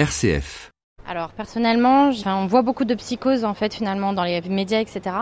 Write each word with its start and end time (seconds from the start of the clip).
RCF. 0.00 0.70
Alors 1.06 1.28
personnellement, 1.32 2.10
on 2.24 2.46
voit 2.46 2.62
beaucoup 2.62 2.86
de 2.86 2.94
psychoses 2.94 3.44
en 3.44 3.52
fait 3.52 3.74
finalement 3.74 4.14
dans 4.14 4.24
les 4.24 4.40
médias, 4.40 4.80
etc. 4.80 5.14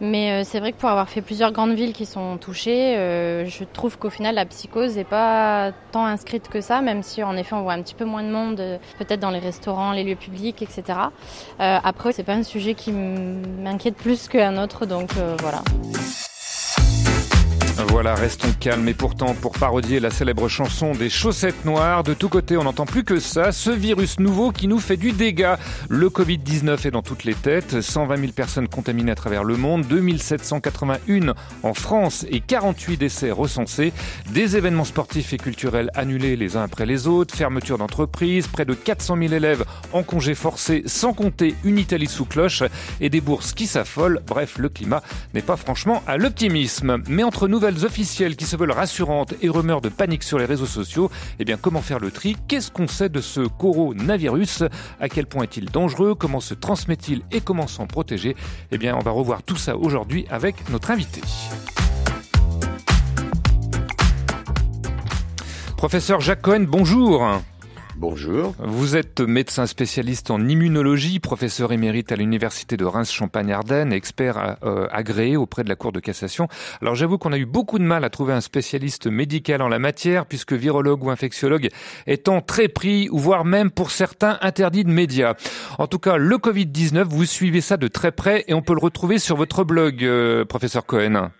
Mais 0.00 0.30
euh, 0.30 0.44
c'est 0.44 0.60
vrai 0.60 0.70
que 0.70 0.76
pour 0.76 0.90
avoir 0.90 1.08
fait 1.08 1.22
plusieurs 1.22 1.50
grandes 1.50 1.72
villes 1.72 1.92
qui 1.92 2.06
sont 2.06 2.36
touchées, 2.36 2.96
euh, 2.96 3.46
je 3.46 3.64
trouve 3.64 3.98
qu'au 3.98 4.10
final 4.10 4.36
la 4.36 4.46
psychose 4.46 4.94
n'est 4.94 5.02
pas 5.02 5.72
tant 5.90 6.06
inscrite 6.06 6.48
que 6.48 6.60
ça, 6.60 6.82
même 6.82 7.02
si 7.02 7.24
en 7.24 7.36
effet 7.36 7.56
on 7.56 7.62
voit 7.62 7.72
un 7.72 7.82
petit 7.82 7.96
peu 7.96 8.04
moins 8.04 8.22
de 8.22 8.30
monde, 8.30 8.60
euh, 8.60 8.78
peut-être 8.96 9.18
dans 9.18 9.30
les 9.30 9.40
restaurants, 9.40 9.90
les 9.90 10.04
lieux 10.04 10.14
publics, 10.14 10.62
etc. 10.62 10.96
après, 11.58 12.12
c'est 12.12 12.22
pas 12.22 12.34
un 12.34 12.44
sujet 12.44 12.74
qui 12.74 12.92
m'inquiète 12.92 13.96
plus 13.96 14.28
qu'un 14.28 14.56
autre, 14.62 14.86
donc 14.86 15.10
voilà. 15.40 15.62
Voilà, 17.88 18.14
restons 18.14 18.52
calmes. 18.58 18.88
Et 18.88 18.94
pourtant, 18.94 19.34
pour 19.34 19.52
parodier 19.52 20.00
la 20.00 20.10
célèbre 20.10 20.48
chanson 20.48 20.92
des 20.92 21.10
chaussettes 21.10 21.64
noires, 21.64 22.02
de 22.02 22.14
tous 22.14 22.28
côtés, 22.28 22.56
on 22.56 22.64
n'entend 22.64 22.86
plus 22.86 23.04
que 23.04 23.18
ça. 23.18 23.52
Ce 23.52 23.70
virus 23.70 24.18
nouveau 24.20 24.52
qui 24.52 24.68
nous 24.68 24.78
fait 24.78 24.96
du 24.96 25.12
dégât. 25.12 25.58
Le 25.88 26.08
Covid-19 26.08 26.86
est 26.86 26.90
dans 26.90 27.02
toutes 27.02 27.24
les 27.24 27.34
têtes. 27.34 27.80
120 27.80 28.16
000 28.16 28.32
personnes 28.32 28.68
contaminées 28.68 29.12
à 29.12 29.14
travers 29.14 29.44
le 29.44 29.56
monde. 29.56 29.86
2781 29.86 31.34
en 31.62 31.74
France 31.74 32.24
et 32.30 32.40
48 32.40 32.96
décès 32.96 33.30
recensés. 33.30 33.92
Des 34.30 34.56
événements 34.56 34.84
sportifs 34.84 35.32
et 35.32 35.38
culturels 35.38 35.90
annulés 35.94 36.36
les 36.36 36.56
uns 36.56 36.62
après 36.62 36.86
les 36.86 37.06
autres. 37.06 37.34
Fermeture 37.34 37.78
d'entreprises. 37.78 38.46
Près 38.46 38.64
de 38.64 38.74
400 38.74 39.16
000 39.18 39.32
élèves 39.34 39.64
en 39.92 40.02
congé 40.02 40.34
forcé, 40.34 40.82
sans 40.86 41.12
compter 41.12 41.54
une 41.64 41.78
Italie 41.78 42.06
sous 42.06 42.24
cloche 42.24 42.62
et 43.00 43.10
des 43.10 43.20
bourses 43.20 43.52
qui 43.52 43.66
s'affolent. 43.66 44.20
Bref, 44.26 44.58
le 44.58 44.68
climat 44.68 45.02
n'est 45.34 45.42
pas 45.42 45.56
franchement 45.56 46.02
à 46.06 46.16
l'optimisme. 46.16 47.02
Mais 47.08 47.22
entre 47.22 47.48
nouvelles 47.48 47.71
officielles 47.84 48.36
qui 48.36 48.44
se 48.44 48.56
veulent 48.56 48.72
rassurantes 48.72 49.34
et 49.42 49.48
rumeurs 49.48 49.80
de 49.80 49.88
panique 49.88 50.22
sur 50.22 50.38
les 50.38 50.44
réseaux 50.44 50.66
sociaux, 50.66 51.10
eh 51.38 51.44
bien 51.44 51.56
comment 51.56 51.82
faire 51.82 51.98
le 51.98 52.10
tri? 52.10 52.36
Qu'est-ce 52.48 52.70
qu'on 52.70 52.88
sait 52.88 53.08
de 53.08 53.20
ce 53.20 53.40
coronavirus? 53.40 54.64
À 55.00 55.08
quel 55.08 55.26
point 55.26 55.44
est-il 55.44 55.66
dangereux? 55.66 56.14
Comment 56.14 56.40
se 56.40 56.54
transmet-il 56.54 57.22
et 57.32 57.40
comment 57.40 57.66
s'en 57.66 57.86
protéger? 57.86 58.36
Eh 58.70 58.78
bien 58.78 58.96
on 58.96 59.02
va 59.02 59.10
revoir 59.10 59.42
tout 59.42 59.56
ça 59.56 59.76
aujourd'hui 59.76 60.26
avec 60.30 60.68
notre 60.70 60.90
invité. 60.90 61.20
Professeur 65.76 66.20
Jacques 66.20 66.42
Cohen, 66.42 66.64
bonjour. 66.68 67.42
Bonjour. 68.02 68.54
Vous 68.58 68.96
êtes 68.96 69.20
médecin 69.20 69.64
spécialiste 69.66 70.32
en 70.32 70.48
immunologie, 70.48 71.20
professeur 71.20 71.70
émérite 71.70 72.10
à 72.10 72.16
l'université 72.16 72.76
de 72.76 72.84
Reims-Champagne-Ardenne, 72.84 73.92
expert 73.92 74.56
euh, 74.64 74.88
agréé 74.90 75.36
auprès 75.36 75.62
de 75.62 75.68
la 75.68 75.76
Cour 75.76 75.92
de 75.92 76.00
cassation. 76.00 76.48
Alors 76.80 76.96
j'avoue 76.96 77.16
qu'on 77.16 77.30
a 77.30 77.38
eu 77.38 77.46
beaucoup 77.46 77.78
de 77.78 77.84
mal 77.84 78.02
à 78.02 78.10
trouver 78.10 78.32
un 78.32 78.40
spécialiste 78.40 79.06
médical 79.06 79.62
en 79.62 79.68
la 79.68 79.78
matière, 79.78 80.26
puisque 80.26 80.52
virologue 80.52 81.04
ou 81.04 81.10
infectiologue 81.10 81.68
étant 82.08 82.40
très 82.40 82.66
pris, 82.66 83.08
ou 83.08 83.20
voire 83.20 83.44
même 83.44 83.70
pour 83.70 83.92
certains 83.92 84.36
interdits 84.40 84.82
de 84.82 84.90
médias. 84.90 85.34
En 85.78 85.86
tout 85.86 86.00
cas, 86.00 86.16
le 86.16 86.38
Covid-19, 86.38 87.04
vous 87.04 87.24
suivez 87.24 87.60
ça 87.60 87.76
de 87.76 87.86
très 87.86 88.10
près 88.10 88.42
et 88.48 88.54
on 88.54 88.62
peut 88.62 88.74
le 88.74 88.80
retrouver 88.80 89.20
sur 89.20 89.36
votre 89.36 89.62
blog, 89.62 90.02
euh, 90.02 90.44
professeur 90.44 90.86
Cohen. 90.86 91.30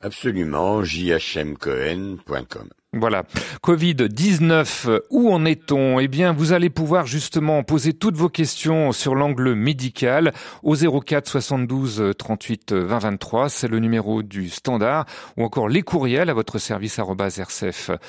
Absolument, 0.00 0.82
jhmcohen.com. 0.82 2.70
Voilà. 2.92 3.22
Covid-19, 3.62 5.02
où 5.10 5.32
en 5.32 5.44
est-on? 5.44 6.00
Eh 6.00 6.08
bien, 6.08 6.32
vous 6.32 6.52
allez 6.52 6.70
pouvoir 6.70 7.06
justement 7.06 7.62
poser 7.62 7.92
toutes 7.92 8.16
vos 8.16 8.28
questions 8.28 8.90
sur 8.90 9.14
l'angle 9.14 9.54
médical 9.54 10.32
au 10.64 10.74
04 10.74 11.28
72 11.28 12.12
38 12.18 12.72
20 12.72 12.98
23. 12.98 13.48
C'est 13.48 13.68
le 13.68 13.78
numéro 13.78 14.24
du 14.24 14.48
standard 14.48 15.06
ou 15.36 15.44
encore 15.44 15.68
les 15.68 15.82
courriels 15.82 16.30
à 16.30 16.34
votre 16.34 16.58
service 16.58 16.98
rcf.fr. 16.98 18.00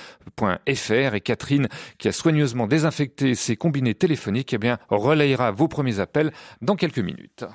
Et 1.13 1.21
Catherine, 1.21 1.67
qui 1.99 2.07
a 2.07 2.11
soigneusement 2.11 2.65
désinfecté 2.65 3.35
ses 3.35 3.55
combinés 3.55 3.93
téléphoniques, 3.93 4.53
eh 4.53 4.57
bien, 4.57 4.79
relayera 4.89 5.51
vos 5.51 5.67
premiers 5.67 5.99
appels 5.99 6.31
dans 6.63 6.75
quelques 6.75 6.97
minutes. 6.97 7.45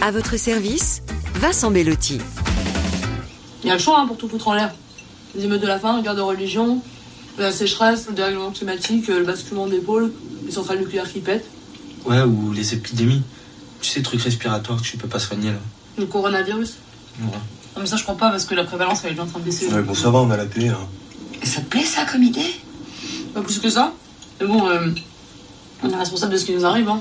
À 0.00 0.10
votre 0.10 0.36
service, 0.36 1.04
Vincent 1.34 1.70
Bellotti. 1.70 2.20
Il 3.62 3.68
y 3.68 3.70
a 3.70 3.74
le 3.74 3.80
choix 3.80 4.00
hein, 4.00 4.08
pour 4.08 4.18
tout 4.18 4.28
foutre 4.28 4.48
en 4.48 4.54
l'air 4.54 4.74
les 5.34 5.44
émeutes 5.44 5.62
de 5.62 5.66
la 5.66 5.78
faim, 5.78 5.96
la 5.96 6.02
guerre 6.02 6.14
de 6.14 6.20
religion, 6.20 6.80
la 7.38 7.52
sécheresse, 7.52 8.06
le 8.08 8.14
dérèglement 8.14 8.50
climatique, 8.50 9.08
le 9.08 9.24
basculement 9.24 9.66
des 9.66 9.78
pôles, 9.78 10.12
les 10.44 10.52
centrales 10.52 10.78
nucléaires 10.78 11.10
qui 11.10 11.20
pètent. 11.20 11.48
Ouais, 12.04 12.22
ou 12.22 12.52
les 12.52 12.74
épidémies. 12.74 13.22
Tu 13.80 13.90
sais, 13.90 14.02
trucs 14.02 14.22
respiratoires 14.22 14.80
que 14.80 14.86
tu 14.86 14.96
peux 14.96 15.08
pas 15.08 15.18
soigner 15.18 15.50
là. 15.50 15.58
Le 15.98 16.06
coronavirus 16.06 16.74
Ouais. 17.20 17.26
Non, 17.74 17.80
mais 17.80 17.86
ça, 17.86 17.96
je 17.96 18.02
crois 18.02 18.16
pas 18.16 18.30
parce 18.30 18.44
que 18.44 18.54
la 18.54 18.64
prévalence, 18.64 19.02
elle 19.04 19.16
est 19.16 19.20
en 19.20 19.26
train 19.26 19.38
de 19.38 19.44
baisser. 19.44 19.66
Ouais, 19.68 19.82
bon, 19.82 19.94
ça 19.94 20.10
va, 20.10 20.18
on 20.20 20.30
a 20.30 20.36
la 20.36 20.46
télé. 20.46 20.68
Hein. 20.68 20.78
Et 21.42 21.46
ça 21.46 21.60
te 21.60 21.66
plaît, 21.66 21.84
ça, 21.84 22.04
comme 22.04 22.22
idée? 22.22 22.54
Pas 23.34 23.42
plus 23.42 23.58
que 23.58 23.68
ça. 23.70 23.92
Mais 24.40 24.46
bon, 24.46 24.68
euh, 24.68 24.88
on 25.82 25.90
est 25.90 25.96
responsable 25.96 26.32
de 26.32 26.38
ce 26.38 26.44
qui 26.44 26.52
nous 26.52 26.64
arrive, 26.64 26.88
hein. 26.88 27.00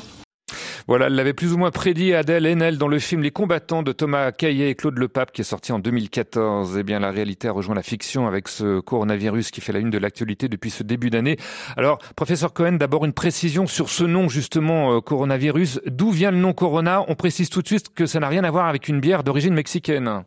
Voilà, 0.87 1.07
elle 1.07 1.15
l'avait 1.15 1.33
plus 1.33 1.53
ou 1.53 1.57
moins 1.57 1.71
prédit 1.71 2.13
Adèle 2.13 2.45
Haenel 2.45 2.77
dans 2.77 2.87
le 2.87 2.99
film 2.99 3.21
Les 3.21 3.31
combattants 3.31 3.83
de 3.83 3.91
Thomas 3.91 4.31
Caillet 4.31 4.69
et 4.69 4.75
Claude 4.75 4.97
Lepape 4.97 5.31
qui 5.31 5.41
est 5.41 5.45
sorti 5.45 5.71
en 5.71 5.79
2014. 5.79 6.77
Eh 6.77 6.83
bien, 6.83 6.99
la 6.99 7.11
réalité 7.11 7.47
a 7.47 7.51
rejoint 7.51 7.75
la 7.75 7.83
fiction 7.83 8.27
avec 8.27 8.47
ce 8.47 8.79
coronavirus 8.79 9.51
qui 9.51 9.61
fait 9.61 9.73
la 9.73 9.79
une 9.79 9.89
de 9.89 9.97
l'actualité 9.97 10.47
depuis 10.47 10.71
ce 10.71 10.83
début 10.83 11.09
d'année. 11.09 11.37
Alors, 11.77 11.99
professeur 12.15 12.53
Cohen, 12.53 12.73
d'abord 12.73 13.05
une 13.05 13.13
précision 13.13 13.67
sur 13.67 13.89
ce 13.89 14.03
nom 14.03 14.27
justement 14.27 14.95
euh, 14.95 15.01
coronavirus. 15.01 15.81
D'où 15.85 16.11
vient 16.11 16.31
le 16.31 16.37
nom 16.37 16.53
Corona? 16.53 17.05
On 17.07 17.15
précise 17.15 17.49
tout 17.49 17.61
de 17.61 17.67
suite 17.67 17.93
que 17.93 18.05
ça 18.05 18.19
n'a 18.19 18.27
rien 18.27 18.43
à 18.43 18.51
voir 18.51 18.65
avec 18.65 18.87
une 18.87 18.99
bière 18.99 19.23
d'origine 19.23 19.53
mexicaine. 19.53 20.23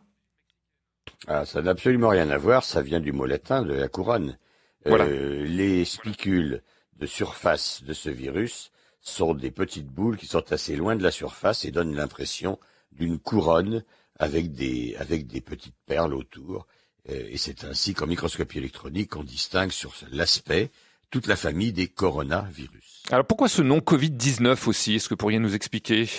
Ah, 1.27 1.45
ça 1.45 1.61
n'a 1.61 1.71
absolument 1.71 2.09
rien 2.09 2.29
à 2.29 2.37
voir. 2.37 2.63
Ça 2.63 2.81
vient 2.81 2.99
du 2.99 3.11
mot 3.11 3.25
latin 3.25 3.63
de 3.63 3.73
la 3.73 3.87
couronne. 3.87 4.37
Voilà. 4.85 5.05
Euh, 5.05 5.45
les 5.45 5.83
spicules 5.85 6.61
de 6.99 7.05
surface 7.05 7.83
de 7.83 7.93
ce 7.93 8.09
virus 8.09 8.71
sont 9.05 9.33
des 9.33 9.51
petites 9.51 9.87
boules 9.87 10.17
qui 10.17 10.25
sont 10.25 10.51
assez 10.51 10.75
loin 10.75 10.95
de 10.95 11.03
la 11.03 11.11
surface 11.11 11.63
et 11.63 11.71
donnent 11.71 11.95
l'impression 11.95 12.59
d'une 12.91 13.19
couronne 13.19 13.83
avec 14.17 14.51
des, 14.51 14.95
avec 14.97 15.27
des 15.27 15.41
petites 15.41 15.75
perles 15.85 16.13
autour. 16.13 16.65
Euh, 17.09 17.27
et 17.29 17.37
c'est 17.37 17.63
ainsi 17.65 17.93
qu'en 17.93 18.07
microscopie 18.07 18.57
électronique, 18.57 19.15
on 19.15 19.23
distingue 19.23 19.71
sur 19.71 19.93
l'aspect 20.11 20.71
toute 21.11 21.27
la 21.27 21.35
famille 21.35 21.71
des 21.71 21.87
coronavirus. 21.87 23.03
Alors 23.11 23.27
pourquoi 23.27 23.47
ce 23.47 23.61
nom 23.61 23.77
Covid-19 23.77 24.67
aussi? 24.67 24.95
Est-ce 24.95 25.07
que 25.07 25.13
vous 25.13 25.17
pourriez 25.17 25.39
nous 25.39 25.53
expliquer? 25.53 26.09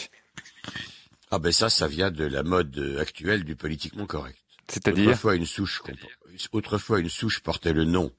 Ah 1.33 1.41
ben 1.41 1.51
ça, 1.51 1.69
ça 1.69 1.89
vient 1.89 2.13
de 2.13 2.25
la 2.25 2.45
mode 2.45 2.97
actuelle 3.01 3.43
du 3.43 3.57
politiquement 3.57 4.07
correct. 4.07 4.39
C'est-à-dire? 4.69 5.09
Autrefois 5.09 5.35
une 5.35 5.47
souche, 5.47 5.83
autrefois 6.53 7.01
une 7.01 7.09
souche 7.09 7.41
portait 7.41 7.73
le 7.73 7.85
nom 7.85 8.13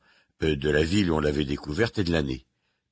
euh, 0.44 0.58
de 0.58 0.70
la 0.70 0.84
ville 0.84 1.10
où 1.10 1.16
on 1.16 1.20
l'avait 1.22 1.46
découverte 1.46 2.00
et 2.00 2.04
de 2.04 2.12
l'année 2.12 2.47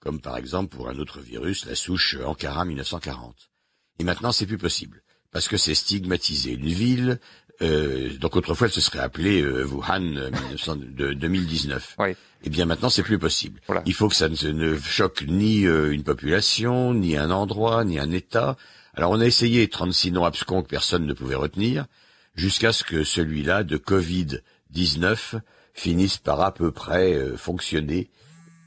comme 0.06 0.22
par 0.22 0.38
exemple 0.38 0.76
pour 0.76 0.88
un 0.88 1.00
autre 1.00 1.20
virus, 1.20 1.66
la 1.66 1.74
souche 1.74 2.16
Ankara 2.24 2.64
1940. 2.64 3.50
Et 3.98 4.04
maintenant, 4.04 4.32
c'est 4.32 4.46
plus 4.46 4.60
possible, 4.60 5.02
parce 5.32 5.48
que 5.48 5.58
c'est 5.58 5.74
stigmatisé. 5.74 6.52
Une 6.52 6.68
ville, 6.68 7.20
euh, 7.64 8.16
donc 8.20 8.36
autrefois, 8.36 8.68
elle 8.68 8.74
se 8.74 8.82
serait 8.82 9.00
appelée 9.00 9.42
euh, 9.42 9.66
Wuhan 9.66 10.16
euh, 10.16 10.30
de, 10.76 11.14
2019. 11.14 11.96
Oui. 11.98 12.16
Eh 12.44 12.52
bien 12.52 12.66
maintenant, 12.66 12.90
c'est 12.90 13.02
plus 13.02 13.18
possible. 13.18 13.60
Il 13.88 13.96
faut 13.96 14.08
que 14.08 14.14
ça 14.14 14.30
ne, 14.30 14.52
ne 14.52 14.78
choque 14.78 15.24
ni 15.28 15.66
euh, 15.66 15.92
une 15.92 16.04
population, 16.04 16.94
ni 16.94 17.18
un 17.18 17.32
endroit, 17.32 17.84
ni 17.84 17.98
un 17.98 18.12
État. 18.12 18.58
Alors 18.94 19.10
on 19.10 19.20
a 19.20 19.26
essayé 19.26 19.68
36 19.68 20.12
noms 20.12 20.26
abscons 20.26 20.62
que 20.62 20.68
personne 20.68 21.08
ne 21.08 21.14
pouvait 21.14 21.34
retenir, 21.34 21.88
jusqu'à 22.36 22.72
ce 22.72 22.84
que 22.84 23.04
celui-là 23.04 23.64
de 23.64 23.78
Covid-19 23.78 25.40
finisse 25.74 26.18
par 26.20 26.42
à 26.42 26.54
peu 26.54 26.72
près 26.72 27.36
fonctionner 27.38 28.12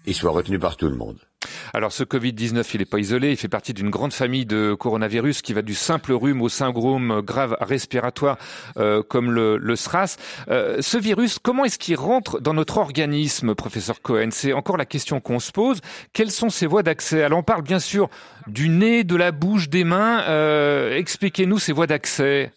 et 0.05 0.13
soit 0.13 0.33
retenu 0.33 0.59
par 0.59 0.77
tout 0.77 0.89
le 0.89 0.97
monde. 0.97 1.28
Alors 1.75 1.93
ce 1.93 2.03
Covid-19, 2.03 2.69
il 2.75 2.79
n'est 2.79 2.85
pas 2.87 2.99
isolé, 2.99 3.31
il 3.31 3.37
fait 3.37 3.49
partie 3.49 3.75
d'une 3.75 3.91
grande 3.91 4.13
famille 4.13 4.47
de 4.47 4.75
coronavirus 4.75 5.43
qui 5.43 5.53
va 5.53 5.63
du 5.63 5.75
simple 5.75 6.13
rhume 6.13 6.43
au 6.43 6.49
syndrome 6.49 7.21
grave 7.23 7.57
respiratoire 7.61 8.39
euh, 8.79 9.03
comme 9.03 9.31
le, 9.31 9.77
SRAS. 9.77 10.17
Euh, 10.49 10.79
ce 10.81 10.99
virus, 10.99 11.39
comment 11.39 11.65
est-ce 11.65 11.79
qu'il 11.79 11.97
rentre 11.97 12.41
dans 12.41 12.55
notre 12.55 12.79
organisme, 12.79 13.55
professeur 13.55 14.01
Cohen? 14.03 14.31
C'est 14.31 14.53
encore 14.53 14.77
la 14.77 14.87
question 14.87 15.21
qu'on 15.21 15.41
se 15.41 15.53
pose. 15.53 15.81
Quelles 16.13 16.31
sont 16.31 16.51
ses 16.51 16.67
voies 16.67 16.83
d'accès? 16.83 17.23
Alors 17.23 17.41
on 17.41 17.45
parle 17.45 17.63
bien 17.63 17.79
sûr 17.79 18.09
du 18.47 18.69
nez, 18.69 19.05
de 19.05 19.17
la 19.17 19.31
bouche, 19.31 19.69
des 19.69 19.85
mains. 19.85 20.23
Euh, 20.23 20.97
expliquez-nous 20.97 21.59
ces 21.59 21.73
voies 21.73 21.87
d'accès. 21.87 22.53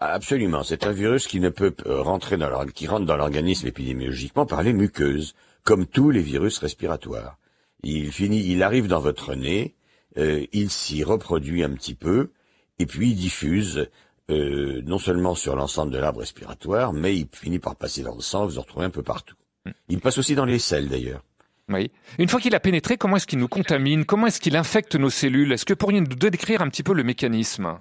Absolument, 0.00 0.62
c'est 0.62 0.86
un 0.86 0.92
virus 0.92 1.26
qui 1.26 1.40
ne 1.40 1.48
peut 1.48 1.74
rentrer 1.84 2.38
qui 2.72 2.86
rentre 2.86 3.04
dans 3.04 3.16
l'organisme 3.16 3.66
épidémiologiquement 3.66 4.46
par 4.46 4.62
les 4.62 4.72
muqueuses, 4.72 5.34
comme 5.64 5.86
tous 5.86 6.10
les 6.10 6.22
virus 6.22 6.58
respiratoires 6.58 7.36
il 7.82 8.12
finit, 8.12 8.50
il 8.50 8.62
arrive 8.62 8.86
dans 8.86 9.00
votre 9.00 9.34
nez, 9.34 9.74
euh, 10.16 10.46
il 10.52 10.70
s'y 10.70 11.04
reproduit 11.04 11.62
un 11.62 11.70
petit 11.70 11.94
peu, 11.94 12.30
et 12.78 12.86
puis 12.86 13.10
il 13.10 13.16
diffuse 13.16 13.88
euh, 14.30 14.82
non 14.84 14.98
seulement 14.98 15.34
sur 15.34 15.56
l'ensemble 15.56 15.92
de 15.92 15.98
l'arbre 15.98 16.20
respiratoire, 16.20 16.92
mais 16.92 17.16
il 17.16 17.28
finit 17.32 17.58
par 17.58 17.76
passer 17.76 18.02
dans 18.02 18.14
le 18.14 18.20
sang, 18.20 18.46
vous 18.46 18.58
en 18.58 18.62
retrouvez 18.62 18.86
un 18.86 18.90
peu 18.90 19.02
partout. 19.02 19.36
Hmm. 19.64 19.70
Il 19.88 20.00
passe 20.00 20.18
aussi 20.18 20.34
dans 20.34 20.44
les 20.44 20.58
selles 20.58 20.88
d'ailleurs. 20.88 21.22
Oui. 21.68 21.90
Une 22.18 22.28
fois 22.28 22.40
qu'il 22.40 22.54
a 22.54 22.60
pénétré, 22.60 22.96
comment 22.96 23.16
est-ce 23.16 23.26
qu'il 23.26 23.38
nous 23.38 23.48
contamine? 23.48 24.04
Comment 24.06 24.26
est-ce 24.26 24.40
qu'il 24.40 24.56
infecte 24.56 24.94
nos 24.96 25.10
cellules? 25.10 25.52
Est-ce 25.52 25.66
que 25.66 25.74
pourriez 25.74 26.00
nous 26.00 26.06
décrire 26.06 26.62
un 26.62 26.68
petit 26.68 26.82
peu 26.82 26.94
le 26.94 27.04
mécanisme? 27.04 27.78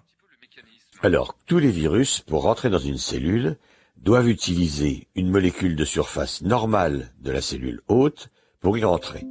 Alors, 1.02 1.38
tous 1.46 1.60
les 1.60 1.72
virus, 1.72 2.22
pour 2.22 2.44
rentrer 2.44 2.70
dans 2.70 2.80
une 2.80 2.98
cellule, 2.98 3.58
doivent 3.98 4.30
utiliser 4.30 5.08
une 5.16 5.30
molécule 5.30 5.76
de 5.76 5.86
surface 5.86 6.42
normale 6.42 7.14
de 7.20 7.32
la 7.32 7.42
cellule 7.42 7.82
hôte 7.88 8.30
pour 8.60 8.78
y 8.78 8.84
rentrer. 8.84 9.26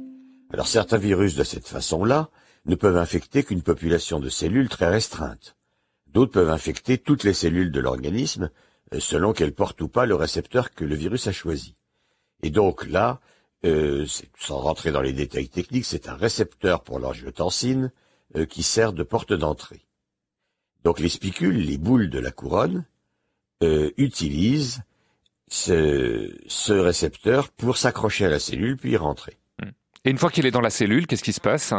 Alors 0.49 0.67
certains 0.67 0.97
virus 0.97 1.35
de 1.35 1.43
cette 1.43 1.67
façon-là 1.67 2.29
ne 2.65 2.75
peuvent 2.75 2.97
infecter 2.97 3.43
qu'une 3.43 3.61
population 3.61 4.19
de 4.19 4.29
cellules 4.29 4.69
très 4.69 4.87
restreinte. 4.87 5.55
D'autres 6.07 6.31
peuvent 6.31 6.49
infecter 6.49 6.97
toutes 6.97 7.23
les 7.23 7.33
cellules 7.33 7.71
de 7.71 7.79
l'organisme 7.81 8.49
euh, 8.93 8.99
selon 8.99 9.33
qu'elles 9.33 9.53
portent 9.53 9.81
ou 9.81 9.89
pas 9.89 10.05
le 10.05 10.15
récepteur 10.15 10.71
que 10.71 10.85
le 10.85 10.95
virus 10.95 11.27
a 11.27 11.31
choisi. 11.31 11.75
Et 12.43 12.49
donc 12.49 12.85
là, 12.87 13.19
euh, 13.65 14.05
sans 14.39 14.59
rentrer 14.59 14.91
dans 14.91 15.01
les 15.01 15.13
détails 15.13 15.49
techniques, 15.49 15.85
c'est 15.85 16.07
un 16.07 16.15
récepteur 16.15 16.83
pour 16.83 16.99
l'angiotensine 16.99 17.91
euh, 18.35 18.45
qui 18.45 18.63
sert 18.63 18.93
de 18.93 19.03
porte 19.03 19.33
d'entrée. 19.33 19.85
Donc 20.83 20.99
les 20.99 21.09
spicules, 21.09 21.57
les 21.57 21.77
boules 21.77 22.09
de 22.09 22.19
la 22.19 22.31
couronne, 22.31 22.85
utilisent 23.97 24.83
ce, 25.49 26.31
ce, 26.45 26.73
récepteur 26.73 27.49
pour 27.49 27.75
s'accrocher 27.75 28.25
à 28.25 28.29
la 28.29 28.37
cellule 28.37 28.77
puis 28.77 28.91
y 28.91 28.97
rentrer. 28.97 29.39
Et 30.07 30.09
une 30.09 30.17
fois 30.17 30.31
qu'il 30.31 30.45
est 30.45 30.51
dans 30.51 30.61
la 30.61 30.69
cellule, 30.69 31.05
qu'est-ce 31.05 31.21
qui 31.21 31.33
se 31.33 31.41
passe 31.41 31.73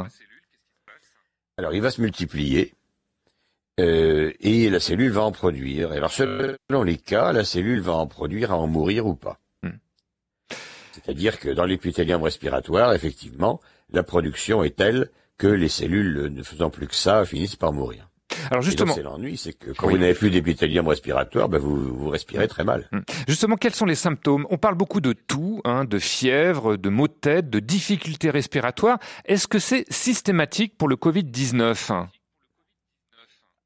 Alors 1.57 1.73
il 1.73 1.81
va 1.81 1.91
se 1.91 2.03
multiplier 2.03 2.75
euh, 3.81 4.35
et 4.41 4.69
la 4.69 4.81
cellule 4.81 5.13
va 5.13 5.23
en 5.23 5.33
produire. 5.33 5.95
Et 5.95 5.97
alors 5.97 6.13
selon 6.13 6.83
les 6.83 6.99
cas, 6.99 7.33
la 7.33 7.43
cellule 7.43 7.81
va 7.81 7.95
en 7.95 8.07
produire 8.07 8.53
à 8.53 8.59
en 8.59 8.67
mourir 8.67 9.07
ou 9.07 9.15
pas. 9.15 9.41
Hmm. 9.63 9.79
C'est-à-dire 10.93 11.41
que 11.41 11.49
dans 11.49 11.65
l'épithélium 11.65 12.23
respiratoire, 12.23 12.93
effectivement, 12.93 13.63
la 13.89 14.03
production 14.03 14.63
est 14.63 14.77
telle 14.77 15.09
que 15.39 15.47
les 15.47 15.71
cellules, 15.71 16.27
ne 16.31 16.43
faisant 16.43 16.69
plus 16.69 16.87
que 16.87 16.95
ça, 16.95 17.25
finissent 17.25 17.57
par 17.57 17.73
mourir. 17.73 18.08
Alors 18.51 18.63
justement, 18.63 18.95
c'est 18.95 19.03
l'ennui, 19.03 19.37
c'est 19.37 19.53
que 19.53 19.71
quand 19.71 19.89
vous 19.89 19.99
n'avez 19.99 20.15
plus 20.15 20.31
d'épithélium 20.31 20.87
respiratoire, 20.87 21.49
ben 21.49 21.59
vous, 21.59 21.77
vous 21.77 22.09
respirez 22.09 22.49
très 22.49 22.65
mal. 22.65 22.89
Hmm. 22.93 23.01
Justement, 23.27 23.57
quels 23.57 23.75
sont 23.75 23.87
les 23.87 23.95
symptômes? 23.95 24.47
On 24.51 24.59
parle 24.59 24.75
beaucoup 24.75 25.01
de 25.01 25.13
toux, 25.13 25.61
hein, 25.65 25.85
de 25.85 25.99
fièvre, 25.99 26.77
de 26.77 26.89
maux 26.89 27.09
de 27.09 27.13
tête, 27.13 27.51
de 27.51 27.61
difficultés 27.61 28.31
respiratoires. 28.31 28.99
Est-ce 29.25 29.49
que 29.49 29.59
c'est 29.59 29.85
systématique 29.91 30.77
pour 30.77 30.89
le 30.89 30.97
Covid-19 30.97 32.07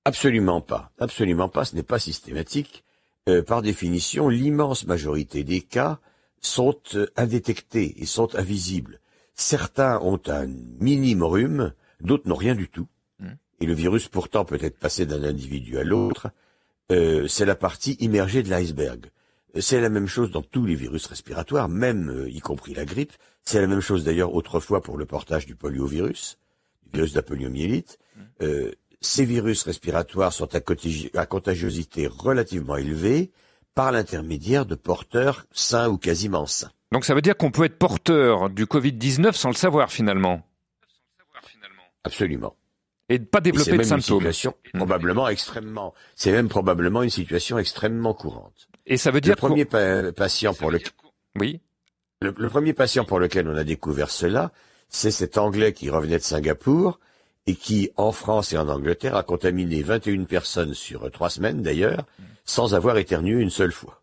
Absolument 0.05 0.61
pas. 0.61 0.91
Absolument 0.99 1.49
pas. 1.49 1.65
Ce 1.65 1.77
n'est 1.77 1.83
pas 1.83 1.99
systématique. 1.99 2.85
Euh, 3.29 3.43
par 3.43 3.63
définition, 3.63 4.29
l'immense 4.29 4.87
majorité 4.87 5.45
des 5.45 5.61
cas 5.61 6.01
sont 6.41 6.81
euh, 6.95 7.07
indétectés 7.17 8.03
et 8.03 8.07
sont 8.07 8.35
invisibles. 8.35 8.99
Certains 9.35 10.01
ont 10.01 10.21
un 10.27 10.47
minime 10.81 11.23
rhume, 11.23 11.73
d'autres 12.01 12.29
n'ont 12.29 12.35
rien 12.35 12.57
du 12.57 12.69
tout. 12.69 12.89
Et 13.63 13.67
le 13.67 13.75
virus 13.75 14.09
pourtant 14.09 14.45
peut 14.45 14.59
être 14.61 14.77
passé 14.77 15.07
d'un 15.07 15.23
individu 15.23 15.79
à 15.79 15.85
l'autre. 15.85 16.31
Euh, 16.91 17.29
c'est 17.29 17.47
la 17.47 17.55
partie 17.55 17.93
immergée 18.01 18.43
de 18.43 18.51
l'iceberg. 18.51 19.07
C'est 19.61 19.81
la 19.81 19.89
même 19.89 20.09
chose 20.09 20.33
dans 20.33 20.43
tous 20.43 20.67
les 20.67 20.75
virus 20.75 21.07
respiratoires, 21.07 21.69
même 21.69 22.27
y 22.29 22.41
compris 22.41 22.75
la 22.75 22.85
grippe. 22.85 23.13
C'est 23.45 23.61
la 23.61 23.69
même 23.69 23.81
chose 23.81 24.03
d'ailleurs 24.03 24.35
autrefois 24.35 24.83
pour 24.83 24.99
le 24.99 25.07
portage 25.07 25.47
du 25.47 25.55
poliovirus, 25.55 26.39
du 26.87 26.99
virus 26.99 27.13
de 27.13 27.19
la 27.19 27.23
poliomyélite. 27.23 27.99
Mmh 28.17 28.71
ces 29.03 29.25
virus 29.25 29.65
respiratoires 29.65 30.33
sont 30.33 30.49
à, 30.55 31.27
contagiosité 31.27 32.07
relativement 32.07 32.77
élevée 32.77 33.33
par 33.75 33.91
l'intermédiaire 33.91 34.65
de 34.65 34.77
porteurs 34.77 35.45
sains 35.51 35.89
ou 35.89 35.99
quasiment 35.99 36.47
sains. 36.47 36.71
Donc 36.93 37.05
ça 37.05 37.15
veut 37.15 37.21
dire 37.21 37.37
qu'on 37.37 37.51
peut 37.51 37.65
être 37.65 37.79
porteur 37.79 38.49
du 38.49 38.65
Covid-19 38.65 39.33
sans 39.33 39.49
le 39.49 39.57
savoir 39.57 39.91
finalement? 39.91 40.47
Absolument. 42.05 42.55
Et 43.13 43.19
pas 43.19 43.41
développer 43.41 43.77
de 43.77 43.83
symptômes. 43.83 44.25
Mmh. 44.25 44.79
probablement 44.79 45.29
extrêmement. 45.29 45.93
C'est 46.15 46.33
même 46.33 46.49
probablement 46.49 47.03
une 47.03 47.11
situation 47.11 47.59
extrêmement 47.59 48.15
courante. 48.15 48.69
Et 48.87 48.97
ça 48.97 49.11
veut 49.11 49.21
dire 49.21 49.35
le 49.35 49.37
premier 49.37 49.65
patient 50.13 50.55
pour 50.55 50.71
le 50.71 50.81
oui 51.39 51.61
le, 52.23 52.49
premier 52.49 52.73
patient 52.73 53.05
pour 53.05 53.19
lequel 53.19 53.49
on 53.49 53.57
a 53.57 53.65
découvert 53.65 54.11
cela, 54.11 54.53
c'est 54.89 55.11
cet 55.11 55.39
Anglais 55.39 55.73
qui 55.73 55.91
revenait 55.91 56.19
de 56.19 56.23
Singapour 56.23 57.01
et 57.47 57.57
qui, 57.57 57.91
en 57.97 58.13
France 58.13 58.53
et 58.53 58.59
en 58.59 58.69
Angleterre, 58.69 59.17
a 59.17 59.25
contaminé 59.25 59.83
21 59.83 60.25
personnes 60.25 60.75
sur 60.75 61.11
trois 61.11 61.31
semaines 61.31 61.63
d'ailleurs, 61.63 62.05
sans 62.45 62.75
avoir 62.75 62.97
éternué 62.99 63.41
une 63.41 63.51
seule 63.51 63.73
fois. 63.73 64.03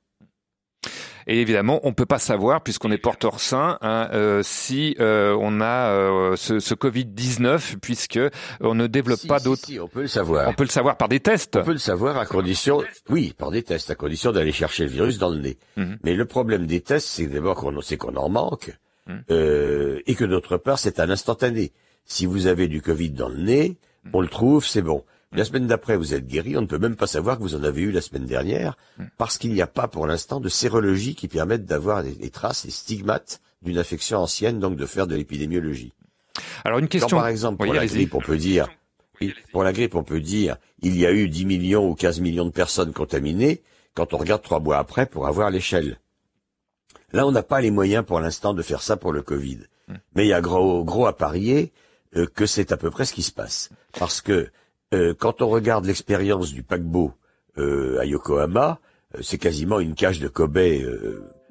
Et 1.30 1.42
évidemment, 1.42 1.80
on 1.84 1.94
peut 1.94 2.08
pas 2.08 2.18
savoir, 2.18 2.64
puisqu'on 2.64 2.90
est 2.90 2.98
porteur 2.98 3.40
sain, 3.40 3.78
hein, 3.82 4.10
euh, 4.14 4.42
si 4.44 4.96
euh, 5.00 5.38
on 5.40 5.62
a 5.62 5.92
euh, 5.92 6.36
ce, 6.36 6.60
ce 6.60 6.74
Covid-19, 6.74 7.78
puisque 7.80 8.20
on 8.62 8.74
ne 8.74 8.88
développe 8.88 9.28
pas 9.28 9.40
d'autres. 9.40 9.64
Si, 9.64 9.80
on 9.80 9.88
peut 9.88 10.02
le 10.02 10.08
savoir. 10.08 10.50
On 10.50 10.54
peut 10.54 10.64
le 10.64 10.72
savoir 10.72 10.98
par 10.98 11.08
des 11.08 11.20
tests. 11.20 11.58
On 11.58 11.64
peut 11.64 11.74
le 11.74 11.78
savoir 11.78 12.18
à 12.18 12.26
condition, 12.26 12.84
oui, 13.10 13.36
par 13.38 13.52
des 13.52 13.62
tests, 13.62 13.92
à 13.92 13.96
condition 13.96 14.32
d'aller 14.32 14.52
chercher 14.52 14.86
le 14.86 14.90
virus 14.90 15.20
dans 15.20 15.30
le 15.30 15.38
nez. 15.38 15.60
Mhm. 15.78 16.00
Mais 16.04 16.16
le 16.16 16.26
problème 16.26 16.66
des 16.66 16.82
tests, 16.82 17.08
c'est 17.08 17.28
d'abord 17.28 17.58
qu'on 17.58 17.80
sait 17.82 17.98
qu'on 17.98 18.16
en 18.16 18.30
manque, 18.30 18.76
mhm. 19.06 19.22
et 19.30 20.16
que 20.16 20.26
d'autre 20.26 20.58
part, 20.58 20.80
c'est 20.80 21.00
un 21.00 21.12
instantané. 21.12 21.74
Si 22.06 22.26
vous 22.26 22.48
avez 22.48 22.68
du 22.68 22.82
Covid 22.82 23.12
dans 23.12 23.30
le 23.30 23.38
nez, 23.38 23.78
mm. 24.04 24.10
on 24.14 24.22
le 24.22 24.28
trouve, 24.30 24.66
c'est 24.66 24.82
bon. 24.82 25.04
La 25.32 25.46
semaine 25.46 25.68
d'après, 25.68 25.96
vous 25.96 26.16
êtes 26.16 26.26
guéri, 26.26 26.58
on 26.58 26.62
ne 26.62 26.66
peut 26.66 26.80
même 26.80 26.96
pas 26.96 27.06
savoir 27.06 27.38
que 27.38 27.44
vous 27.44 27.56
en 27.56 27.64
avez 27.64 27.82
eu 27.84 27.92
la 27.92 28.02
semaine 28.02 28.26
dernière, 28.26 28.76
mm. 28.98 29.06
parce 29.18 29.38
qu'il 29.38 29.54
n'y 29.54 29.62
a 29.62 29.68
pas 29.68 29.88
pour 29.88 30.08
l'instant 30.08 30.40
de 30.40 30.50
sérologie 30.50 31.14
qui 31.14 31.28
permettent 31.28 31.66
d'avoir 31.66 32.04
des, 32.04 32.30
traces, 32.32 32.66
des 32.66 32.72
stigmates 32.72 33.40
d'une 33.62 33.78
infection 33.78 34.18
ancienne, 34.18 34.60
donc 34.60 34.76
de 34.76 34.86
faire 34.86 35.06
de 35.06 35.16
l'épidémiologie. 35.16 35.94
Alors 36.64 36.80
une 36.80 36.88
question. 36.88 37.18
par 37.18 37.28
exemple, 37.28 37.64
pour 37.64 37.74
la 37.74 37.86
grippe, 37.86 38.16
on 38.16 38.22
peut 38.22 38.38
dire, 38.38 38.70
pour 39.52 39.64
la 39.64 39.72
grippe, 39.72 39.96
on 39.96 40.04
peut 40.04 40.22
dire, 40.22 40.56
il 40.82 40.98
y 40.98 41.06
a 41.06 41.12
eu 41.12 41.30
10 41.30 41.46
millions 41.46 41.88
ou 41.88 41.94
15 41.94 42.22
millions 42.22 42.46
de 42.46 42.52
personnes 42.52 42.94
contaminées, 42.94 43.62
quand 43.94 44.14
on 44.14 44.18
regarde 44.18 44.42
trois 44.42 44.60
mois 44.60 44.78
après 44.78 45.06
pour 45.06 45.28
avoir 45.28 45.52
l'échelle. 45.52 46.00
Là, 47.12 47.28
on 47.28 47.32
n'a 47.32 47.44
pas 47.44 47.62
les 47.62 47.72
moyens 47.72 48.06
pour 48.06 48.20
l'instant 48.20 48.54
de 48.54 48.62
faire 48.62 48.82
ça 48.82 48.98
pour 48.98 49.12
le 49.12 49.22
Covid. 49.22 49.60
Mm. 49.88 49.94
Mais 50.16 50.26
il 50.26 50.30
y 50.30 50.34
a 50.34 50.42
gros, 50.42 50.84
gros 50.84 51.06
à 51.06 51.16
parier 51.16 51.72
euh, 52.16 52.26
que 52.28 52.46
c'est 52.46 52.72
à 52.72 52.78
peu 52.78 52.90
près 52.90 53.06
ce 53.06 53.14
qui 53.14 53.24
se 53.24 53.32
passe. 53.32 53.70
Parce 53.98 54.22
que 54.22 54.50
quand 54.92 55.42
on 55.42 55.50
regarde 55.50 55.86
l'expérience 55.86 56.52
du 56.52 56.64
paquebot 56.64 57.14
euh, 57.58 58.00
à 58.00 58.06
Yokohama, 58.06 58.80
c'est 59.22 59.38
quasiment 59.38 59.80
une 59.80 59.96
cage 59.96 60.20
de 60.20 60.28
Kobe 60.28 60.60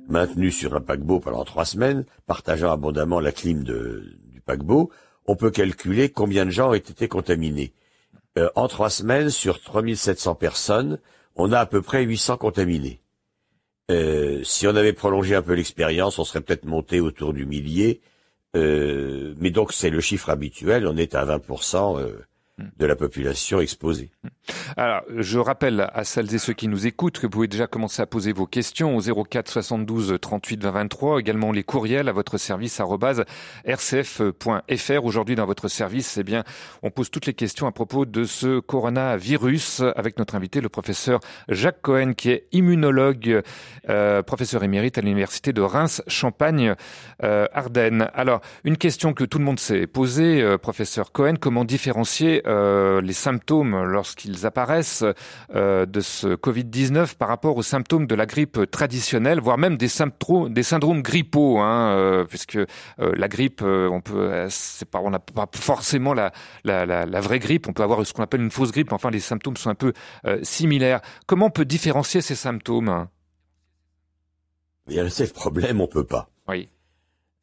maintenue 0.08 0.50
sur 0.50 0.74
un 0.74 0.80
paquebot 0.80 1.20
pendant 1.20 1.44
trois 1.44 1.64
semaines, 1.64 2.04
partageant 2.26 2.72
abondamment 2.72 3.20
la 3.20 3.32
clim 3.32 3.62
de, 3.62 4.04
du 4.32 4.40
paquebot. 4.40 4.90
On 5.26 5.36
peut 5.36 5.50
calculer 5.50 6.08
combien 6.08 6.46
de 6.46 6.50
gens 6.50 6.70
ont 6.70 6.74
été 6.74 7.08
contaminés. 7.08 7.72
en 8.54 8.68
trois 8.68 8.90
semaines, 8.90 9.30
sur 9.30 9.60
3700 9.60 10.34
personnes, 10.36 10.98
on 11.36 11.52
a 11.52 11.58
à 11.58 11.66
peu 11.66 11.82
près 11.82 12.02
800 12.04 12.38
contaminés. 12.38 13.00
si 14.44 14.66
on 14.66 14.76
avait 14.76 14.92
prolongé 14.92 15.34
un 15.34 15.42
peu 15.42 15.54
l'expérience, 15.54 16.18
on 16.18 16.24
serait 16.24 16.40
peut-être 16.40 16.64
monté 16.64 17.00
autour 17.00 17.32
du 17.32 17.44
millier. 17.44 18.00
Euh, 18.56 19.34
mais 19.38 19.50
donc 19.50 19.72
c'est 19.72 19.90
le 19.90 20.00
chiffre 20.00 20.30
habituel, 20.30 20.86
on 20.86 20.96
est 20.96 21.14
à 21.14 21.24
20% 21.24 22.00
euh, 22.00 22.18
de 22.76 22.86
la 22.86 22.96
population 22.96 23.60
exposée. 23.60 24.10
Alors, 24.76 25.02
je 25.14 25.38
rappelle 25.38 25.90
à 25.92 26.04
celles 26.04 26.34
et 26.34 26.38
ceux 26.38 26.54
qui 26.54 26.68
nous 26.68 26.86
écoutent 26.86 27.18
que 27.18 27.26
vous 27.26 27.30
pouvez 27.30 27.48
déjà 27.48 27.66
commencer 27.66 28.00
à 28.00 28.06
poser 28.06 28.32
vos 28.32 28.46
questions 28.46 28.96
au 28.96 29.00
04 29.00 29.48
72 29.50 30.16
38 30.20 30.62
20 30.64 30.78
23, 30.78 31.18
également 31.18 31.50
les 31.50 31.64
courriels 31.64 32.08
à 32.08 32.12
votre 32.12 32.38
service 32.38 32.80
rcf.fr. 33.66 35.04
Aujourd'hui, 35.04 35.34
dans 35.34 35.46
votre 35.46 35.68
service, 35.68 36.18
eh 36.18 36.22
bien, 36.22 36.44
on 36.82 36.90
pose 36.90 37.10
toutes 37.10 37.26
les 37.26 37.34
questions 37.34 37.66
à 37.66 37.72
propos 37.72 38.04
de 38.04 38.24
ce 38.24 38.60
coronavirus 38.60 39.82
avec 39.96 40.18
notre 40.18 40.36
invité, 40.36 40.60
le 40.60 40.68
professeur 40.68 41.18
Jacques 41.48 41.82
Cohen, 41.82 42.12
qui 42.12 42.30
est 42.30 42.46
immunologue, 42.52 43.42
euh, 43.88 44.22
professeur 44.22 44.62
émérite 44.62 44.98
à 44.98 45.00
l'université 45.00 45.52
de 45.52 45.62
Reims-Champagne, 45.62 46.74
euh, 47.24 47.46
Ardennes. 47.52 48.10
Alors, 48.14 48.40
une 48.64 48.76
question 48.76 49.12
que 49.12 49.24
tout 49.24 49.38
le 49.38 49.44
monde 49.44 49.58
s'est 49.58 49.86
posée, 49.86 50.40
euh, 50.42 50.58
professeur 50.58 51.10
Cohen, 51.12 51.34
comment 51.40 51.64
différencier 51.64 52.42
euh, 52.46 53.00
les 53.00 53.12
symptômes 53.12 53.82
lorsqu'ils 53.84 54.37
apparaissent 54.46 55.04
euh, 55.54 55.86
de 55.86 56.00
ce 56.00 56.28
Covid-19 56.28 57.16
par 57.16 57.28
rapport 57.28 57.56
aux 57.56 57.62
symptômes 57.62 58.06
de 58.06 58.14
la 58.14 58.26
grippe 58.26 58.70
traditionnelle, 58.70 59.40
voire 59.40 59.58
même 59.58 59.76
des, 59.76 59.88
symptômes, 59.88 60.52
des 60.52 60.62
syndromes 60.62 61.02
grippaux, 61.02 61.58
hein, 61.58 61.92
euh, 61.92 62.24
puisque 62.24 62.58
la 62.98 63.28
grippe, 63.28 63.62
on 63.62 64.00
peut, 64.00 64.46
c'est 64.50 64.88
pas, 64.88 65.00
on 65.00 65.10
n'a 65.10 65.18
pas 65.18 65.48
forcément 65.54 66.14
la, 66.14 66.32
la, 66.64 66.86
la, 66.86 67.06
la, 67.06 67.20
vraie 67.20 67.38
grippe, 67.38 67.68
on 67.68 67.72
peut 67.72 67.82
avoir 67.82 68.04
ce 68.06 68.12
qu'on 68.12 68.22
appelle 68.22 68.42
une 68.42 68.50
fausse 68.50 68.72
grippe. 68.72 68.92
Enfin, 68.92 69.10
les 69.10 69.20
symptômes 69.20 69.56
sont 69.56 69.70
un 69.70 69.74
peu 69.74 69.92
similaires. 70.42 71.00
Comment 71.26 71.46
on 71.46 71.50
peut 71.50 71.64
différencier 71.64 72.20
ces 72.20 72.34
symptômes? 72.34 73.08
Il 74.88 74.94
y 74.94 75.00
a 75.00 75.04
le 75.04 75.32
problème, 75.32 75.80
on 75.80 75.86
peut 75.86 76.04
pas. 76.04 76.30
Oui. 76.48 76.68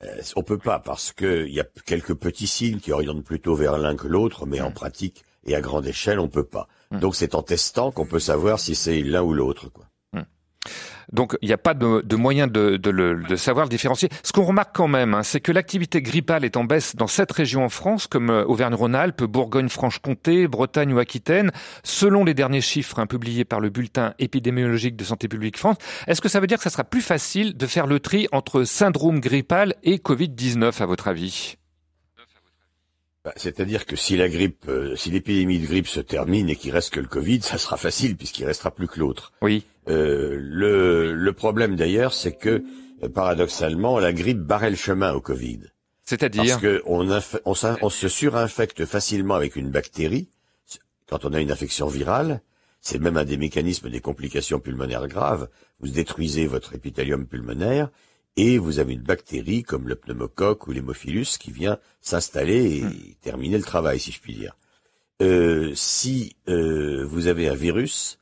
Euh, 0.04 0.22
on 0.36 0.44
peut 0.44 0.58
pas 0.58 0.80
parce 0.80 1.14
que 1.14 1.46
il 1.48 1.54
y 1.54 1.60
a 1.60 1.66
quelques 1.86 2.16
petits 2.16 2.48
signes 2.48 2.80
qui 2.80 2.92
orientent 2.92 3.24
plutôt 3.24 3.56
vers 3.56 3.78
l'un 3.78 3.96
que 3.96 4.08
l'autre, 4.08 4.46
mais 4.46 4.62
en 4.62 4.72
mm. 4.72 4.74
pratique 4.74 5.24
et 5.46 5.56
à 5.56 5.62
grande 5.62 5.86
échelle, 5.86 6.20
on 6.20 6.28
peut 6.28 6.44
pas. 6.44 6.68
Mm. 6.96 7.00
Donc 7.00 7.16
c'est 7.16 7.36
en 7.36 7.42
testant 7.42 7.92
qu'on 7.92 8.06
peut 8.06 8.20
savoir 8.20 8.60
si 8.60 8.75
c'est 8.75 9.02
l'un 9.02 9.22
ou 9.22 9.34
l'autre. 9.34 9.70
Quoi. 9.70 9.86
Donc 11.12 11.38
il 11.42 11.48
n'y 11.48 11.54
a 11.54 11.58
pas 11.58 11.74
de, 11.74 12.02
de 12.02 12.16
moyen 12.16 12.48
de, 12.48 12.78
de, 12.78 12.90
le, 12.90 13.24
de, 13.24 13.36
savoir 13.36 13.66
le 13.66 13.70
différencier. 13.70 14.10
Ce 14.24 14.32
qu'on 14.32 14.44
remarque 14.44 14.75
quand 14.75 14.88
même, 14.88 15.14
hein, 15.14 15.24
c'est 15.24 15.40
que 15.40 15.52
l'activité 15.52 16.02
grippale 16.02 16.46
est 16.46 16.58
en 16.58 16.64
baisse 16.64 16.96
dans 16.96 17.08
cette 17.08 17.32
région 17.32 17.64
en 17.64 17.70
France, 17.70 18.08
comme 18.08 18.30
euh, 18.30 18.46
Auvergne-Rhône-Alpes, 18.46 19.24
Bourgogne-Franche-Comté, 19.24 20.48
Bretagne 20.48 20.94
ou 20.94 21.00
Aquitaine, 21.00 21.52
selon 21.84 22.24
les 22.24 22.34
derniers 22.34 22.62
chiffres 22.62 23.00
hein, 23.00 23.08
publiés 23.08 23.46
par 23.46 23.60
le 23.60 23.70
bulletin 23.70 24.14
épidémiologique 24.20 24.96
de 24.96 25.04
Santé 25.04 25.28
publique 25.28 25.58
France. 25.58 25.78
Est-ce 26.08 26.22
que 26.22 26.30
ça 26.30 26.40
veut 26.40 26.48
dire 26.48 26.58
que 26.58 26.64
ça 26.64 26.70
sera 26.70 26.84
plus 26.84 27.02
facile 27.02 27.56
de 27.56 27.68
faire 27.68 27.88
le 27.88 28.00
tri 28.00 28.28
entre 28.32 28.64
syndrome 28.64 29.20
grippal 29.20 29.75
et 29.84 29.98
Covid-19 29.98 30.82
à 30.82 30.86
votre 30.86 31.08
avis? 31.08 31.58
Bah, 33.25 33.34
C'est-à-dire 33.38 33.88
que 33.88 33.96
si 33.96 34.15
la 34.15 34.29
grippe, 34.29 34.65
euh, 34.70 34.96
si 34.96 35.10
l'épidémie 35.10 35.58
de 35.58 35.65
grippe 35.65 35.88
se 35.88 36.00
termine 36.00 36.48
et 36.48 36.55
qu'il 36.55 36.72
reste 36.72 36.91
que 36.91 37.00
le 37.00 37.08
Covid, 37.08 37.41
ça 37.41 37.58
sera 37.58 37.75
facile 37.75 38.15
puisqu'il 38.15 38.46
restera 38.46 38.70
plus 38.70 38.88
que 38.88 39.00
l'autre. 39.00 39.34
Oui. 39.41 39.65
Euh, 39.89 40.38
le, 40.39 41.13
le 41.13 41.34
problème 41.34 41.75
d'ailleurs, 41.75 42.13
c'est 42.13 42.34
que 42.34 42.63
euh, 43.03 43.10
paradoxalement, 43.10 43.98
la 43.98 44.13
grippe 44.13 44.41
barrait 44.41 44.70
le 44.70 44.75
chemin 44.75 45.12
au 45.13 45.22
Covid. 45.22 45.62
C'est-à-dire 46.03 46.44
Parce 46.44 46.62
que 46.62 46.84
on, 46.86 47.10
on 47.82 47.89
se 47.89 48.08
surinfecte 48.08 48.86
facilement 48.86 49.34
avec 49.34 49.55
une 49.55 49.72
bactérie 49.72 50.29
quand 51.10 51.25
on 51.25 51.34
a 51.34 51.41
une 51.41 51.51
infection 51.51 51.88
virale. 51.88 52.41
C'est 52.79 53.00
même 53.00 53.17
un 53.17 53.25
des 53.25 53.38
mécanismes 53.38 53.89
des 53.89 54.01
complications 54.01 54.60
pulmonaires 54.60 55.08
graves. 55.08 55.50
Vous 55.79 55.88
détruisez 55.88 56.46
votre 56.46 56.75
épithélium 56.75 57.25
pulmonaire 57.25 57.89
et 58.38 58.58
vous 58.58 58.80
avez 58.80 58.94
une 58.94 59.01
bactérie 59.01 59.63
comme 59.63 59.88
le 59.88 59.96
pneumocoque 59.96 60.68
ou 60.68 60.72
l'hémophilus 60.72 61.38
qui 61.39 61.51
vient 61.51 61.77
s'installer 62.01 62.77
et 62.82 63.15
terminer 63.22 63.58
le 63.58 63.63
travail, 63.63 64.00
si 64.00 64.12
je 64.12 64.20
puis 64.20 64.34
dire. 64.34 64.56
Euh, 65.22 65.72
si 65.75 66.36
euh, 66.50 67.06
vous 67.10 67.27
avez 67.27 67.48
un 67.48 67.56
virus, 67.56 68.20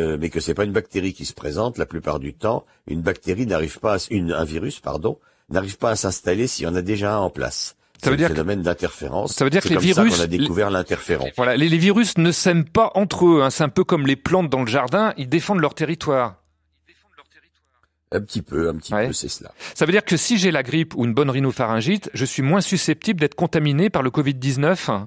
euh, 0.00 0.16
mais 0.20 0.28
que 0.30 0.40
c'est 0.40 0.54
pas 0.54 0.64
une 0.64 0.72
bactérie 0.72 1.12
qui 1.12 1.24
se 1.24 1.32
présente, 1.34 1.78
la 1.78 1.86
plupart 1.86 2.18
du 2.18 2.34
temps, 2.34 2.64
une 2.88 3.02
bactérie 3.02 3.46
n'arrive 3.46 3.78
pas, 3.78 3.94
à, 3.94 3.98
une, 4.10 4.32
un 4.32 4.44
virus, 4.44 4.80
pardon, 4.80 5.18
n'arrive 5.50 5.78
pas 5.78 5.90
à 5.90 5.96
s'installer 5.96 6.46
s'il 6.48 6.64
y 6.64 6.68
en 6.68 6.74
a 6.74 6.82
déjà 6.82 7.14
un 7.14 7.18
en 7.18 7.30
place. 7.30 7.76
Ça 8.02 8.10
veut 8.10 8.16
C'est 8.16 8.22
dire 8.22 8.28
phénomène 8.30 8.62
d'interférence. 8.62 9.32
ça 9.32 9.44
veut 9.44 9.50
dire 9.50 9.62
que 9.62 9.68
C'est 9.68 9.74
les 9.74 9.80
comme 9.80 9.94
ça 9.94 10.02
virus- 10.02 10.16
qu'on 10.18 10.24
a 10.24 10.26
découvert 10.26 10.70
l'interféron. 10.70 11.30
Voilà, 11.36 11.56
les, 11.56 11.68
les 11.68 11.78
virus 11.78 12.18
ne 12.18 12.32
s'aiment 12.32 12.64
pas 12.68 12.90
entre 12.96 13.26
eux. 13.26 13.42
hein. 13.44 13.50
C'est 13.50 13.62
un 13.62 13.68
peu 13.68 13.84
comme 13.84 14.08
les 14.08 14.16
plantes 14.16 14.50
dans 14.50 14.62
le 14.62 14.66
jardin. 14.66 15.14
Ils 15.18 15.28
défendent 15.28 15.60
leur 15.60 15.74
territoire. 15.74 16.41
Un 18.14 18.20
petit 18.20 18.42
peu, 18.42 18.68
un 18.68 18.76
petit 18.76 18.92
Ouais. 18.94 19.06
peu, 19.06 19.12
c'est 19.12 19.28
cela. 19.28 19.52
Ça 19.74 19.86
veut 19.86 19.92
dire 19.92 20.04
que 20.04 20.16
si 20.16 20.36
j'ai 20.38 20.50
la 20.50 20.62
grippe 20.62 20.94
ou 20.96 21.04
une 21.04 21.14
bonne 21.14 21.30
rhinopharyngite, 21.30 22.10
je 22.14 22.24
suis 22.24 22.42
moins 22.42 22.60
susceptible 22.60 23.18
d'être 23.20 23.34
contaminé 23.34 23.88
par 23.90 24.02
le 24.02 24.10
Covid-19 24.10 25.06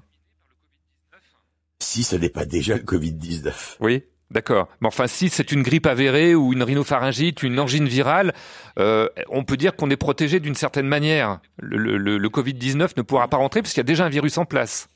Si 1.79 2.03
ce 2.03 2.15
n'est 2.15 2.29
pas 2.29 2.45
déjà 2.45 2.75
le 2.77 2.83
Covid-19. 2.83 3.77
Oui, 3.79 4.03
d'accord. 4.31 4.67
Mais 4.81 4.87
enfin, 4.87 5.07
si 5.07 5.29
c'est 5.29 5.51
une 5.51 5.61
grippe 5.61 5.85
avérée 5.85 6.33
ou 6.33 6.53
une 6.53 6.63
rhinopharyngite, 6.63 7.43
une 7.43 7.59
angine 7.59 7.87
virale, 7.87 8.33
euh, 8.79 9.07
on 9.29 9.43
peut 9.43 9.57
dire 9.57 9.75
qu'on 9.75 9.89
est 9.89 9.97
protégé 9.97 10.39
d'une 10.39 10.55
certaine 10.55 10.87
manière. 10.87 11.39
Le, 11.59 11.77
le- 11.77 11.97
le- 11.97 12.17
le 12.17 12.29
Covid-19 12.29 12.91
ne 12.97 13.01
pourra 13.01 13.27
pas 13.27 13.37
rentrer 13.37 13.61
parce 13.61 13.73
qu'il 13.73 13.79
y 13.81 13.85
a 13.85 13.91
déjà 13.91 14.05
un 14.05 14.09
virus 14.09 14.37
en 14.37 14.45
place. 14.45 14.87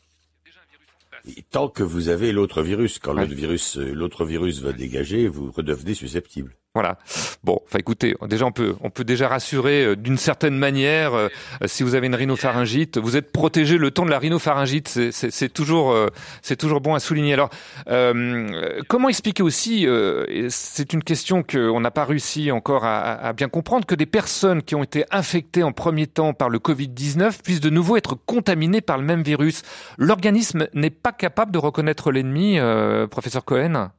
Et 1.38 1.44
tant 1.44 1.68
que 1.68 1.84
vous 1.84 2.08
avez 2.08 2.32
l'autre 2.32 2.64
virus, 2.64 2.98
quand 2.98 3.14
Ouais. 3.14 3.22
l'autre 3.22 3.36
virus, 3.36 3.78
euh, 3.78 3.92
l'autre 3.94 4.24
virus 4.26 4.62
va 4.62 4.72
dégager, 4.72 5.28
vous 5.28 5.52
redevenez 5.52 5.94
susceptible. 5.94 6.56
Voilà. 6.80 6.98
Bon, 7.44 7.60
enfin 7.66 7.78
écoutez, 7.80 8.16
déjà 8.30 8.46
on 8.46 8.54
peut 8.54 8.74
on 8.82 8.90
peut 8.90 9.04
déjà 9.04 9.28
rassurer 9.28 9.84
euh, 9.84 9.96
d'une 9.98 10.16
certaine 10.18 10.56
manière 10.58 11.14
euh, 11.14 11.28
si 11.66 11.84
vous 11.84 11.94
avez 11.94 12.08
une 12.08 12.16
rhinopharyngite, 12.16 12.98
vous 12.98 13.18
êtes 13.18 13.34
protégé 13.34 13.78
le 13.78 13.92
temps 13.92 14.06
de 14.06 14.10
la 14.10 14.18
rhinopharyngite, 14.18 14.88
c'est 15.12 15.50
toujours 15.54 15.92
euh, 15.92 16.08
c'est 16.42 16.56
toujours 16.56 16.80
bon 16.80 16.94
à 16.96 17.02
souligner. 17.02 17.34
Alors 17.34 17.50
euh, 17.90 18.82
comment 18.88 19.10
expliquer 19.10 19.44
aussi 19.44 19.86
euh, 19.86 20.48
c'est 20.50 20.94
une 20.94 21.04
question 21.04 21.44
qu'on 21.44 21.82
n'a 21.82 21.92
pas 21.92 22.06
réussi 22.06 22.50
encore 22.50 22.86
à, 22.86 23.00
à- 23.00 23.28
à 23.28 23.34
bien 23.34 23.50
comprendre 23.50 23.86
que 23.86 23.96
des 23.96 24.06
personnes 24.06 24.64
qui 24.64 24.76
ont 24.76 24.84
été 24.84 25.04
infectées 25.12 25.64
en 25.64 25.74
premier 25.74 26.08
temps 26.08 26.34
par 26.34 26.48
le 26.48 26.60
Covid-19 26.60 27.42
puissent 27.44 27.60
de 27.60 27.70
nouveau 27.70 27.98
être 27.98 28.16
contaminées 28.16 28.80
par 28.80 28.98
le 28.98 29.04
même 29.04 29.22
virus? 29.22 29.64
L'organisme 29.98 30.68
n'est 30.74 30.90
pas 30.92 31.12
capable 31.12 31.52
de 31.52 31.58
reconnaître 31.58 32.10
l'ennemi, 32.14 32.58
euh, 32.58 33.06
professeur 33.06 33.44
Cohen? 33.44 33.90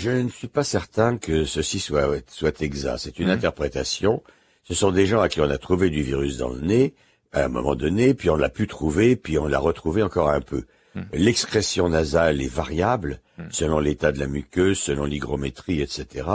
Je 0.00 0.10
ne 0.10 0.28
suis 0.30 0.48
pas 0.48 0.64
certain 0.64 1.18
que 1.18 1.44
ceci 1.44 1.78
soit, 1.78 2.08
soit 2.28 2.60
exact. 2.62 2.98
C'est 2.98 3.18
une 3.18 3.26
Mhm. 3.26 3.32
interprétation. 3.34 4.22
Ce 4.64 4.74
sont 4.74 4.90
des 4.92 5.04
gens 5.04 5.20
à 5.20 5.28
qui 5.28 5.40
on 5.40 5.50
a 5.50 5.58
trouvé 5.58 5.90
du 5.90 6.02
virus 6.02 6.38
dans 6.38 6.48
le 6.48 6.60
nez, 6.60 6.94
à 7.32 7.44
un 7.44 7.48
moment 7.48 7.74
donné, 7.74 8.14
puis 8.14 8.30
on 8.30 8.36
l'a 8.36 8.48
pu 8.48 8.66
trouver, 8.66 9.14
puis 9.16 9.36
on 9.38 9.46
l'a 9.46 9.58
retrouvé 9.58 10.02
encore 10.02 10.30
un 10.30 10.40
peu. 10.40 10.64
Mhm. 10.94 11.04
L'excrétion 11.12 11.88
nasale 11.90 12.40
est 12.40 12.48
variable, 12.62 13.20
Mhm. 13.38 13.48
selon 13.52 13.78
l'état 13.78 14.10
de 14.10 14.18
la 14.18 14.26
muqueuse, 14.26 14.78
selon 14.78 15.04
l'hygrométrie, 15.04 15.82
etc. 15.82 16.26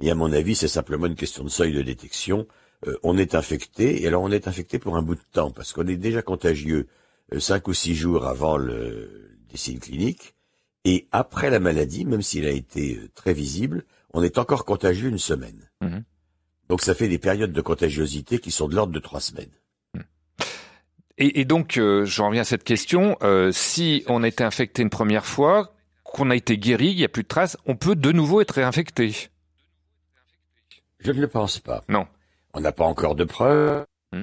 Et 0.00 0.10
à 0.10 0.14
mon 0.16 0.32
avis, 0.32 0.56
c'est 0.56 0.68
simplement 0.68 1.06
une 1.06 1.14
question 1.14 1.44
de 1.44 1.48
seuil 1.48 1.72
de 1.72 1.82
détection. 1.82 2.46
Euh, 2.88 2.96
on 3.04 3.16
est 3.16 3.36
infecté, 3.36 4.02
et 4.02 4.08
alors 4.08 4.22
on 4.24 4.32
est 4.32 4.48
infecté 4.48 4.80
pour 4.80 4.96
un 4.96 5.02
bout 5.02 5.14
de 5.14 5.20
temps, 5.32 5.52
parce 5.52 5.72
qu'on 5.72 5.86
est 5.86 5.96
déjà 5.96 6.22
contagieux 6.22 6.88
euh, 7.32 7.38
cinq 7.38 7.68
ou 7.68 7.72
six 7.72 7.94
jours 7.94 8.26
avant 8.26 8.56
le, 8.56 9.30
des 9.50 9.56
signes 9.56 9.78
cliniques. 9.78 10.34
Et 10.84 11.08
après 11.12 11.50
la 11.50 11.60
maladie, 11.60 12.04
même 12.04 12.22
s'il 12.22 12.46
a 12.46 12.50
été 12.50 12.96
euh, 12.96 13.08
très 13.14 13.32
visible, 13.32 13.84
on 14.12 14.22
est 14.22 14.38
encore 14.38 14.64
contagieux 14.64 15.08
une 15.08 15.18
semaine. 15.18 15.70
Mhm. 15.80 16.02
Donc 16.68 16.82
ça 16.82 16.94
fait 16.94 17.08
des 17.08 17.18
périodes 17.18 17.52
de 17.52 17.60
contagiosité 17.60 18.38
qui 18.38 18.50
sont 18.50 18.68
de 18.68 18.74
l'ordre 18.74 18.92
de 18.92 18.98
trois 18.98 19.20
semaines. 19.20 19.50
Et, 21.18 21.40
et 21.40 21.44
donc, 21.44 21.76
euh, 21.76 22.04
j'en 22.06 22.28
reviens 22.28 22.40
à 22.40 22.44
cette 22.44 22.64
question. 22.64 23.16
euh, 23.22 23.52
si 23.52 24.02
on 24.08 24.22
a 24.22 24.28
été 24.28 24.42
infecté 24.42 24.82
une 24.82 24.90
première 24.90 25.26
fois, 25.26 25.74
qu'on 26.04 26.30
a 26.30 26.36
été 26.36 26.58
guéri, 26.58 26.88
il 26.88 26.96
n'y 26.96 27.04
a 27.04 27.08
plus 27.08 27.22
de 27.22 27.28
traces, 27.28 27.56
on 27.66 27.76
peut 27.76 27.94
de 27.94 28.12
nouveau 28.12 28.40
être 28.40 28.52
réinfecté. 28.52 29.12
Je 30.98 31.12
ne 31.12 31.20
le 31.20 31.28
pense 31.28 31.58
pas. 31.58 31.84
Non. 31.88 32.06
On 32.54 32.60
n'a 32.60 32.72
pas 32.72 32.84
encore 32.84 33.14
de 33.14 33.24
preuves. 33.24 33.84
Ah, 34.12 34.18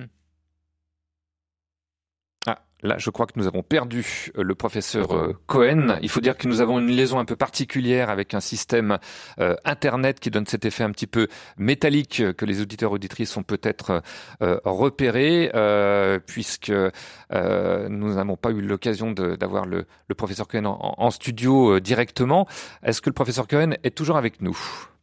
là, 2.82 2.96
je 2.98 3.10
crois 3.10 3.26
que 3.26 3.34
nous 3.36 3.48
avons 3.48 3.64
perdu 3.64 4.32
euh, 4.38 4.44
le 4.44 4.56
professeur 4.56 5.12
euh, 5.12 5.34
Cohen. 5.48 5.98
Il 6.02 6.10
faut 6.10 6.22
dire 6.22 6.38
que 6.38 6.48
nous 6.48 6.62
avons 6.62 6.80
une 6.80 6.88
liaison 6.88 7.20
un 7.20 7.26
peu 7.26 7.36
particulière 7.36 8.10
avec 8.10 8.34
un 8.34 8.40
système 8.40 8.98
euh, 9.40 9.56
Internet 9.66 10.20
qui 10.20 10.30
donne 10.30 10.46
cet 10.46 10.66
effet 10.66 10.84
un 10.84 10.92
petit 10.92 11.08
peu 11.08 11.28
métallique 11.58 12.24
que 12.34 12.46
les 12.46 12.62
auditeurs 12.62 12.92
auditrices 12.92 13.36
ont 13.38 13.44
peut-être 13.44 14.02
euh, 14.42 14.60
repéré, 14.66 15.52
euh, 15.54 16.20
puisque 16.26 16.72
nous 16.72 18.14
n'avons 18.16 18.36
pas 18.38 18.52
eu 18.52 18.62
l'occasion 18.62 19.12
d'avoir 19.12 19.66
le, 19.66 19.86
le 20.08 20.16
professeur 20.16 20.48
Cohen 20.48 20.66
en, 20.66 20.96
en 20.98 21.12
studio 21.12 21.80
directement. 21.80 22.48
Est-ce 22.84 23.02
que 23.02 23.10
le 23.10 23.14
professeur 23.14 23.48
Cohen 23.48 23.72
est 23.84 23.96
toujours 23.96 24.18
avec 24.18 24.42
nous? 24.42 24.58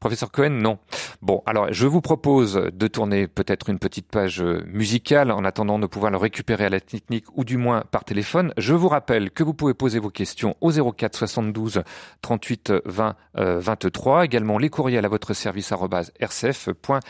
Professeur 0.06 0.30
Cohen, 0.30 0.50
non. 0.50 0.78
Bon, 1.20 1.42
alors 1.46 1.72
je 1.72 1.84
vous 1.84 2.00
propose 2.00 2.54
de 2.54 2.86
tourner 2.86 3.26
peut-être 3.26 3.70
une 3.70 3.80
petite 3.80 4.06
page 4.06 4.40
euh, 4.40 4.62
musicale 4.68 5.32
en 5.32 5.44
attendant 5.44 5.80
de 5.80 5.86
pouvoir 5.88 6.12
le 6.12 6.16
récupérer 6.16 6.66
à 6.66 6.68
la 6.68 6.78
technique 6.78 7.24
ou 7.34 7.44
du 7.44 7.56
moins 7.56 7.82
par 7.90 8.04
téléphone. 8.04 8.52
Je 8.56 8.72
vous 8.72 8.86
rappelle 8.86 9.32
que 9.32 9.42
vous 9.42 9.52
pouvez 9.52 9.74
poser 9.74 9.98
vos 9.98 10.10
questions 10.10 10.54
au 10.60 10.70
04 10.70 11.16
72 11.16 11.82
38 12.22 12.72
20 12.84 13.16
euh, 13.38 13.58
23, 13.58 14.26
également 14.26 14.58
les 14.58 14.68
courriels 14.70 15.04
à 15.04 15.08
votre 15.08 15.34
service 15.34 15.72
arobase 15.72 16.12
rcf.fr. 16.22 17.00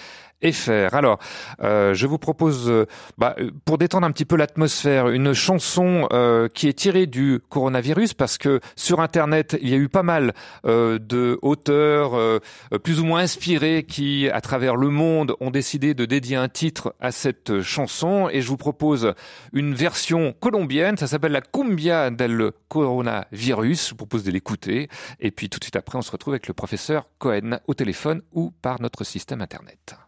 Alors, 0.93 1.19
euh, 1.63 1.95
je 1.95 2.07
vous 2.07 2.19
propose, 2.19 2.69
euh, 2.69 2.87
bah, 3.19 3.35
euh, 3.39 3.51
pour 3.65 3.79
détendre 3.79 4.07
un 4.07 4.13
petit 4.13 4.25
peu 4.25 4.37
l'atmosphère, 4.37 5.09
une 5.09 5.33
chanson 5.33 6.09
euh, 6.13 6.49
qui 6.49 6.69
est 6.69 6.75
tirée 6.75 7.07
du 7.07 7.41
coronavirus 7.49 8.15
parce 8.15 8.39
que 8.39 8.61
sur 8.77 9.01
Internet, 9.01 9.57
il 9.61 9.69
y 9.69 9.75
a 9.75 9.77
eu 9.77 9.89
pas 9.89 10.03
mal 10.03 10.35
euh, 10.67 10.99
de 10.99 11.39
auteurs 11.43 12.41
plus 12.85 13.01
ou 13.01 13.05
moins 13.05 13.21
inspirés 13.21 13.85
qui, 13.85 14.29
à 14.29 14.41
travers 14.41 14.77
le 14.77 14.89
monde, 14.89 15.35
ont 15.41 15.51
décidé 15.51 15.95
de 15.95 16.05
dédier 16.05 16.37
un 16.37 16.49
titre 16.49 16.95
à 17.01 17.13
cette 17.13 17.63
chanson. 17.63 18.29
Et 18.31 18.41
je 18.43 18.49
vous 18.49 18.57
propose 18.57 19.15
une 19.53 19.75
version 19.75 20.33
colombienne, 20.39 20.97
ça 20.97 21.07
s'appelle 21.07 21.33
la 21.33 21.41
Cumbia 21.41 22.11
del 22.11 22.53
Coronavirus, 22.69 23.87
je 23.87 23.91
vous 23.91 23.97
propose 23.97 24.25
de 24.25 24.31
l'écouter. 24.31 24.89
Et 25.19 25.31
puis 25.31 25.49
tout 25.49 25.59
de 25.59 25.65
suite 25.65 25.77
après 25.77 25.99
on 25.99 26.03
se 26.03 26.11
retrouve 26.11 26.35
avec 26.35 26.47
le 26.47 26.55
professeur 26.55 27.09
Cohen 27.19 27.59
au 27.67 27.75
téléphone 27.75 28.23
ou 28.33 28.53
par 28.63 28.81
notre 28.81 29.05
système 29.05 29.41
Internet. 29.41 30.06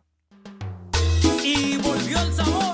Y 1.51 1.79
volvió 1.79 2.21
el 2.21 2.35
sabor 2.35 2.68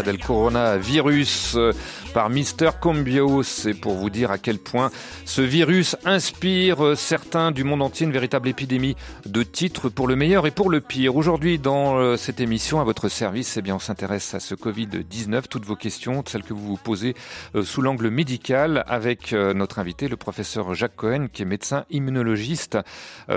Combia 0.00 0.12
del 0.12 0.24
coronavirus 0.24 1.54
euh, 1.56 1.72
par 2.14 2.30
Mister 2.30 2.70
Combio. 2.80 3.42
C'est 3.42 3.74
pour 3.74 3.94
vous 3.94 4.10
dire 4.10 4.30
à 4.30 4.38
quel 4.38 4.58
point 4.58 4.90
ce 5.24 5.42
virus 5.42 5.96
inspire 6.04 6.84
euh, 6.84 6.94
certains 6.94 7.50
du 7.50 7.64
monde 7.64 7.82
entier 7.82 8.06
une 8.06 8.12
véritable 8.12 8.48
épidémie 8.48 8.96
de 9.26 9.42
titres 9.42 9.88
pour 9.88 10.08
le 10.08 10.16
meilleur 10.16 10.46
et 10.46 10.50
pour 10.50 10.70
le 10.70 10.80
pire. 10.80 11.16
Aujourd'hui, 11.16 11.58
dans 11.58 11.98
euh, 11.98 12.16
cette 12.16 12.40
émission, 12.40 12.80
à 12.80 12.84
votre 12.84 13.08
service, 13.08 13.56
eh 13.56 13.62
bien, 13.62 13.76
on 13.76 13.78
s'intéresse 13.78 14.34
à 14.34 14.40
ce 14.40 14.54
Covid-19. 14.54 15.42
Toutes 15.48 15.64
vos 15.64 15.76
questions, 15.76 16.22
celles 16.26 16.42
que 16.42 16.54
vous 16.54 16.66
vous 16.66 16.76
posez 16.76 17.14
sous 17.62 17.82
l'angle 17.82 18.08
médical 18.08 18.84
avec 18.86 19.32
notre 19.32 19.78
invité, 19.78 20.08
le 20.08 20.16
professeur 20.16 20.74
Jacques 20.74 20.96
Cohen, 20.96 21.26
qui 21.32 21.42
est 21.42 21.46
médecin 21.46 21.84
immunologiste, 21.90 22.78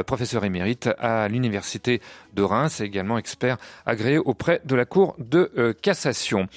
professeur 0.05 0.46
émérite 0.46 0.89
à 1.00 1.27
l'université 1.27 2.01
de 2.34 2.44
Reims 2.44 2.82
et 2.82 2.86
également 2.86 3.18
expert 3.18 3.58
agréé 3.86 4.18
auprès 4.18 4.62
de 4.66 4.75
la 4.75 4.86
Cour 4.86 5.16
de 5.20 5.52
euh, 5.58 5.74
cassation. 5.74 6.48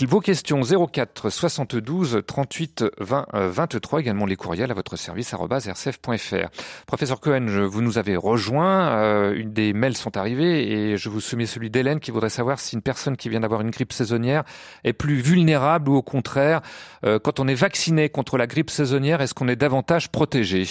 Vos 0.00 0.20
questions 0.20 0.60
04 0.62 1.30
72 1.30 2.22
38 2.26 2.84
20 2.98 3.26
euh, 3.34 3.50
23, 3.50 4.00
également 4.00 4.26
les 4.26 4.36
courriels 4.36 4.70
à 4.70 4.74
votre 4.74 4.96
service 4.96 5.34
rcf.fr. 5.34 6.48
Professeur 6.86 7.20
Cohen, 7.20 7.66
vous 7.66 7.82
nous 7.82 7.98
avez 7.98 8.16
rejoint, 8.16 8.88
euh, 8.90 9.34
une 9.34 9.52
des 9.52 9.72
mails 9.72 9.96
sont 9.96 10.16
arrivés 10.16 10.70
et 10.70 10.96
je 10.96 11.08
vous 11.08 11.20
soumets 11.20 11.46
celui 11.46 11.70
d'Hélène 11.70 12.00
qui 12.00 12.10
voudrait 12.10 12.30
savoir 12.30 12.58
si 12.58 12.74
une 12.74 12.82
personne 12.82 13.16
qui 13.16 13.28
vient 13.28 13.40
d'avoir 13.40 13.60
une 13.60 13.70
grippe 13.70 13.92
saisonnière 13.92 14.44
est 14.84 14.92
plus 14.92 15.20
vulnérable 15.20 15.90
ou 15.90 15.96
au 15.96 16.02
contraire, 16.02 16.60
euh, 17.04 17.18
quand 17.18 17.40
on 17.40 17.48
est 17.48 17.54
vacciné 17.54 18.08
contre 18.08 18.36
la 18.36 18.46
grippe 18.46 18.70
saisonnière, 18.70 19.20
est-ce 19.20 19.34
qu'on 19.34 19.48
est 19.48 19.56
davantage 19.56 20.10
protégé? 20.10 20.66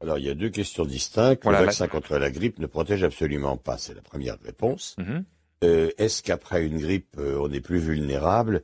Alors, 0.00 0.18
il 0.18 0.24
y 0.26 0.30
a 0.30 0.34
deux 0.34 0.50
questions 0.50 0.84
distinctes. 0.84 1.42
Voilà, 1.42 1.58
le 1.60 1.64
la- 1.64 1.70
vaccin 1.70 1.88
contre 1.88 2.16
la 2.18 2.30
grippe 2.30 2.58
ne 2.58 2.66
protège 2.66 3.02
absolument 3.02 3.56
pas. 3.56 3.78
C'est 3.78 3.94
la 3.94 4.02
première 4.02 4.36
réponse. 4.44 4.94
Mhm. 4.98 5.24
Euh, 5.64 5.90
Est-ce 5.98 6.22
qu'après 6.22 6.64
une 6.64 6.78
grippe, 6.78 7.16
euh, 7.18 7.36
on 7.40 7.50
est 7.52 7.60
plus 7.60 7.78
vulnérable 7.80 8.62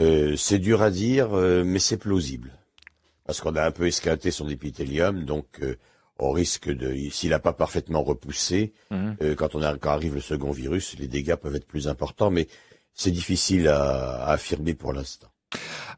Euh, 0.00 0.36
C'est 0.36 0.58
dur 0.58 0.80
à 0.80 0.90
dire, 0.90 1.34
euh, 1.36 1.62
mais 1.64 1.78
c'est 1.78 1.98
plausible. 1.98 2.52
Parce 3.26 3.40
qu'on 3.42 3.54
a 3.56 3.64
un 3.66 3.70
peu 3.70 3.86
esquinté 3.86 4.30
son 4.30 4.48
épithélium, 4.48 5.24
donc 5.26 5.46
euh, 5.60 5.76
on 6.18 6.30
risque 6.30 6.70
de, 6.70 6.94
s'il 7.10 7.28
n'a 7.30 7.38
pas 7.38 7.52
parfaitement 7.52 8.02
repoussé, 8.02 8.72
Mhm. 8.90 9.16
euh, 9.22 9.34
quand, 9.34 9.54
on 9.54 9.62
a, 9.62 9.76
quand 9.76 9.90
arrive 9.90 10.14
le 10.14 10.20
second 10.22 10.50
virus, 10.50 10.96
les 10.98 11.08
dégâts 11.08 11.34
peuvent 11.36 11.54
être 11.56 11.66
plus 11.66 11.88
importants, 11.88 12.30
mais 12.30 12.48
c'est 12.94 13.10
difficile 13.10 13.68
à, 13.68 14.24
à 14.24 14.32
affirmer 14.32 14.72
pour 14.74 14.92
l'instant. 14.94 15.28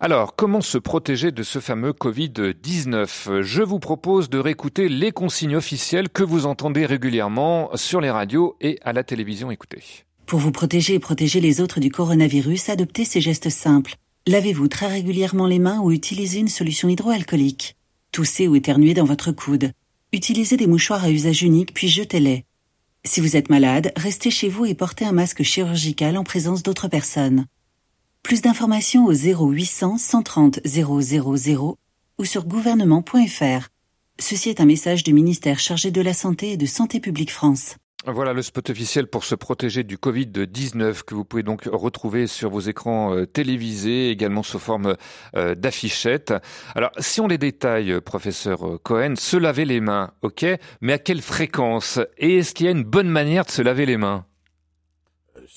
Alors, 0.01 0.35
comment 0.37 0.61
se 0.61 0.79
protéger 0.79 1.33
de 1.33 1.43
ce 1.43 1.61
fameux 1.61 1.93
Covid-19 1.93 3.43
Je 3.43 3.63
vous 3.63 3.79
propose 3.79 4.29
de 4.29 4.39
réécouter 4.39 4.89
les 4.89 5.13
consignes 5.13 5.57
officielles 5.57 6.09
que 6.09 6.23
vous 6.23 6.47
entendez 6.47 6.85
régulièrement 6.87 7.71
sur 7.75 8.01
les 8.01 8.11
radios 8.11 8.57
et 8.61 8.79
à 8.83 8.93
la 8.93 9.05
télévision. 9.05 9.51
Écoutez. 9.51 9.83
Pour 10.27 10.39
vous 10.39 10.53
protéger 10.53 10.95
et 10.95 10.99
protéger 10.99 11.41
les 11.41 11.61
autres 11.61 11.81
du 11.81 11.91
coronavirus, 11.91 12.71
adoptez 12.71 13.05
ces 13.05 13.21
gestes 13.21 13.51
simples. 13.51 13.95
Lavez-vous 14.27 14.69
très 14.69 14.87
régulièrement 14.87 15.47
les 15.47 15.59
mains 15.59 15.81
ou 15.81 15.93
utilisez 15.93 16.41
une 16.41 16.49
solution 16.49 16.89
hydroalcoolique. 16.89 17.77
Toussez 18.11 18.49
ou 18.49 18.57
éternuez 18.57 18.95
dans 18.95 19.05
votre 19.05 19.33
coude. 19.33 19.73
Utilisez 20.13 20.57
des 20.57 20.67
mouchoirs 20.67 21.05
à 21.05 21.11
usage 21.11 21.43
unique 21.43 21.75
puis 21.75 21.89
jetez-les. 21.89 22.45
Si 23.05 23.21
vous 23.21 23.37
êtes 23.37 23.51
malade, 23.51 23.93
restez 23.97 24.31
chez 24.31 24.49
vous 24.49 24.65
et 24.65 24.75
portez 24.75 25.05
un 25.05 25.13
masque 25.13 25.43
chirurgical 25.43 26.17
en 26.17 26.25
présence 26.25 26.63
d'autres 26.63 26.89
personnes. 26.89 27.45
Plus 28.25 28.41
d'informations 28.41 29.05
au 29.05 29.13
0800 29.13 29.99
130 29.99 30.61
000 30.65 30.91
ou 32.19 32.25
sur 32.25 32.47
gouvernement.fr. 32.47 33.69
Ceci 34.19 34.49
est 34.49 34.63
un 34.63 34.65
message 34.65 35.05
du 35.05 35.13
ministère 35.13 35.59
chargé 35.59 35.91
de 35.91 36.01
la 36.01 36.15
Santé 36.15 36.53
et 36.53 36.57
de 36.57 36.65
Santé 36.65 37.01
publique 37.01 37.31
France. 37.31 37.77
Voilà 38.07 38.33
le 38.33 38.41
spot 38.41 38.71
officiel 38.71 39.09
pour 39.09 39.25
se 39.25 39.35
protéger 39.35 39.83
du 39.83 39.99
Covid-19 39.99 41.03
que 41.03 41.15
vous 41.15 41.27
pouvez 41.27 41.43
donc 41.43 41.69
retrouver 41.71 42.27
sur 42.27 42.49
vos 42.49 42.61
écrans 42.61 43.15
euh, 43.15 43.27
télévisés, 43.27 44.09
également 44.09 44.43
sous 44.43 44.59
forme 44.59 44.97
euh, 45.37 45.55
d'affichettes. 45.55 46.33
Alors, 46.75 46.93
si 46.99 47.21
on 47.21 47.27
les 47.27 47.39
détaille, 47.39 47.93
euh, 47.93 48.01
professeur 48.01 48.79
Cohen, 48.83 49.17
se 49.17 49.37
laver 49.37 49.67
les 49.67 49.81
mains, 49.81 50.13
ok, 50.23 50.47
mais 50.81 50.95
à 50.95 50.99
quelle 50.99 51.21
fréquence? 51.21 52.01
Et 52.17 52.39
est-ce 52.39 52.55
qu'il 52.55 52.65
y 52.65 52.69
a 52.71 52.73
une 52.73 52.85
bonne 52.85 53.09
manière 53.11 53.45
de 53.45 53.51
se 53.51 53.61
laver 53.61 53.85
les 53.85 53.99
mains? 53.99 54.25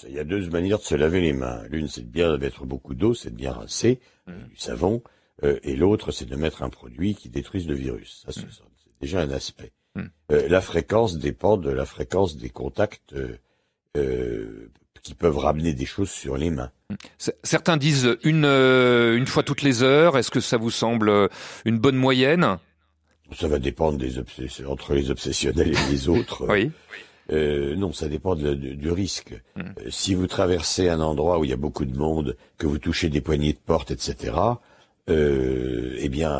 Il 0.07 0.13
y 0.13 0.19
a 0.19 0.23
deux 0.23 0.49
manières 0.49 0.79
de 0.79 0.83
se 0.83 0.95
laver 0.95 1.21
les 1.21 1.33
mains. 1.33 1.61
L'une, 1.69 1.87
c'est 1.87 2.01
de 2.01 2.07
bien 2.11 2.37
mettre 2.37 2.65
beaucoup 2.65 2.93
d'eau, 2.93 3.13
c'est 3.13 3.31
de 3.31 3.35
bien 3.35 3.53
rincer, 3.53 3.99
avec 4.27 4.47
du 4.49 4.57
savon, 4.57 5.01
euh, 5.43 5.57
et 5.63 5.75
l'autre, 5.75 6.11
c'est 6.11 6.25
de 6.25 6.35
mettre 6.35 6.61
un 6.63 6.69
produit 6.69 7.15
qui 7.15 7.29
détruise 7.29 7.67
le 7.67 7.73
virus. 7.75 8.23
Ça, 8.25 8.31
c'est 8.31 8.41
c'est 8.51 8.99
déjà 9.01 9.21
un 9.21 9.31
aspect. 9.31 9.71
Mm. 9.95 10.01
Euh, 10.31 10.47
la 10.49 10.61
fréquence 10.61 11.17
dépend 11.17 11.57
de 11.57 11.69
la 11.71 11.85
fréquence 11.85 12.37
des 12.37 12.49
contacts 12.49 13.13
euh, 13.95 14.69
qui 15.01 15.13
peuvent 15.13 15.37
ramener 15.37 15.73
des 15.73 15.85
choses 15.85 16.09
sur 16.11 16.37
les 16.37 16.49
mains. 16.49 16.71
C- 17.17 17.33
Certains 17.43 17.77
disent 17.77 18.17
une, 18.23 18.45
une 18.45 19.25
fois 19.27 19.43
toutes 19.43 19.61
les 19.61 19.81
heures. 19.83 20.17
Est-ce 20.17 20.31
que 20.31 20.39
ça 20.41 20.57
vous 20.57 20.71
semble 20.71 21.29
une 21.65 21.77
bonne 21.79 21.95
moyenne? 21.95 22.57
Ça 23.35 23.47
va 23.47 23.59
dépendre 23.59 23.97
des 23.97 24.19
entre 24.65 24.93
les 24.93 25.09
obsessionnels 25.09 25.73
et 25.73 25.91
les 25.91 26.09
autres. 26.09 26.45
Oui. 26.49 26.71
Euh, 27.31 27.75
non, 27.75 27.91
ça 27.91 28.07
dépend 28.07 28.35
de- 28.35 28.53
de- 28.53 28.73
du 28.73 28.89
risque. 28.91 29.33
Mm. 29.55 29.61
Euh, 29.61 29.65
si 29.89 30.13
vous 30.15 30.27
traversez 30.27 30.87
un 30.89 31.01
endroit 31.01 31.39
où 31.39 31.43
il 31.43 31.49
y 31.49 31.53
a 31.53 31.57
beaucoup 31.57 31.85
de 31.85 31.97
monde, 31.97 32.37
que 32.57 32.67
vous 32.67 32.77
touchez 32.79 33.09
des 33.09 33.21
poignées 33.21 33.53
de 33.53 33.59
porte, 33.65 33.91
etc., 33.91 34.33
euh, 35.09 35.95
eh 35.99 36.09
bien, 36.09 36.31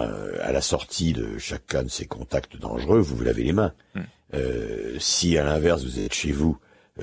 à 0.41 0.52
la 0.52 0.62
sortie 0.62 1.13
de 1.13 1.38
chacun 1.38 1.84
de 1.84 1.89
ces 1.89 2.06
contacts 2.06 2.58
dangereux, 2.58 3.00
vous 3.00 3.15
vous 3.15 3.23
lavez 3.23 3.43
les 3.43 3.54
mains. 3.54 3.73
Mm. 3.95 4.02
Si, 5.00 5.38
à 5.38 5.43
l'inverse, 5.45 5.84
vous 5.84 6.00
êtes 6.00 6.13
chez 6.13 6.32
vous, 6.34 6.58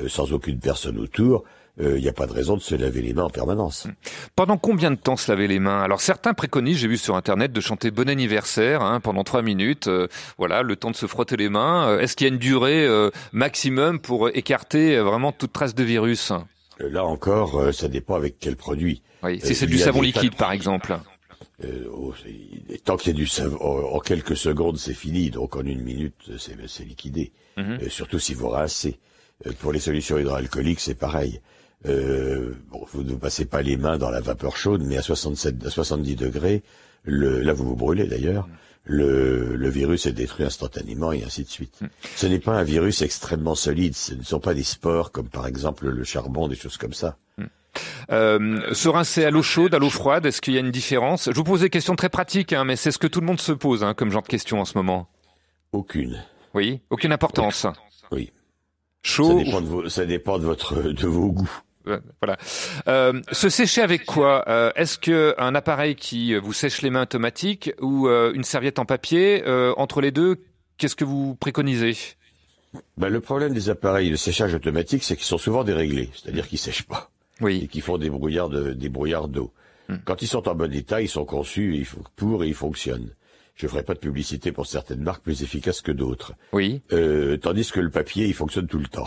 sans 0.08 0.32
aucune 0.32 0.58
personne 0.58 0.98
autour, 0.98 1.44
euh, 1.80 1.98
il 1.98 2.02
n'y 2.02 2.08
a 2.08 2.12
pas 2.12 2.26
de 2.26 2.32
raison 2.32 2.56
de 2.56 2.62
se 2.62 2.74
laver 2.74 3.02
les 3.02 3.14
mains 3.14 3.24
en 3.24 3.30
permanence. 3.30 3.86
Pendant 4.36 4.56
combien 4.58 4.90
de 4.90 4.96
temps 4.96 5.16
se 5.16 5.30
laver 5.30 5.48
les 5.48 5.58
mains? 5.58 5.80
Alors 5.82 6.00
certains 6.00 6.32
préconisent, 6.34 6.78
j'ai 6.78 6.88
vu 6.88 6.96
sur 6.98 7.16
internet, 7.16 7.52
de 7.52 7.60
chanter 7.60 7.90
bon 7.90 8.08
anniversaire 8.08 8.82
hein, 8.82 9.00
pendant 9.00 9.24
trois 9.24 9.42
minutes. 9.42 9.88
euh, 9.88 10.06
voilà, 10.38 10.62
le 10.62 10.76
temps 10.76 10.90
de 10.90 10.96
se 10.96 11.06
frotter 11.06 11.36
les 11.36 11.48
mains. 11.48 11.88
Euh, 11.88 12.00
Est-ce 12.00 12.14
qu'il 12.16 12.26
y 12.26 12.30
a 12.30 12.32
une 12.32 12.38
durée 12.38 12.86
euh, 12.86 13.10
maximum 13.32 13.98
pour 13.98 14.28
écarter 14.28 14.96
euh, 14.96 15.02
vraiment 15.02 15.32
toute 15.32 15.52
trace 15.52 15.74
de 15.74 15.82
virus? 15.84 16.30
Euh, 16.80 16.88
Là 16.90 17.04
encore, 17.04 17.58
euh, 17.60 17.72
ça 17.72 17.88
dépend 17.88 18.14
avec 18.14 18.38
quel 18.38 18.56
produit. 18.56 19.02
Oui, 19.22 19.40
Euh, 19.42 19.46
si 19.46 19.54
c'est 19.54 19.66
du 19.66 19.78
savon 19.78 20.00
de 20.00 20.04
liquide 20.06 20.36
par 20.36 20.52
exemple. 20.52 20.96
Euh, 21.62 21.88
oh, 21.92 22.12
tant 22.84 22.96
qu'il 22.96 23.12
y 23.12 23.14
a 23.14 23.18
du 23.18 23.26
savon, 23.26 23.56
en, 23.60 23.96
en 23.96 24.00
quelques 24.00 24.36
secondes, 24.36 24.76
c'est 24.76 24.94
fini. 24.94 25.30
Donc 25.30 25.56
en 25.56 25.62
une 25.64 25.82
minute, 25.82 26.14
c'est 26.38 26.84
liquidé. 26.84 27.32
Mhm. 27.56 27.78
Euh, 27.82 27.88
surtout 27.88 28.18
si 28.18 28.34
vous 28.34 28.48
rincez. 28.48 28.98
Euh, 29.46 29.52
pour 29.60 29.72
les 29.72 29.80
solutions 29.80 30.18
hydroalcooliques, 30.18 30.80
c'est 30.80 30.94
pareil. 30.98 31.40
Euh, 31.86 32.54
bon, 32.70 32.84
vous 32.92 33.02
ne 33.02 33.14
passez 33.14 33.44
pas 33.44 33.62
les 33.62 33.76
mains 33.76 33.98
dans 33.98 34.10
la 34.10 34.20
vapeur 34.20 34.56
chaude, 34.56 34.82
mais 34.84 34.96
à 34.96 35.02
67, 35.02 35.66
à 35.66 35.70
70 35.70 36.16
degrés, 36.16 36.62
le, 37.04 37.40
là 37.40 37.52
vous 37.52 37.64
vous 37.64 37.76
brûlez 37.76 38.06
d'ailleurs. 38.06 38.48
Le, 38.86 39.56
le 39.56 39.68
virus 39.70 40.04
est 40.04 40.12
détruit 40.12 40.44
instantanément 40.44 41.10
et 41.10 41.24
ainsi 41.24 41.42
de 41.42 41.48
suite. 41.48 41.80
Ce 42.16 42.26
n'est 42.26 42.38
pas 42.38 42.52
un 42.52 42.64
virus 42.64 43.00
extrêmement 43.00 43.54
solide. 43.54 43.94
Ce 43.94 44.14
ne 44.14 44.22
sont 44.22 44.40
pas 44.40 44.52
des 44.52 44.62
spores 44.62 45.10
comme 45.10 45.28
par 45.28 45.46
exemple 45.46 45.88
le 45.88 46.04
charbon, 46.04 46.48
des 46.48 46.56
choses 46.56 46.76
comme 46.76 46.92
ça. 46.92 47.16
Euh, 48.10 48.72
se 48.74 48.88
rincer 48.88 49.24
à 49.24 49.30
l'eau 49.30 49.42
chaude, 49.42 49.74
à 49.74 49.78
l'eau 49.78 49.90
froide, 49.90 50.26
est-ce 50.26 50.40
qu'il 50.40 50.54
y 50.54 50.56
a 50.58 50.60
une 50.60 50.70
différence? 50.70 51.30
Je 51.30 51.34
vous 51.34 51.44
pose 51.44 51.60
des 51.60 51.70
questions 51.70 51.96
très 51.96 52.08
pratiques, 52.08 52.52
hein, 52.52 52.64
mais 52.64 52.76
c'est 52.76 52.90
ce 52.90 52.98
que 52.98 53.06
tout 53.06 53.20
le 53.20 53.26
monde 53.26 53.40
se 53.40 53.52
pose 53.52 53.82
hein, 53.82 53.94
comme 53.94 54.10
genre 54.10 54.22
de 54.22 54.28
questions 54.28 54.60
en 54.60 54.64
ce 54.64 54.76
moment. 54.76 55.08
Aucune. 55.72 56.22
Oui, 56.54 56.80
aucune 56.90 57.12
importance. 57.12 57.66
Oui. 58.12 58.32
Chaud. 59.02 59.38
Ça 59.38 59.44
dépend 59.44 59.60
de, 59.60 59.66
vos, 59.66 59.88
ça 59.88 60.06
dépend 60.06 60.38
de 60.38 60.44
votre, 60.44 60.82
de 60.82 61.06
vos 61.06 61.32
goûts. 61.32 61.60
Euh, 61.86 61.98
Voilà. 62.22 62.36
Euh, 62.88 63.20
se 63.32 63.48
sécher 63.48 63.82
avec 63.82 64.04
quoi 64.06 64.44
Euh, 64.48 64.70
Est-ce 64.76 64.98
que 64.98 65.34
un 65.38 65.54
appareil 65.54 65.94
qui 65.96 66.34
vous 66.36 66.52
sèche 66.52 66.82
les 66.82 66.90
mains 66.90 67.02
automatique 67.02 67.72
ou 67.80 68.08
euh, 68.08 68.32
une 68.34 68.44
serviette 68.44 68.78
en 68.78 68.84
papier 68.84 69.42
euh, 69.46 69.72
Entre 69.76 70.00
les 70.00 70.10
deux, 70.10 70.36
qu'est-ce 70.78 70.96
que 70.96 71.04
vous 71.04 71.34
préconisez? 71.34 71.96
Ben, 72.96 73.08
le 73.08 73.20
problème 73.20 73.54
des 73.54 73.70
appareils 73.70 74.10
de 74.10 74.16
séchage 74.16 74.54
automatique, 74.54 75.04
c'est 75.04 75.14
qu'ils 75.16 75.26
sont 75.26 75.38
souvent 75.38 75.62
déréglés, 75.64 76.10
c'est-à-dire 76.14 76.48
qu'ils 76.48 76.58
sèchent 76.58 76.82
pas 76.88 77.10
et 77.40 77.44
Oui. 77.44 77.68
qu'ils 77.68 77.82
font 77.82 77.98
des 77.98 78.10
brouillards 78.10 78.48
de, 78.48 78.72
des 78.72 78.88
brouillards 78.88 79.28
d'eau. 79.28 79.52
Hmm. 79.88 79.96
Quand 80.04 80.22
ils 80.22 80.26
sont 80.28 80.48
en 80.48 80.54
bon 80.54 80.72
état, 80.74 81.00
ils 81.02 81.08
sont 81.08 81.24
conçus 81.24 81.86
pour 82.16 82.42
et 82.42 82.48
ils 82.48 82.54
fonctionnent. 82.54 83.10
Je 83.54 83.68
ferai 83.68 83.84
pas 83.84 83.94
de 83.94 84.00
publicité 84.00 84.50
pour 84.50 84.66
certaines 84.66 85.02
marques 85.02 85.22
plus 85.22 85.42
efficaces 85.44 85.80
que 85.82 85.92
d'autres. 85.92 86.32
Oui. 86.52 86.82
Euh, 86.92 87.36
tandis 87.36 87.70
que 87.70 87.78
le 87.78 87.90
papier, 87.90 88.26
il 88.26 88.34
fonctionne 88.34 88.66
tout 88.66 88.78
le 88.80 88.88
temps. 88.88 89.06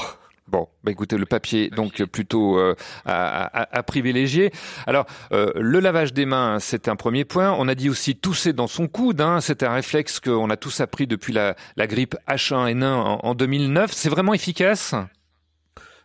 Bon, 0.50 0.68
bah 0.84 0.92
écoutez, 0.92 1.18
le 1.18 1.26
papier, 1.26 1.70
donc 1.70 2.02
plutôt 2.06 2.58
euh, 2.58 2.74
à, 3.06 3.44
à- 3.64 3.78
à 3.78 3.84
privilégier. 3.84 4.52
Alors, 4.86 5.06
euh, 5.34 5.52
le 5.56 5.80
lavage 5.82 6.14
des 6.14 6.26
mains, 6.26 6.60
c'est 6.60 6.88
un 6.88 6.96
premier 6.96 7.26
point. 7.26 7.52
On 7.60 7.68
a 7.68 7.76
dit 7.76 7.90
aussi 7.90 8.16
tousser 8.16 8.54
dans 8.54 8.68
son 8.68 8.88
coude. 8.88 9.20
Hein, 9.20 9.42
c'est 9.42 9.62
un 9.64 9.74
réflexe 9.74 10.22
qu'on 10.22 10.50
a 10.50 10.56
tous 10.56 10.80
appris 10.80 11.06
depuis 11.06 11.34
la, 11.34 11.56
la 11.76 11.86
grippe 11.88 12.16
H1N1 12.30 12.86
en, 12.86 13.20
en 13.24 13.36
2009. 13.36 13.92
C'est 13.92 14.08
vraiment 14.10 14.34
efficace? 14.34 14.96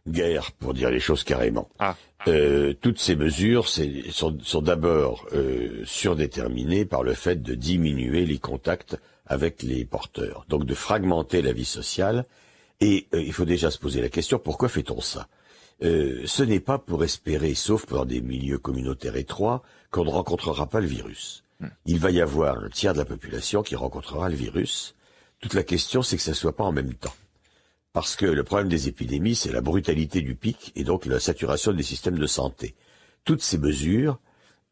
Guerre, 0.08 0.50
pour 0.58 0.74
dire 0.74 0.90
les 0.90 0.98
choses 0.98 1.22
carrément. 1.22 1.68
Ah. 1.78 1.94
Euh, 2.26 2.72
toutes 2.80 2.98
ces 2.98 3.14
mesures 3.14 3.68
sont, 3.68 4.36
sont 4.42 4.62
d'abord 4.62 5.26
euh, 5.32 5.82
surdéterminées 5.84 6.84
par 6.84 7.04
le 7.04 7.14
fait 7.14 7.40
de 7.42 7.54
diminuer 7.54 8.26
les 8.26 8.38
contacts 8.38 8.96
avec 9.26 9.62
les 9.62 9.84
porteurs, 9.84 10.44
donc 10.48 10.64
de 10.66 10.74
fragmenter 10.74 11.42
la 11.42 11.52
vie 11.52 11.64
sociale. 11.64 12.24
Et 12.82 13.06
euh, 13.14 13.22
il 13.22 13.32
faut 13.32 13.44
déjà 13.44 13.70
se 13.70 13.78
poser 13.78 14.02
la 14.02 14.08
question 14.08 14.40
pourquoi 14.40 14.68
fait-on 14.68 15.00
ça? 15.00 15.28
Euh, 15.84 16.22
Ce 16.26 16.42
n'est 16.42 16.58
pas 16.58 16.78
pour 16.78 17.04
espérer, 17.04 17.54
sauf 17.54 17.86
dans 17.86 18.04
des 18.04 18.20
milieux 18.20 18.58
communautaires 18.58 19.14
étroits, 19.14 19.62
qu'on 19.92 20.04
ne 20.04 20.10
rencontrera 20.10 20.66
pas 20.66 20.80
le 20.80 20.88
virus. 20.88 21.44
Il 21.86 22.00
va 22.00 22.10
y 22.10 22.20
avoir 22.20 22.58
un 22.58 22.68
tiers 22.68 22.92
de 22.92 22.98
la 22.98 23.04
population 23.04 23.62
qui 23.62 23.76
rencontrera 23.76 24.28
le 24.28 24.34
virus. 24.34 24.96
Toute 25.38 25.54
la 25.54 25.62
question, 25.62 26.02
c'est 26.02 26.16
que 26.16 26.22
ça 26.24 26.32
ne 26.32 26.36
soit 26.36 26.56
pas 26.56 26.64
en 26.64 26.72
même 26.72 26.94
temps. 26.94 27.14
Parce 27.92 28.16
que 28.16 28.26
le 28.26 28.42
problème 28.42 28.68
des 28.68 28.88
épidémies, 28.88 29.36
c'est 29.36 29.52
la 29.52 29.60
brutalité 29.60 30.22
du 30.22 30.34
pic 30.34 30.72
et 30.74 30.82
donc 30.82 31.06
la 31.06 31.20
saturation 31.20 31.72
des 31.72 31.84
systèmes 31.84 32.18
de 32.18 32.26
santé. 32.26 32.74
Toutes 33.22 33.42
ces 33.42 33.58
mesures 33.58 34.18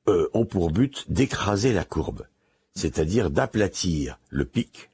euh, 0.09 0.29
ont 0.35 0.47
pour 0.47 0.73
but 0.73 1.05
d'écraser 1.09 1.73
la 1.73 1.85
courbe, 1.85 2.27
c'est-à-dire 2.75 3.31
d'aplatir 3.31 4.19
le 4.29 4.47
pic, 4.47 4.91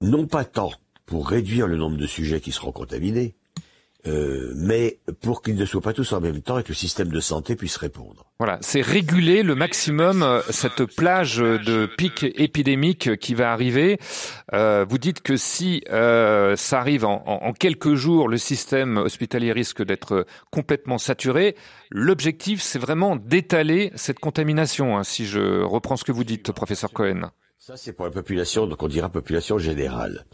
non 0.00 0.26
pas 0.26 0.46
tant 0.46 0.72
pour 1.06 1.28
réduire 1.28 1.66
le 1.66 1.76
nombre 1.76 1.96
de 1.96 2.06
sujets 2.06 2.40
qui 2.40 2.52
seront 2.52 2.72
contaminés, 2.72 3.34
euh, 4.06 4.52
mais 4.54 5.00
pour 5.20 5.42
qu'ils 5.42 5.56
ne 5.56 5.64
soient 5.64 5.80
pas 5.80 5.92
tous 5.92 6.12
en 6.12 6.20
même 6.20 6.40
temps 6.40 6.58
et 6.58 6.62
que 6.62 6.68
le 6.68 6.74
système 6.74 7.08
de 7.08 7.18
santé 7.18 7.56
puisse 7.56 7.76
répondre. 7.76 8.24
Voilà, 8.38 8.58
c'est 8.60 8.80
réguler 8.80 9.42
le 9.42 9.54
maximum 9.54 10.22
euh, 10.22 10.42
cette 10.50 10.84
plage 10.84 11.38
de 11.38 11.86
pic 11.86 12.24
épidémique 12.36 13.16
qui 13.16 13.34
va 13.34 13.52
arriver. 13.52 13.98
Euh, 14.52 14.84
vous 14.88 14.98
dites 14.98 15.22
que 15.22 15.36
si 15.36 15.82
ça 15.88 16.78
arrive 16.78 17.04
en 17.04 17.52
quelques 17.52 17.94
jours, 17.94 18.28
le 18.28 18.36
système 18.36 18.98
hospitalier 18.98 19.52
risque 19.52 19.82
d'être 19.84 20.26
complètement 20.50 20.98
saturé. 20.98 21.56
L'objectif, 21.90 22.60
c'est 22.62 22.78
vraiment 22.78 23.16
d'étaler 23.16 23.90
cette 23.94 24.18
contamination, 24.18 24.96
hein, 24.96 25.04
si 25.04 25.26
je 25.26 25.62
reprends 25.62 25.96
ce 25.96 26.04
que 26.04 26.12
vous 26.12 26.24
dites, 26.24 26.52
professeur 26.52 26.92
Cohen. 26.92 27.30
Ça, 27.58 27.76
c'est 27.76 27.92
pour 27.92 28.04
la 28.04 28.10
population, 28.12 28.66
donc 28.66 28.82
on 28.82 28.88
dira 28.88 29.08
population 29.08 29.58
générale. 29.58 30.24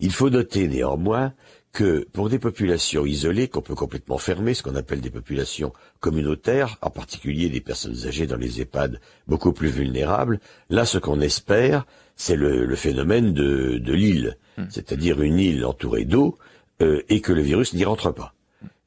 Il 0.00 0.12
faut 0.12 0.30
noter 0.30 0.68
néanmoins 0.68 1.32
que 1.72 2.06
pour 2.12 2.28
des 2.28 2.38
populations 2.38 3.06
isolées, 3.06 3.48
qu'on 3.48 3.62
peut 3.62 3.74
complètement 3.74 4.18
fermer, 4.18 4.52
ce 4.52 4.62
qu'on 4.62 4.74
appelle 4.74 5.00
des 5.00 5.08
populations 5.10 5.72
communautaires, 6.00 6.76
en 6.82 6.90
particulier 6.90 7.48
des 7.48 7.60
personnes 7.60 8.06
âgées 8.06 8.26
dans 8.26 8.36
les 8.36 8.60
EHPAD 8.60 9.00
beaucoup 9.26 9.52
plus 9.52 9.68
vulnérables, 9.68 10.38
là, 10.68 10.84
ce 10.84 10.98
qu'on 10.98 11.20
espère, 11.20 11.86
c'est 12.16 12.36
le, 12.36 12.66
le 12.66 12.76
phénomène 12.76 13.32
de, 13.32 13.78
de 13.78 13.92
l'île, 13.92 14.36
c'est-à-dire 14.68 15.22
une 15.22 15.38
île 15.38 15.64
entourée 15.64 16.04
d'eau 16.04 16.36
euh, 16.82 17.00
et 17.08 17.20
que 17.22 17.32
le 17.32 17.40
virus 17.40 17.72
n'y 17.72 17.84
rentre 17.84 18.10
pas. 18.10 18.34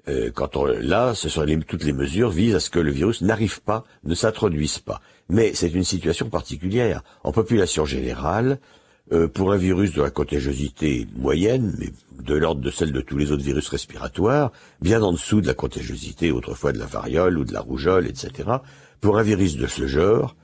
Euh, 0.07 0.29
quand 0.31 0.55
on, 0.55 0.65
là, 0.65 1.15
ce 1.15 1.29
sont 1.29 1.41
les, 1.41 1.57
toutes 1.59 1.83
les 1.83 1.93
mesures 1.93 2.29
visent 2.29 2.55
à 2.55 2.59
ce 2.59 2.69
que 2.69 2.79
le 2.79 2.91
virus 2.91 3.21
n'arrive 3.21 3.61
pas, 3.63 3.83
ne 4.03 4.13
s'introduise 4.13 4.77
pas. 4.77 5.01
Mais 5.29 5.53
c'est 5.53 5.69
une 5.69 5.83
situation 5.83 6.29
particulière. 6.29 7.03
En 7.23 7.31
population 7.31 7.85
générale, 7.85 8.59
euh, 9.11 9.27
pour 9.27 9.51
un 9.51 9.57
virus 9.57 9.93
de 9.93 10.01
la 10.01 10.09
contagiosité 10.09 11.07
moyenne, 11.15 11.75
mais 11.77 11.91
de 12.23 12.35
l'ordre 12.35 12.61
de 12.61 12.71
celle 12.71 12.91
de 12.91 13.01
tous 13.01 13.17
les 13.17 13.31
autres 13.31 13.43
virus 13.43 13.69
respiratoires, 13.69 14.51
bien 14.81 15.01
en 15.01 15.13
dessous 15.13 15.41
de 15.41 15.47
la 15.47 15.53
contagiosité 15.53 16.31
autrefois 16.31 16.71
de 16.71 16.79
la 16.79 16.85
variole 16.85 17.37
ou 17.37 17.43
de 17.43 17.53
la 17.53 17.61
rougeole, 17.61 18.07
etc. 18.07 18.49
Pour 19.01 19.17
un 19.17 19.23
virus 19.23 19.57
de 19.57 19.67
ce 19.67 19.85
genre, 19.85 20.35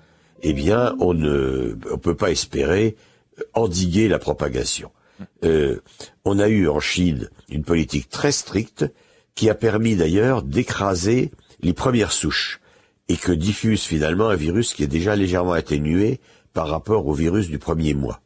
eh 0.43 0.53
bien, 0.53 0.95
on 0.99 1.13
ne 1.13 1.75
on 1.91 1.97
peut 1.97 2.15
pas 2.15 2.31
espérer 2.31 2.95
endiguer 3.53 4.07
la 4.07 4.19
propagation. 4.19 4.91
Euh, 5.43 5.79
on 6.25 6.39
a 6.39 6.47
eu 6.47 6.67
en 6.67 6.79
Chine 6.79 7.29
une 7.49 7.63
politique 7.63 8.09
très 8.09 8.31
stricte 8.31 8.85
qui 9.35 9.49
a 9.49 9.55
permis 9.55 9.95
d'ailleurs 9.95 10.43
d'écraser 10.43 11.31
les 11.61 11.73
premières 11.73 12.11
souches 12.11 12.60
et 13.11 13.17
que 13.17 13.31
diffuse 13.47 13.83
finalement 13.83 14.29
un 14.29 14.35
virus 14.47 14.73
qui 14.73 14.83
est 14.83 14.87
déjà 14.99 15.13
légèrement 15.15 15.53
atténué 15.63 16.19
par 16.53 16.67
rapport 16.69 17.05
au 17.07 17.13
virus 17.13 17.47
du 17.49 17.59
premier 17.59 17.93
mois. 17.93 18.21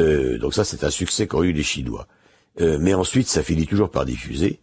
Euh, 0.00 0.38
donc 0.38 0.52
ça, 0.54 0.64
c'est 0.64 0.84
un 0.84 0.90
succès 0.90 1.26
qu'ont 1.26 1.42
eu 1.42 1.52
les 1.52 1.62
Chinois. 1.62 2.06
Euh, 2.60 2.78
mais 2.80 2.94
ensuite, 2.94 3.28
ça 3.28 3.42
finit 3.42 3.66
toujours 3.66 3.90
par 3.90 4.04
diffuser, 4.04 4.60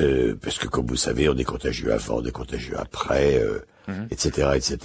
euh, 0.00 0.34
parce 0.42 0.58
que 0.58 0.66
comme 0.68 0.86
vous 0.86 0.96
savez, 0.96 1.28
on 1.28 1.36
est 1.36 1.44
contagieux 1.54 1.92
avant, 1.92 2.16
on 2.20 2.24
est 2.24 2.32
contagieux 2.42 2.76
après, 2.78 3.38
euh, 3.42 3.58
etc., 4.10 4.50
etc. 4.54 4.76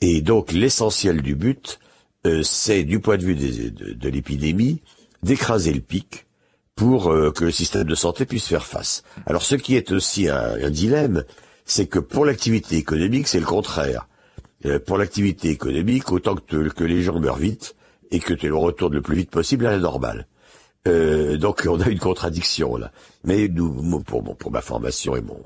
Et 0.00 0.20
donc, 0.20 0.52
l'essentiel 0.52 1.22
du 1.22 1.34
but, 1.36 1.78
euh, 2.26 2.42
c'est, 2.42 2.82
du 2.84 2.98
point 3.00 3.16
de 3.16 3.24
vue 3.24 3.34
des- 3.36 3.70
de, 3.70 3.92
de 3.92 4.08
l'épidémie, 4.08 4.80
d'écraser 5.22 5.72
le 5.72 5.80
pic 5.80 6.26
pour 6.76 7.04
que 7.36 7.44
le 7.44 7.50
système 7.52 7.84
de 7.84 7.94
santé 7.94 8.26
puisse 8.26 8.48
faire 8.48 8.66
face. 8.66 9.04
Alors, 9.26 9.42
ce 9.42 9.54
qui 9.54 9.76
est 9.76 9.92
aussi 9.92 10.28
un, 10.28 10.54
un 10.66 10.70
dilemme, 10.70 11.22
c'est 11.64 11.86
que 11.86 11.98
pour 11.98 12.24
l'activité 12.24 12.76
économique, 12.76 13.28
c'est 13.28 13.40
le 13.40 13.46
contraire. 13.46 14.08
Euh, 14.66 14.78
pour 14.78 14.98
l'activité 14.98 15.50
économique, 15.50 16.10
autant 16.12 16.36
que, 16.36 16.68
que 16.68 16.84
les 16.84 17.02
gens 17.02 17.18
meurent 17.18 17.36
vite 17.36 17.74
et 18.10 18.20
que 18.20 18.34
tu 18.34 18.48
le 18.48 18.56
retournes 18.56 18.94
le 18.94 19.02
plus 19.02 19.16
vite 19.16 19.30
possible 19.30 19.66
à 19.66 19.72
la 19.72 19.78
normale. 19.78 20.26
Euh, 20.86 21.36
donc 21.36 21.66
on 21.68 21.80
a 21.80 21.88
une 21.88 21.98
contradiction 21.98 22.76
là. 22.76 22.92
Mais 23.24 23.48
nous, 23.48 24.02
pour 24.02 24.50
ma 24.50 24.60
formation 24.60 25.16
et 25.16 25.22
mon, 25.22 25.40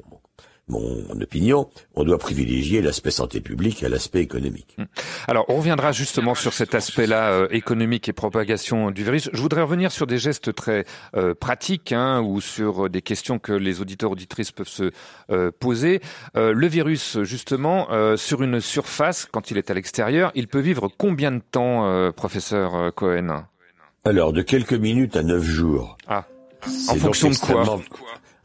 mon, 0.68 1.20
opinion, 1.20 1.68
on 1.94 2.04
doit 2.04 2.18
privilégier 2.18 2.82
l'aspect 2.82 3.10
santé 3.10 3.40
publique 3.40 3.82
à 3.82 3.88
l'aspect 3.88 4.20
économique. 4.20 4.76
Alors, 5.26 5.44
on 5.48 5.56
reviendra 5.56 5.92
justement 5.92 6.34
sur 6.34 6.52
cet 6.52 6.74
aspect-là 6.74 7.32
euh, 7.32 7.48
économique 7.50 8.08
et 8.08 8.12
propagation 8.12 8.90
du 8.90 9.02
virus. 9.04 9.30
Je 9.32 9.40
voudrais 9.40 9.62
revenir 9.62 9.90
sur 9.92 10.06
des 10.06 10.18
gestes 10.18 10.54
très 10.54 10.84
euh, 11.16 11.34
pratiques 11.34 11.92
hein, 11.92 12.20
ou 12.22 12.40
sur 12.40 12.86
euh, 12.86 12.88
des 12.88 13.02
questions 13.02 13.38
que 13.38 13.52
les 13.52 13.80
auditeurs 13.80 14.10
auditrices 14.10 14.52
peuvent 14.52 14.68
se 14.68 14.90
euh, 15.30 15.50
poser. 15.58 16.00
Euh, 16.36 16.52
le 16.52 16.66
virus, 16.66 17.18
justement, 17.22 17.88
euh, 17.90 18.16
sur 18.16 18.42
une 18.42 18.60
surface, 18.60 19.26
quand 19.30 19.50
il 19.50 19.58
est 19.58 19.70
à 19.70 19.74
l'extérieur, 19.74 20.32
il 20.34 20.48
peut 20.48 20.60
vivre 20.60 20.88
combien 20.96 21.32
de 21.32 21.40
temps, 21.40 21.86
euh, 21.86 22.12
professeur 22.12 22.94
Cohen? 22.94 23.44
Alors 24.04 24.32
de 24.32 24.42
quelques 24.42 24.72
minutes 24.72 25.16
à 25.16 25.22
neuf 25.22 25.42
jours. 25.42 25.98
Ah, 26.06 26.24
en 26.88 26.94
fonction 26.94 27.30
de 27.30 27.36
quoi? 27.36 27.80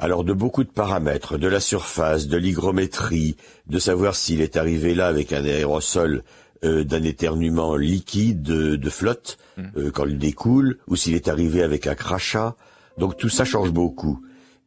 Alors 0.04 0.26
de 0.26 0.34
beaucoup 0.34 0.66
de 0.66 0.70
paramètres, 0.70 1.38
de 1.38 1.48
la 1.48 1.62
surface, 1.62 2.28
de 2.28 2.36
l'hygrométrie, 2.36 3.38
de 3.68 3.80
savoir 3.80 4.16
s'il 4.18 4.42
est 4.42 4.58
arrivé 4.58 4.94
là 4.96 5.08
avec 5.08 5.32
un 5.32 5.46
aérosol 5.46 6.24
euh, 6.66 6.84
d'un 6.84 7.04
éternuement 7.04 7.78
liquide 7.78 8.42
de, 8.42 8.76
de 8.76 8.90
flotte 8.90 9.38
Hmm. 9.56 9.68
euh, 9.78 9.92
quand 9.92 10.08
il 10.08 10.18
découle, 10.18 10.80
ou 10.88 10.96
s'il 10.96 11.14
est 11.14 11.28
arrivé 11.28 11.62
avec 11.62 11.86
un 11.86 11.94
crachat. 11.94 12.56
Donc 12.98 13.18
tout 13.18 13.30
ça 13.30 13.46
change 13.46 13.70
beaucoup. 13.72 14.20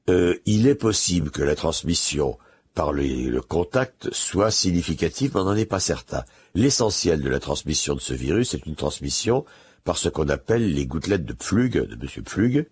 Euh, 0.08 0.36
il 0.46 0.68
est 0.68 0.76
possible 0.76 1.30
que 1.32 1.42
la 1.42 1.56
transmission 1.56 2.38
par 2.72 2.92
les- 2.92 3.24
le 3.26 3.40
contact 3.40 4.08
soit 4.12 4.52
significative, 4.52 5.32
mais 5.34 5.40
on 5.40 5.44
n'en 5.46 5.56
est 5.56 5.64
pas 5.76 5.80
certain. 5.80 6.22
L'essentiel 6.54 7.20
de 7.20 7.28
la 7.28 7.40
transmission 7.40 7.96
de 7.96 8.00
ce 8.00 8.14
virus 8.14 8.54
est 8.54 8.64
une 8.64 8.76
transmission 8.76 9.44
par 9.82 9.96
ce 9.98 10.08
qu'on 10.08 10.28
appelle 10.28 10.72
les 10.72 10.86
gouttelettes 10.86 11.24
de 11.24 11.32
Pflug, 11.32 11.72
de 11.88 11.96
Monsieur 12.00 12.22
Pflug, 12.22 12.66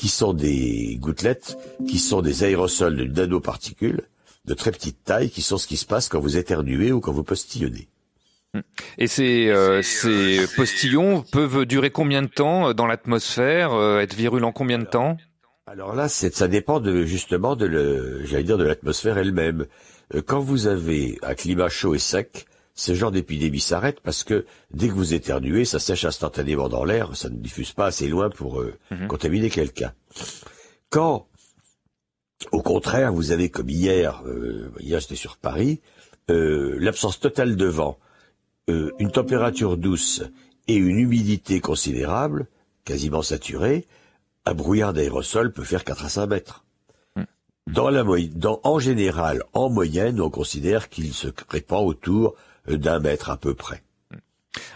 qui 0.00 0.08
sont 0.08 0.32
des 0.32 0.96
gouttelettes, 0.98 1.58
qui 1.86 1.98
sont 1.98 2.22
des 2.22 2.42
aérosols 2.42 2.96
de 2.96 3.04
nanoparticules 3.04 4.00
de 4.46 4.54
très 4.54 4.70
petite 4.70 5.04
taille, 5.04 5.28
qui 5.28 5.42
sont 5.42 5.58
ce 5.58 5.66
qui 5.66 5.76
se 5.76 5.84
passe 5.84 6.08
quand 6.08 6.18
vous 6.18 6.38
éternuez 6.38 6.90
ou 6.90 7.00
quand 7.00 7.12
vous 7.12 7.22
postillonnez. 7.22 7.86
Et 8.96 9.06
ces, 9.06 9.50
euh, 9.50 9.82
ces 9.82 10.46
postillons 10.56 11.22
peuvent 11.30 11.66
durer 11.66 11.90
combien 11.90 12.22
de 12.22 12.28
temps 12.28 12.70
euh, 12.70 12.72
dans 12.72 12.86
l'atmosphère, 12.86 13.74
euh, 13.74 14.00
être 14.00 14.14
virulents 14.14 14.52
combien 14.52 14.78
de 14.78 14.86
temps? 14.86 15.18
Alors 15.66 15.94
là, 15.94 16.08
c'est, 16.08 16.34
ça 16.34 16.48
dépend 16.48 16.80
de, 16.80 17.04
justement 17.04 17.54
de 17.54 18.22
j'allais 18.24 18.44
dire 18.44 18.56
de 18.56 18.64
l'atmosphère 18.64 19.18
elle-même. 19.18 19.66
Quand 20.26 20.40
vous 20.40 20.66
avez 20.66 21.18
un 21.22 21.34
climat 21.34 21.68
chaud 21.68 21.94
et 21.94 21.98
sec, 21.98 22.46
ce 22.74 22.94
genre 22.94 23.10
d'épidémie 23.10 23.60
s'arrête 23.60 24.00
parce 24.00 24.24
que 24.24 24.46
dès 24.72 24.88
que 24.88 24.92
vous 24.94 25.12
éternuez, 25.14 25.64
ça 25.64 25.78
sèche 25.78 26.04
instantanément 26.04 26.68
dans 26.68 26.84
l'air, 26.84 27.14
ça 27.16 27.28
ne 27.28 27.36
diffuse 27.36 27.72
pas 27.72 27.86
assez 27.86 28.08
loin 28.08 28.30
pour 28.30 28.60
euh, 28.60 28.74
contaminer 29.08 29.50
quelqu'un. 29.50 29.92
Quand, 30.88 31.26
au 32.52 32.62
contraire, 32.62 33.12
vous 33.12 33.32
avez 33.32 33.50
comme 33.50 33.68
hier, 33.68 34.22
euh, 34.26 34.70
hier 34.80 35.00
j'étais 35.00 35.14
sur 35.16 35.36
Paris, 35.36 35.80
euh, 36.30 36.76
l'absence 36.80 37.20
totale 37.20 37.56
de 37.56 37.66
vent, 37.66 37.98
une 38.68 39.10
température 39.10 39.76
douce 39.76 40.22
et 40.68 40.76
une 40.76 40.98
humidité 41.00 41.60
considérable, 41.60 42.46
quasiment 42.84 43.20
saturée, 43.22 43.84
un 44.46 44.54
brouillard 44.54 44.92
d'aérosol 44.92 45.52
peut 45.52 45.64
faire 45.64 45.82
4 45.84 46.04
à 46.04 46.08
5 46.08 46.26
mètres. 46.28 46.64
Dans 47.66 47.90
la 47.90 48.04
moy- 48.04 48.28
dans, 48.28 48.60
en 48.62 48.78
général, 48.78 49.42
en 49.54 49.70
moyenne, 49.70 50.20
on 50.20 50.30
considère 50.30 50.88
qu'il 50.88 51.12
se 51.12 51.28
répand 51.48 51.84
autour 51.86 52.36
d'un 52.76 52.98
mètre 52.98 53.30
à 53.30 53.36
peu 53.36 53.54
près. 53.54 53.82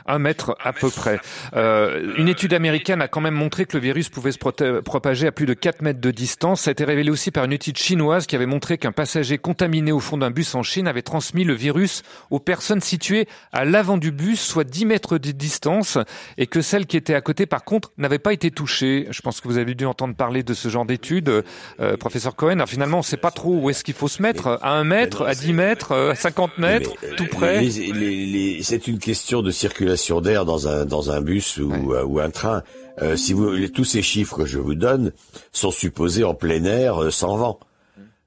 Un 0.06 0.18
mètre 0.18 0.56
à 0.62 0.72
peu 0.72 0.88
près. 0.88 1.18
Euh, 1.56 2.14
une 2.16 2.28
étude 2.28 2.52
américaine 2.52 3.02
a 3.02 3.08
quand 3.08 3.20
même 3.20 3.34
montré 3.34 3.64
que 3.64 3.76
le 3.76 3.82
virus 3.82 4.08
pouvait 4.08 4.32
se 4.32 4.38
propager 4.80 5.26
à 5.26 5.32
plus 5.32 5.46
de 5.46 5.54
4 5.54 5.82
mètres 5.82 6.00
de 6.00 6.10
distance. 6.10 6.62
Ça 6.62 6.70
a 6.70 6.72
été 6.72 6.84
révélé 6.84 7.10
aussi 7.10 7.30
par 7.30 7.44
une 7.44 7.52
étude 7.52 7.76
chinoise 7.76 8.26
qui 8.26 8.37
avait 8.37 8.46
montré 8.46 8.78
qu'un 8.78 8.92
passager 8.92 9.38
contaminé 9.38 9.90
au 9.90 10.00
fond 10.00 10.16
d'un 10.16 10.30
bus 10.30 10.54
en 10.54 10.62
Chine 10.62 10.87
avait 10.87 11.02
transmis 11.02 11.42
le 11.42 11.54
virus 11.54 12.02
aux 12.30 12.38
personnes 12.38 12.80
situées 12.80 13.26
à 13.52 13.64
l'avant 13.64 13.96
du 13.96 14.12
bus, 14.12 14.40
soit 14.40 14.64
10 14.64 14.87
mètres 14.87 15.18
de 15.18 15.30
distance, 15.32 15.98
et 16.38 16.46
que 16.46 16.60
celles 16.60 16.87
qui 16.87 16.96
étaient 16.96 17.14
à 17.14 17.20
côté, 17.20 17.46
par 17.46 17.64
contre, 17.64 17.90
n'avaient 17.98 18.18
pas 18.18 18.32
été 18.32 18.50
touchées. 18.50 19.08
Je 19.10 19.22
pense 19.22 19.40
que 19.40 19.48
vous 19.48 19.58
avez 19.58 19.74
dû 19.74 19.87
entendre 19.87 20.14
parler 20.14 20.42
de 20.42 20.54
ce 20.54 20.68
genre 20.68 20.84
d'études, 20.84 21.42
euh, 21.80 21.96
professeur 21.96 22.37
Cohen. 22.37 22.52
Alors 22.52 22.68
finalement, 22.68 22.98
on 22.98 23.00
ne 23.00 23.04
sait 23.04 23.16
pas 23.16 23.32
trop 23.32 23.54
où 23.54 23.70
est-ce 23.70 23.82
qu'il 23.82 23.94
faut 23.94 24.08
se 24.08 24.22
mettre, 24.22 24.58
à 24.62 24.70
1 24.72 24.84
mètre, 24.84 25.22
à 25.22 25.34
10 25.34 25.52
mètres, 25.52 25.92
à 25.92 26.14
50 26.14 26.58
mètres, 26.58 26.90
tout 27.16 27.26
près. 27.26 27.68
C'est 28.62 28.87
une 28.87 28.98
question 28.98 29.42
de 29.42 29.50
circulation 29.64 30.20
d'air 30.20 30.44
dans 30.44 30.68
un 30.68 30.85
dans 30.85 31.11
un 31.11 31.20
bus 31.22 31.57
ou, 31.57 31.94
euh, 31.94 32.05
ou 32.05 32.20
un 32.20 32.31
train. 32.31 32.62
Euh, 33.03 33.16
si 33.16 33.33
vous 33.33 33.68
tous 33.68 33.85
ces 33.85 34.03
chiffres 34.03 34.37
que 34.38 34.46
je 34.46 34.59
vous 34.59 34.74
donne 34.74 35.12
sont 35.53 35.70
supposés 35.70 36.22
en 36.22 36.35
plein 36.35 36.64
air 36.64 37.03
euh, 37.03 37.11
sans 37.11 37.37
vent. 37.37 37.59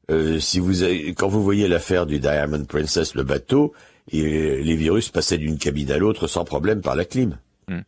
Euh, 0.10 0.40
si 0.40 0.60
vous 0.60 0.84
avez, 0.84 1.14
quand 1.14 1.28
vous 1.28 1.44
voyez 1.44 1.68
l'affaire 1.68 2.06
du 2.06 2.20
Diamond 2.20 2.66
Princess, 2.66 3.14
le 3.14 3.24
bateau, 3.24 3.74
et 4.10 4.64
les 4.64 4.76
virus 4.76 5.10
passaient 5.10 5.38
d'une 5.38 5.58
cabine 5.58 5.92
à 5.92 5.98
l'autre 5.98 6.28
sans 6.28 6.46
problème 6.46 6.82
par 6.82 6.96
la 6.96 7.06
clim. 7.06 7.38
Hmm. 7.68 7.82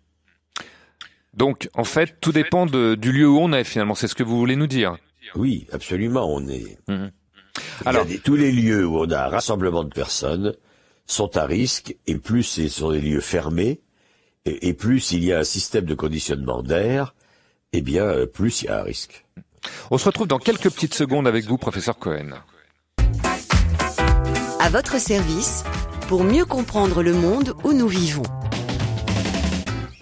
Donc, 1.33 1.69
en 1.73 1.85
fait, 1.85 2.17
tout 2.19 2.33
dépend 2.33 2.65
de, 2.65 2.95
du 2.95 3.11
lieu 3.13 3.27
où 3.27 3.39
on 3.39 3.53
est 3.53 3.63
finalement. 3.63 3.95
C'est 3.95 4.09
ce 4.09 4.15
que 4.15 4.23
vous 4.23 4.37
voulez 4.37 4.57
nous 4.57 4.67
dire. 4.67 4.97
Oui, 5.35 5.65
absolument. 5.71 6.25
On 6.31 6.45
est. 6.49 6.77
Hmm. 6.87 7.07
Alors, 7.85 8.05
tous 8.23 8.35
les 8.35 8.51
lieux 8.51 8.85
où 8.85 8.99
on 8.99 9.09
a 9.11 9.25
un 9.25 9.29
rassemblement 9.29 9.83
de 9.83 9.93
personnes, 9.93 10.53
sont 11.09 11.37
à 11.37 11.45
risque, 11.45 11.95
et 12.07 12.15
plus 12.15 12.43
ce 12.43 12.67
sont 12.67 12.91
des 12.91 13.01
lieux 13.01 13.19
fermés, 13.19 13.81
et, 14.45 14.73
plus 14.73 15.11
il 15.11 15.23
y 15.23 15.33
a 15.33 15.39
un 15.39 15.43
système 15.43 15.85
de 15.85 15.95
conditionnement 15.95 16.63
d'air, 16.63 17.13
eh 17.73 17.81
bien, 17.81 18.03
euh, 18.03 18.25
plus 18.25 18.61
il 18.61 18.65
y 18.65 18.67
a 18.69 18.79
un 18.79 18.83
risque. 18.83 19.25
On 19.91 19.97
se 19.97 20.05
retrouve 20.05 20.27
dans 20.27 20.37
quelques 20.37 20.69
petites 20.69 20.93
secondes 20.93 21.27
avec 21.27 21.45
vous, 21.45 21.57
professeur 21.57 21.97
Cohen. 21.97 22.29
À 24.59 24.69
votre 24.69 24.99
service, 24.99 25.63
pour 26.07 26.23
mieux 26.23 26.45
comprendre 26.45 27.03
le 27.03 27.13
monde 27.13 27.53
où 27.63 27.73
nous 27.73 27.87
vivons. 27.87 28.23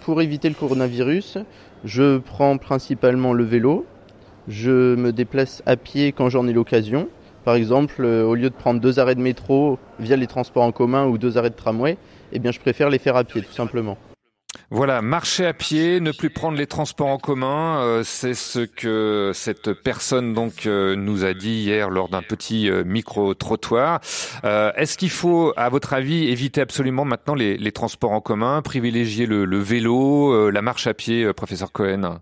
Pour 0.04 0.22
éviter 0.22 0.48
le 0.48 0.54
coronavirus, 0.54 1.38
je 1.84 2.18
prends 2.18 2.58
principalement 2.58 3.32
le 3.32 3.44
vélo. 3.44 3.86
Je 4.46 4.94
me 4.94 5.12
déplace 5.12 5.62
à 5.66 5.76
pied 5.76 6.12
quand 6.12 6.28
j'en 6.28 6.46
ai 6.46 6.52
l'occasion. 6.52 7.08
Par 7.48 7.54
exemple, 7.54 8.04
euh, 8.04 8.24
au 8.24 8.34
lieu 8.34 8.50
de 8.50 8.54
prendre 8.54 8.78
deux 8.78 8.98
arrêts 8.98 9.14
de 9.14 9.22
métro 9.22 9.78
via 9.98 10.16
les 10.16 10.26
transports 10.26 10.64
en 10.64 10.70
commun 10.70 11.06
ou 11.06 11.16
deux 11.16 11.38
arrêts 11.38 11.48
de 11.48 11.54
tramway, 11.54 11.96
eh 12.30 12.38
bien, 12.40 12.52
je 12.52 12.60
préfère 12.60 12.90
les 12.90 12.98
faire 12.98 13.16
à 13.16 13.24
pied, 13.24 13.40
tout 13.40 13.54
simplement. 13.54 13.96
Voilà, 14.70 15.00
marcher 15.00 15.46
à 15.46 15.54
pied, 15.54 15.98
ne 16.00 16.12
plus 16.12 16.28
prendre 16.28 16.58
les 16.58 16.66
transports 16.66 17.06
en 17.06 17.16
commun, 17.16 17.80
euh, 17.80 18.02
c'est 18.04 18.34
ce 18.34 18.58
que 18.58 19.30
cette 19.32 19.72
personne 19.72 20.34
donc 20.34 20.66
euh, 20.66 20.94
nous 20.94 21.24
a 21.24 21.32
dit 21.32 21.62
hier 21.62 21.88
lors 21.88 22.10
d'un 22.10 22.20
petit 22.20 22.70
micro 22.84 23.32
trottoir. 23.32 24.02
Est-ce 24.44 24.98
qu'il 24.98 25.08
faut, 25.08 25.54
à 25.56 25.70
votre 25.70 25.94
avis, 25.94 26.28
éviter 26.28 26.60
absolument 26.60 27.06
maintenant 27.06 27.34
les, 27.34 27.72
transports 27.72 28.12
en 28.12 28.20
commun, 28.20 28.60
privilégier 28.60 29.24
le 29.24 29.58
vélo, 29.58 30.50
la 30.50 30.60
marche 30.60 30.86
à 30.86 30.92
pied, 30.92 31.32
professeur 31.32 31.72
Cohen? 31.72 32.18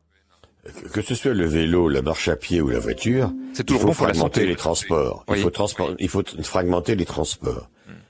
Que 0.92 1.02
ce 1.02 1.14
soit 1.14 1.34
le 1.34 1.46
vélo, 1.46 1.88
la 1.88 2.02
marche 2.02 2.28
à 2.28 2.36
pied 2.36 2.60
ou 2.60 2.68
la 2.68 2.78
voiture, 2.78 3.32
il 3.58 3.78
faut 3.78 3.92
fragmenter 3.92 4.46
les 4.46 4.56
transports. 4.56 5.24
Il, 5.28 5.36
faut 5.36 5.50
il 5.98 6.08
faut 6.08 6.22
fragmenter 6.42 6.94
les 6.94 7.04
transports. 7.04 7.68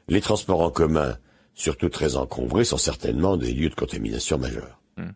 Les 0.09 0.21
transports 0.21 0.61
en 0.61 0.71
commun, 0.71 1.17
surtout 1.55 1.89
très 1.89 2.17
encombrés, 2.17 2.65
sont 2.65 2.77
certainement 2.77 3.37
des 3.37 3.53
lieux 3.53 3.69
de 3.69 3.75
contamination 3.75 4.39
majeure. 4.39 4.81
Hmm. 4.97 5.11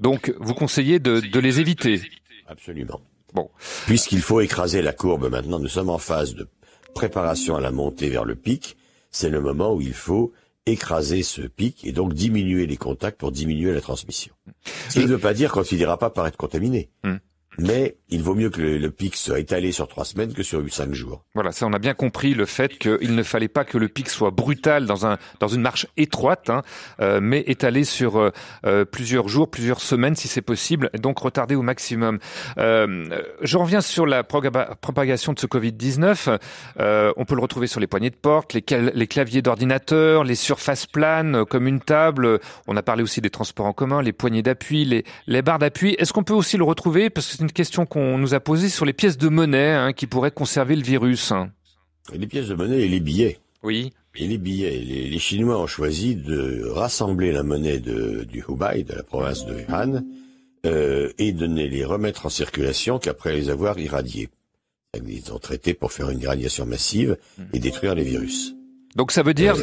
Donc, 0.00 0.34
vous 0.40 0.54
conseillez 0.54 0.98
de, 0.98 1.20
de 1.20 1.40
les 1.40 1.60
éviter 1.60 2.02
Absolument. 2.48 3.00
Bon. 3.34 3.50
Puisqu'il 3.86 4.20
faut 4.20 4.40
écraser 4.40 4.82
la 4.82 4.92
courbe 4.92 5.30
maintenant, 5.30 5.58
nous 5.58 5.68
sommes 5.68 5.90
en 5.90 5.98
phase 5.98 6.34
de 6.34 6.48
préparation 6.94 7.56
à 7.56 7.60
la 7.60 7.70
montée 7.70 8.08
vers 8.08 8.24
le 8.24 8.34
pic. 8.34 8.76
C'est 9.10 9.28
le 9.28 9.40
moment 9.40 9.74
où 9.74 9.80
il 9.80 9.94
faut 9.94 10.32
écraser 10.66 11.22
ce 11.22 11.42
pic 11.42 11.84
et 11.84 11.92
donc 11.92 12.12
diminuer 12.12 12.66
les 12.66 12.76
contacts 12.76 13.18
pour 13.18 13.32
diminuer 13.32 13.72
la 13.72 13.80
transmission. 13.80 14.34
Ce 14.88 14.98
qui 14.98 15.06
ne 15.06 15.10
veut 15.10 15.18
pas 15.18 15.34
dire 15.34 15.52
qu'on 15.52 15.60
ne 15.60 15.64
finira 15.64 15.98
pas 15.98 16.10
par 16.10 16.26
être 16.26 16.36
contaminé. 16.36 16.90
Hmm. 17.04 17.16
Mais 17.58 17.96
il 18.08 18.22
vaut 18.22 18.34
mieux 18.34 18.50
que 18.50 18.60
le, 18.60 18.90
pic 18.90 19.16
soit 19.16 19.40
étalé 19.40 19.72
sur 19.72 19.88
trois 19.88 20.04
semaines 20.04 20.32
que 20.32 20.42
sur 20.42 20.62
cinq 20.72 20.94
jours. 20.94 21.24
Voilà, 21.34 21.52
ça 21.52 21.66
on 21.66 21.72
a 21.72 21.78
bien 21.78 21.94
compris 21.94 22.34
le 22.34 22.46
fait 22.46 22.78
qu'il 22.78 23.14
ne 23.14 23.22
fallait 23.22 23.48
pas 23.48 23.64
que 23.64 23.78
le 23.78 23.88
pic 23.88 24.08
soit 24.08 24.30
brutal 24.30 24.86
dans 24.86 25.06
un 25.06 25.18
dans 25.40 25.48
une 25.48 25.62
marche 25.62 25.86
étroite, 25.96 26.50
hein, 26.50 26.62
euh, 27.00 27.20
mais 27.20 27.42
étalé 27.46 27.84
sur 27.84 28.18
euh, 28.18 28.30
euh, 28.64 28.84
plusieurs 28.84 29.28
jours, 29.28 29.50
plusieurs 29.50 29.80
semaines 29.80 30.14
si 30.14 30.28
c'est 30.28 30.42
possible, 30.42 30.90
et 30.92 30.98
donc 30.98 31.18
retardé 31.18 31.54
au 31.54 31.62
maximum. 31.62 32.18
je 32.56 33.56
reviens 33.56 33.80
sur 33.80 34.06
la 34.06 34.22
propagation 34.22 35.32
de 35.32 35.38
ce 35.38 35.46
Covid-19. 35.46 36.38
on 37.16 37.24
peut 37.24 37.34
le 37.34 37.42
retrouver 37.42 37.66
sur 37.66 37.80
les 37.80 37.86
poignées 37.86 38.10
de 38.10 38.16
porte, 38.16 38.54
les, 38.54 38.64
les 38.94 39.06
claviers 39.06 39.42
d'ordinateur, 39.42 40.24
les 40.24 40.34
surfaces 40.34 40.86
planes 40.86 41.44
comme 41.46 41.66
une 41.66 41.80
table. 41.80 42.38
On 42.66 42.76
a 42.76 42.82
parlé 42.82 43.02
aussi 43.02 43.20
des 43.20 43.30
transports 43.30 43.66
en 43.66 43.72
commun, 43.72 44.02
les 44.02 44.12
poignées 44.12 44.42
d'appui, 44.42 44.84
les, 44.84 45.04
les 45.26 45.42
barres 45.42 45.58
d'appui. 45.58 45.96
Est-ce 45.98 46.12
qu'on 46.12 46.24
peut 46.24 46.34
aussi 46.34 46.56
le 46.56 46.64
retrouver? 46.64 47.10
Parce 47.10 47.36
que 47.36 47.45
une 47.46 47.52
question 47.52 47.86
qu'on 47.86 48.18
nous 48.18 48.34
a 48.34 48.40
posée 48.40 48.68
sur 48.68 48.84
les 48.84 48.92
pièces 48.92 49.18
de 49.18 49.28
monnaie 49.28 49.70
hein, 49.70 49.92
qui 49.92 50.08
pourraient 50.08 50.32
conserver 50.32 50.74
le 50.74 50.82
virus. 50.82 51.32
Les 52.12 52.26
pièces 52.26 52.48
de 52.48 52.54
monnaie 52.54 52.82
et 52.82 52.88
les 52.88 52.98
billets. 52.98 53.38
Oui. 53.62 53.92
Et 54.16 54.26
les 54.26 54.38
billets. 54.38 54.78
Les, 54.78 55.18
Chinois 55.20 55.60
ont 55.60 55.68
choisi 55.68 56.16
de 56.16 56.68
rassembler 56.68 57.30
la 57.30 57.44
monnaie 57.44 57.78
de, 57.78 58.24
du 58.24 58.44
Hubei, 58.48 58.82
de 58.82 58.94
la 58.94 59.04
province 59.04 59.46
de 59.46 59.58
Han, 59.72 60.02
euh, 60.66 61.12
et 61.18 61.32
de 61.32 61.46
ne 61.46 61.64
les 61.64 61.84
remettre 61.84 62.26
en 62.26 62.30
circulation 62.30 62.98
qu'après 62.98 63.34
les 63.34 63.48
avoir 63.48 63.78
irradiés. 63.78 64.28
Ils 65.06 65.32
ont 65.32 65.38
traité 65.38 65.72
pour 65.72 65.92
faire 65.92 66.10
une 66.10 66.20
irradiation 66.20 66.66
massive 66.66 67.16
et 67.52 67.60
détruire 67.60 67.94
les 67.94 68.02
virus. 68.02 68.56
Donc 68.96 69.12
ça 69.12 69.22
veut 69.22 69.34
dire 69.34 69.54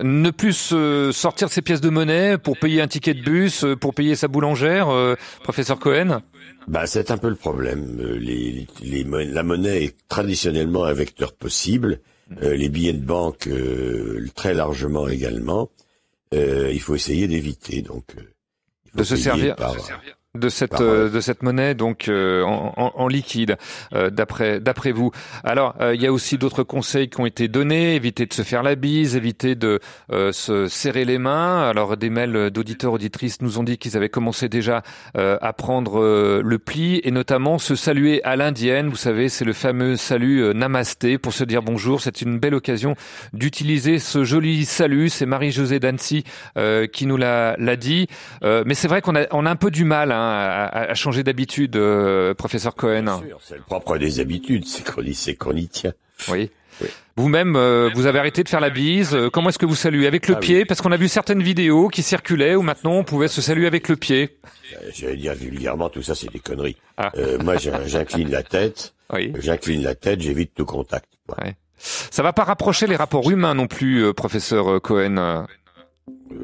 ne 0.00 0.30
plus 0.30 0.74
sortir 1.12 1.50
ses 1.50 1.60
pièces 1.60 1.82
de 1.82 1.90
monnaie 1.90 2.38
pour 2.38 2.58
payer 2.58 2.80
un 2.80 2.88
ticket 2.88 3.12
de 3.12 3.22
bus, 3.22 3.64
euh, 3.64 3.76
pour 3.76 3.94
payer 3.94 4.16
sa 4.16 4.28
boulangère, 4.28 4.88
euh, 4.88 5.14
professeur 5.44 5.78
Cohen 5.78 6.22
bah, 6.66 6.86
c'est 6.86 7.10
un 7.10 7.16
peu 7.16 7.30
le 7.30 7.34
problème. 7.34 7.98
Euh, 7.98 8.18
les, 8.18 8.66
les, 8.82 9.04
la 9.04 9.42
monnaie 9.42 9.84
est 9.84 9.96
traditionnellement 10.08 10.84
un 10.84 10.92
vecteur 10.92 11.32
possible. 11.32 12.00
les 12.42 12.68
billets 12.68 12.92
de 12.92 13.04
banque 13.04 13.48
très 14.34 14.52
largement 14.52 15.08
également. 15.08 15.70
il 16.32 16.80
faut 16.80 16.94
essayer 16.94 17.26
d'éviter 17.26 17.80
donc. 17.80 18.04
de 18.94 19.02
se 19.02 19.16
servir 19.16 19.56
de 20.34 20.50
cette 20.50 20.80
euh, 20.80 21.08
de 21.08 21.20
cette 21.20 21.42
monnaie 21.42 21.74
donc 21.74 22.08
euh, 22.08 22.42
en, 22.42 22.92
en, 22.94 23.08
liquide 23.08 23.56
euh, 23.94 24.10
d'après 24.10 24.60
d'après 24.60 24.92
vous. 24.92 25.10
Alors 25.42 25.74
il 25.94 26.00
y 26.00 26.06
a 26.06 26.12
aussi 26.12 26.36
d'autres 26.36 26.64
conseils 26.64 27.08
qui 27.08 27.20
ont 27.20 27.26
été 27.26 27.48
donnés 27.48 27.94
éviter 27.94 28.26
de 28.26 28.34
se 28.34 28.42
faire 28.42 28.62
la 28.62 28.74
bise, 28.74 29.16
éviter 29.16 29.54
de 29.54 29.80
se 30.10 30.68
serrer 30.68 31.04
les 31.04 31.18
mains. 31.18 31.68
Alors 31.68 31.96
des 31.96 32.10
mails 32.10 32.50
d'auditeurs 32.50 32.92
auditrices 32.92 33.40
nous 33.40 33.58
ont 33.58 33.62
dit 33.62 33.78
qu'ils 33.78 33.96
avaient 33.96 34.08
commencé 34.08 34.48
déjà 34.48 34.82
à 35.14 35.52
prendre 35.52 36.40
le 36.40 36.58
pli 36.58 37.00
et 37.04 37.10
notamment 37.10 37.58
se 37.58 37.74
saluer 37.74 38.22
à 38.24 38.36
l'indienne. 38.36 38.88
Vous 38.88 38.96
savez, 38.96 39.28
c'est 39.28 39.44
le 39.44 39.52
fameux 39.52 39.96
salut 39.96 40.54
namasté 40.54 41.18
pour 41.18 41.32
se 41.32 41.44
dire 41.44 41.62
bonjour. 41.62 42.00
C'est 42.00 42.20
une 42.20 42.38
belle 42.38 42.54
occasion 42.54 42.94
d'utiliser 43.32 43.98
ce 43.98 44.24
joli 44.24 44.64
salut. 44.64 45.08
C'est 45.08 45.26
Marie-Josée 45.26 45.80
Dancy 45.80 46.24
qui 46.92 47.06
nous 47.06 47.16
l'a 47.16 47.56
l'a 47.58 47.76
dit. 47.76 48.08
mais 48.42 48.74
c'est 48.74 48.88
vrai 48.88 49.00
qu'on 49.00 49.16
a 49.16 49.26
on 49.30 49.46
a 49.46 49.50
un 49.50 49.56
peu 49.56 49.70
du 49.70 49.84
mal. 49.84 50.12
Hein, 50.12 50.17
à, 50.18 50.94
changer 50.94 51.22
d'habitude, 51.22 51.76
euh, 51.76 52.34
professeur 52.34 52.74
Cohen. 52.74 53.22
C'est 53.42 53.56
le 53.56 53.62
propre 53.62 53.98
des 53.98 54.20
habitudes, 54.20 54.66
c'est 54.66 54.84
qu'on 55.36 55.52
y, 55.54 55.68
tient. 55.68 55.92
Oui. 56.30 56.50
Vous-même, 57.16 57.56
euh, 57.56 57.90
vous 57.94 58.06
avez 58.06 58.20
arrêté 58.20 58.44
de 58.44 58.48
faire 58.48 58.60
la 58.60 58.70
bise. 58.70 59.14
Euh, 59.14 59.30
comment 59.30 59.48
est-ce 59.48 59.58
que 59.58 59.66
vous 59.66 59.74
saluez 59.74 60.06
Avec 60.06 60.28
le 60.28 60.36
ah 60.36 60.38
pied? 60.38 60.64
Parce 60.64 60.80
qu'on 60.80 60.92
a 60.92 60.96
vu 60.96 61.08
certaines 61.08 61.42
vidéos 61.42 61.88
qui 61.88 62.02
circulaient 62.02 62.54
où 62.54 62.62
maintenant 62.62 62.92
on 62.92 63.04
pouvait 63.04 63.26
se 63.26 63.40
saluer 63.40 63.66
avec 63.66 63.88
le 63.88 63.96
pied. 63.96 64.38
J'allais 64.94 65.16
dire 65.16 65.34
vulgairement, 65.34 65.88
tout 65.88 66.02
ça 66.02 66.14
c'est 66.14 66.30
des 66.30 66.38
conneries. 66.38 66.76
Ah. 66.96 67.10
moi, 67.42 67.56
j'incline 67.56 68.30
la 68.30 68.44
tête. 68.44 68.94
Oui. 69.12 69.32
J'incline 69.38 69.82
la 69.82 69.96
tête, 69.96 70.20
j'évite 70.20 70.54
tout 70.54 70.66
contact. 70.66 71.08
Ouais. 71.28 71.56
Ça 71.76 72.22
va 72.22 72.32
pas 72.32 72.44
rapprocher 72.44 72.86
les 72.86 72.96
rapports 72.96 73.28
humains 73.30 73.54
non 73.54 73.66
plus, 73.66 74.12
professeur 74.14 74.80
Cohen. 74.80 75.46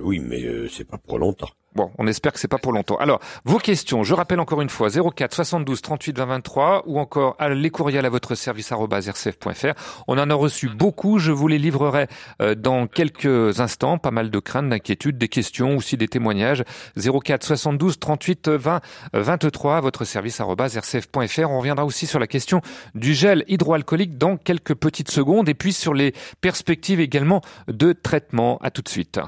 oui, 0.02 0.18
mais 0.18 0.42
c'est 0.68 0.88
pas 0.88 0.98
pour 0.98 1.18
longtemps. 1.18 1.50
Bon, 1.74 1.90
on 1.98 2.06
espère 2.06 2.32
que 2.32 2.38
c'est 2.38 2.48
pas 2.48 2.58
pour 2.58 2.72
longtemps. 2.72 2.96
Alors, 2.96 3.20
vos 3.44 3.58
questions, 3.58 4.04
je 4.04 4.14
rappelle 4.14 4.38
encore 4.38 4.60
une 4.60 4.68
fois, 4.68 4.88
04 4.90 5.34
72 5.34 5.82
38 5.82 6.18
20 6.18 6.26
23 6.26 6.84
ou 6.86 6.98
encore 6.98 7.36
les 7.50 7.70
courriels 7.70 8.06
à 8.06 8.10
votre 8.10 8.34
service 8.34 8.72
rcf.fr. 8.72 9.72
On 10.06 10.18
en 10.18 10.30
a 10.30 10.34
reçu 10.34 10.68
beaucoup, 10.68 11.18
je 11.18 11.32
vous 11.32 11.48
les 11.48 11.58
livrerai 11.58 12.06
euh, 12.40 12.54
dans 12.54 12.86
quelques 12.86 13.60
instants, 13.60 13.98
pas 13.98 14.10
mal 14.10 14.30
de 14.30 14.38
craintes, 14.38 14.68
d'inquiétudes, 14.68 15.18
des 15.18 15.28
questions, 15.28 15.76
aussi 15.76 15.96
des 15.96 16.08
témoignages. 16.08 16.62
04 16.96 17.44
72 17.44 17.98
38 17.98 18.48
20 18.48 18.80
23 19.12 19.76
à 19.76 19.80
votre 19.80 20.04
service 20.04 20.40
rcf.fr. 20.40 21.50
On 21.50 21.58
reviendra 21.58 21.84
aussi 21.84 22.06
sur 22.06 22.18
la 22.18 22.26
question 22.26 22.60
du 22.94 23.14
gel 23.14 23.44
hydroalcoolique 23.48 24.16
dans 24.16 24.36
quelques 24.36 24.74
petites 24.74 25.10
secondes 25.10 25.48
et 25.48 25.54
puis 25.54 25.72
sur 25.72 25.94
les 25.94 26.14
perspectives 26.40 27.00
également 27.00 27.40
de 27.68 27.92
traitement. 27.92 28.58
À 28.62 28.70
tout 28.70 28.82
de 28.82 28.88
suite. 28.88 29.20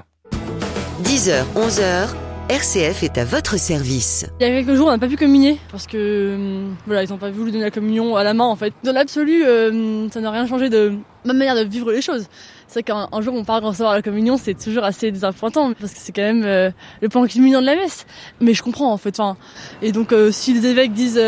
10h, 1.02 1.44
11h, 1.54 2.09
RCF 2.48 3.02
est 3.02 3.18
à 3.18 3.24
votre 3.24 3.59
service. 3.59 4.24
Il 4.38 4.46
y 4.46 4.48
a 4.48 4.52
quelques 4.52 4.76
jours, 4.76 4.87
on 4.87 4.92
n'a 4.92 4.98
pas 4.98 5.09
pu 5.09 5.16
communier 5.16 5.59
parce 5.72 5.88
que 5.88 5.96
euh, 5.96 6.68
voilà, 6.87 7.02
ils 7.02 7.11
n'ont 7.11 7.18
pas 7.18 7.28
voulu 7.32 7.50
donner 7.50 7.64
la 7.64 7.72
communion 7.72 8.14
à 8.14 8.22
la 8.22 8.35
main 8.35 8.44
en 8.44 8.54
fait. 8.54 8.72
Dans 8.85 8.92
l'absolu, 8.92 9.44
euh, 9.44 10.09
ça 10.11 10.20
n'a 10.20 10.30
rien 10.30 10.46
changé 10.46 10.68
de 10.68 10.92
ma 11.24 11.32
manière 11.32 11.56
de 11.56 11.64
vivre 11.64 11.90
les 11.90 12.00
choses. 12.00 12.28
C'est 12.68 12.85
qu'un 12.85 13.09
jour 13.20 13.35
on 13.35 13.42
part 13.42 13.62
recevoir 13.62 13.94
la 13.94 14.02
communion, 14.02 14.37
c'est 14.37 14.54
toujours 14.54 14.85
assez 14.85 15.11
désappointant 15.11 15.72
parce 15.72 15.92
que 15.92 15.98
c'est 15.98 16.12
quand 16.12 16.22
même 16.22 16.44
euh, 16.44 16.70
le 17.02 17.09
point 17.09 17.26
culminant 17.26 17.61
de 17.61 17.66
la 17.66 17.74
messe. 17.74 18.06
Mais 18.40 18.54
je 18.54 18.62
comprends 18.62 18.92
en 18.92 18.96
fait. 18.96 19.18
Enfin, 19.18 19.37
et 19.82 19.90
donc 19.90 20.14
si 20.30 20.54
les 20.54 20.66
évêques 20.66 20.92
disent 20.92 21.20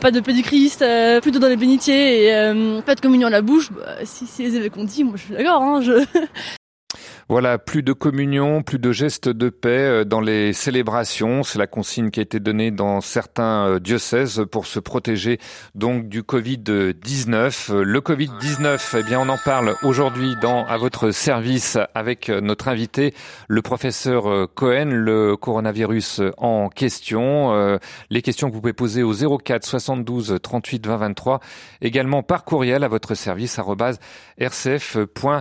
pas 0.00 0.10
de 0.10 0.20
paix 0.20 0.32
du 0.32 0.42
Christ, 0.42 0.82
plutôt 1.20 1.40
dans 1.40 1.48
les 1.48 1.58
bénitiers 1.58 2.24
et 2.24 2.80
pas 2.86 2.94
de 2.94 3.02
communion 3.02 3.26
à 3.26 3.30
la 3.30 3.42
bouche, 3.42 3.70
bah, 3.70 3.96
si, 4.04 4.26
si, 4.26 4.44
les 4.44 4.56
évêques 4.56 4.78
ont 4.78 4.84
dit, 4.84 5.04
moi 5.04 5.16
je 5.16 5.24
suis 5.24 5.34
d'accord. 5.34 5.60
Hein, 5.60 5.82
je... 5.82 5.92
Voilà, 7.32 7.56
plus 7.56 7.82
de 7.82 7.94
communion, 7.94 8.62
plus 8.62 8.78
de 8.78 8.92
gestes 8.92 9.30
de 9.30 9.48
paix 9.48 9.70
euh, 9.70 10.04
dans 10.04 10.20
les 10.20 10.52
célébrations. 10.52 11.42
C'est 11.42 11.58
la 11.58 11.66
consigne 11.66 12.10
qui 12.10 12.20
a 12.20 12.22
été 12.22 12.40
donnée 12.40 12.70
dans 12.70 13.00
certains 13.00 13.68
euh, 13.68 13.80
diocèses 13.80 14.44
pour 14.52 14.66
se 14.66 14.78
protéger 14.78 15.38
donc 15.74 16.10
du 16.10 16.20
Covid-19. 16.20 17.80
Le 17.80 18.00
Covid-19, 18.00 18.98
eh 18.98 19.02
bien, 19.04 19.18
on 19.18 19.30
en 19.30 19.38
parle 19.38 19.76
aujourd'hui 19.82 20.34
dans 20.42 20.66
à 20.66 20.76
votre 20.76 21.10
service 21.10 21.78
avec 21.94 22.28
notre 22.28 22.68
invité, 22.68 23.14
le 23.48 23.62
professeur 23.62 24.48
Cohen, 24.54 24.90
le 24.90 25.34
coronavirus 25.34 26.20
en 26.36 26.68
question. 26.68 27.54
Euh, 27.54 27.78
les 28.10 28.20
questions 28.20 28.50
que 28.50 28.54
vous 28.54 28.60
pouvez 28.60 28.74
poser 28.74 29.02
au 29.02 29.14
04 29.14 29.64
72 29.64 30.36
38 30.42 30.86
20 30.86 30.96
23, 30.98 31.40
également 31.80 32.22
par 32.22 32.44
courriel 32.44 32.84
à 32.84 32.88
votre 32.88 33.14
service 33.14 33.58
rcf.fr. 33.58 35.38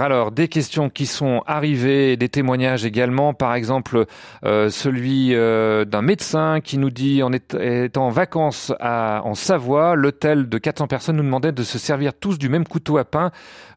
Alors, 0.00 0.32
des 0.32 0.45
questions 0.48 0.90
qui 0.90 1.06
sont 1.06 1.42
arrivées, 1.46 2.16
des 2.16 2.28
témoignages 2.28 2.84
également. 2.84 3.34
Par 3.34 3.54
exemple, 3.54 4.06
euh, 4.44 4.70
celui 4.70 5.34
euh, 5.34 5.84
d'un 5.84 6.02
médecin 6.02 6.60
qui 6.60 6.78
nous 6.78 6.90
dit, 6.90 7.22
en 7.22 7.32
étant 7.32 8.06
en 8.06 8.10
vacances 8.10 8.72
à, 8.80 9.22
en 9.24 9.34
Savoie, 9.34 9.94
l'hôtel 9.94 10.48
de 10.48 10.58
400 10.58 10.86
personnes 10.86 11.16
nous 11.16 11.22
demandait 11.22 11.52
de 11.52 11.62
se 11.62 11.78
servir 11.78 12.12
tous 12.14 12.38
du 12.38 12.48
même 12.48 12.66
couteau 12.66 12.98
à 12.98 13.04
pain 13.04 13.30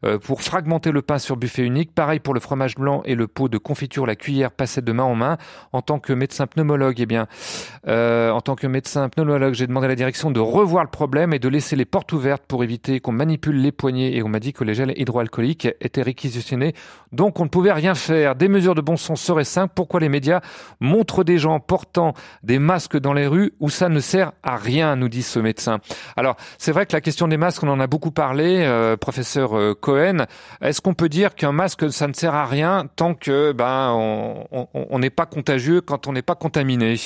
euh, 0.04 0.18
pour 0.18 0.42
fragmenter 0.42 0.92
le 0.92 1.02
pain 1.02 1.18
sur 1.18 1.36
buffet 1.36 1.62
unique. 1.62 1.94
Pareil 1.94 2.20
pour 2.20 2.34
le 2.34 2.40
fromage 2.40 2.76
blanc 2.76 3.02
et 3.04 3.14
le 3.14 3.26
pot 3.26 3.48
de 3.48 3.58
confiture, 3.58 4.06
la 4.06 4.16
cuillère 4.16 4.50
passait 4.50 4.82
de 4.82 4.92
main 4.92 5.04
en 5.04 5.14
main. 5.14 5.38
En 5.72 5.82
tant 5.82 5.98
que 5.98 6.12
médecin 6.12 6.46
pneumologue, 6.46 7.00
eh 7.00 7.06
bien, 7.06 7.26
en 7.86 8.40
tant 8.40 8.54
que 8.54 8.66
médecin 8.66 9.08
pneumologue, 9.08 9.54
j'ai 9.54 9.66
demandé 9.66 9.86
à 9.86 9.88
la 9.88 9.96
direction 9.96 10.30
de 10.30 10.40
revoir 10.40 10.84
le 10.84 10.90
problème 10.90 11.32
et 11.32 11.38
de 11.38 11.48
laisser 11.48 11.76
les 11.76 11.84
portes 11.84 12.12
ouvertes 12.12 12.44
pour 12.46 12.64
éviter 12.64 13.00
qu'on 13.00 13.12
manipule 13.12 13.60
les 13.60 13.72
poignées. 13.72 14.16
Et 14.16 14.22
on 14.22 14.28
m'a 14.28 14.40
dit 14.40 14.52
que 14.52 14.64
les 14.64 14.74
gels 14.74 14.92
hydroalcooliques 14.96 15.68
étaient 15.80 16.02
réquisitionnés 16.02 16.59
donc 17.12 17.40
on 17.40 17.44
ne 17.44 17.48
pouvait 17.48 17.72
rien 17.72 17.94
faire. 17.94 18.34
Des 18.36 18.48
mesures 18.48 18.74
de 18.74 18.80
bon 18.80 18.96
sens 18.96 19.20
seraient 19.20 19.44
simples. 19.44 19.72
Pourquoi 19.74 20.00
les 20.00 20.08
médias 20.08 20.40
montrent 20.80 21.24
des 21.24 21.38
gens 21.38 21.60
portant 21.60 22.14
des 22.42 22.58
masques 22.58 22.96
dans 22.96 23.12
les 23.12 23.26
rues 23.26 23.52
où 23.60 23.70
ça 23.70 23.88
ne 23.88 24.00
sert 24.00 24.32
à 24.42 24.56
rien, 24.56 24.96
nous 24.96 25.08
dit 25.08 25.22
ce 25.22 25.38
médecin. 25.38 25.80
Alors 26.16 26.36
c'est 26.58 26.72
vrai 26.72 26.86
que 26.86 26.92
la 26.92 27.00
question 27.00 27.28
des 27.28 27.36
masques, 27.36 27.62
on 27.62 27.68
en 27.68 27.80
a 27.80 27.86
beaucoup 27.86 28.12
parlé, 28.12 28.62
euh, 28.64 28.96
professeur 28.96 29.56
euh, 29.56 29.74
Cohen. 29.74 30.26
Est-ce 30.60 30.80
qu'on 30.80 30.94
peut 30.94 31.08
dire 31.08 31.34
qu'un 31.34 31.52
masque, 31.52 31.92
ça 31.92 32.06
ne 32.06 32.12
sert 32.12 32.34
à 32.34 32.46
rien 32.46 32.86
tant 32.96 33.14
que 33.14 33.52
ben 33.52 33.90
on 34.50 34.98
n'est 34.98 35.10
pas 35.10 35.26
contagieux, 35.26 35.80
quand 35.80 36.06
on 36.06 36.12
n'est 36.12 36.22
pas 36.22 36.34
contaminé? 36.34 36.96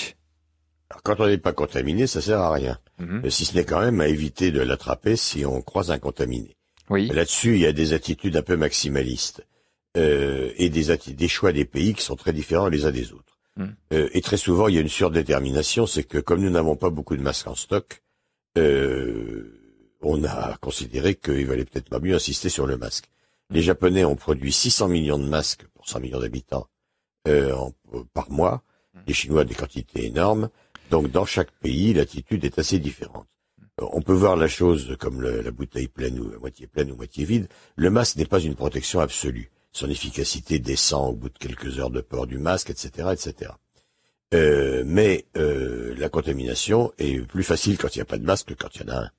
Quand 1.02 1.20
on 1.20 1.26
n'est 1.26 1.38
pas 1.38 1.52
contaminé, 1.52 2.06
ça 2.06 2.20
sert 2.20 2.40
à 2.40 2.52
rien. 2.52 2.78
Mhm. 2.98 3.28
Si 3.30 3.44
ce 3.44 3.56
n'est 3.56 3.64
quand 3.64 3.80
même 3.80 4.00
à 4.00 4.08
éviter 4.08 4.50
de 4.50 4.60
l'attraper 4.60 5.16
si 5.16 5.44
on 5.44 5.60
croise 5.60 5.90
un 5.90 5.98
contaminé. 5.98 6.56
Oui. 6.90 7.08
Là-dessus, 7.08 7.54
il 7.54 7.60
y 7.60 7.66
a 7.66 7.72
des 7.72 7.92
attitudes 7.92 8.36
un 8.36 8.42
peu 8.42 8.56
maximalistes 8.56 9.46
euh, 9.96 10.52
et 10.56 10.68
des, 10.68 10.96
des 10.96 11.28
choix 11.28 11.52
des 11.52 11.64
pays 11.64 11.94
qui 11.94 12.02
sont 12.02 12.16
très 12.16 12.32
différents 12.32 12.68
les 12.68 12.84
uns 12.84 12.90
des 12.90 13.12
autres. 13.12 13.38
Hmm. 13.56 13.68
Euh, 13.92 14.08
et 14.12 14.20
très 14.20 14.36
souvent, 14.36 14.68
il 14.68 14.74
y 14.74 14.78
a 14.78 14.80
une 14.80 14.88
surdétermination, 14.88 15.86
c'est 15.86 16.04
que 16.04 16.18
comme 16.18 16.42
nous 16.42 16.50
n'avons 16.50 16.76
pas 16.76 16.90
beaucoup 16.90 17.16
de 17.16 17.22
masques 17.22 17.46
en 17.46 17.54
stock, 17.54 18.02
euh, 18.58 19.96
on 20.02 20.24
a 20.24 20.56
considéré 20.60 21.14
qu'il 21.14 21.46
valait 21.46 21.64
peut-être 21.64 21.88
pas 21.88 22.00
mieux 22.00 22.14
insister 22.14 22.48
sur 22.48 22.66
le 22.66 22.76
masque. 22.76 23.06
Les 23.50 23.62
Japonais 23.62 24.04
ont 24.04 24.16
produit 24.16 24.52
600 24.52 24.88
millions 24.88 25.18
de 25.18 25.28
masques 25.28 25.66
pour 25.74 25.88
100 25.88 26.00
millions 26.00 26.20
d'habitants 26.20 26.66
euh, 27.28 27.54
par 28.12 28.30
mois. 28.30 28.62
Hmm. 28.94 29.00
Les 29.06 29.14
Chinois 29.14 29.44
des 29.44 29.54
quantités 29.54 30.06
énormes. 30.06 30.50
Donc 30.90 31.10
dans 31.10 31.24
chaque 31.24 31.50
pays, 31.52 31.94
l'attitude 31.94 32.44
est 32.44 32.58
assez 32.58 32.78
différente. 32.78 33.26
On 33.80 34.02
peut 34.02 34.12
voir 34.12 34.36
la 34.36 34.46
chose 34.46 34.96
comme 35.00 35.20
la 35.20 35.50
bouteille 35.50 35.88
pleine 35.88 36.20
ou 36.20 36.38
moitié 36.38 36.66
pleine 36.66 36.92
ou 36.92 36.96
moitié 36.96 37.24
vide. 37.24 37.48
Le 37.74 37.90
masque 37.90 38.16
n'est 38.16 38.24
pas 38.24 38.40
une 38.40 38.54
protection 38.54 39.00
absolue. 39.00 39.50
Son 39.72 39.90
efficacité 39.90 40.60
descend 40.60 41.10
au 41.10 41.16
bout 41.16 41.28
de 41.28 41.38
quelques 41.38 41.80
heures 41.80 41.90
de 41.90 42.00
port 42.00 42.28
du 42.28 42.38
masque, 42.38 42.70
etc., 42.70 43.08
etc. 43.12 43.50
Euh, 44.32 44.84
mais 44.86 45.26
euh, 45.36 45.94
la 45.98 46.08
contamination 46.08 46.92
est 46.98 47.26
plus 47.26 47.42
facile 47.42 47.76
quand 47.76 47.94
il 47.94 47.98
n'y 47.98 48.02
a 48.02 48.06
pas 48.06 48.18
de 48.18 48.24
masque 48.24 48.48
que 48.48 48.54
quand 48.54 48.74
il 48.76 48.82
y 48.82 48.84
en 48.84 48.94
a 48.94 48.98
un. 48.98 49.10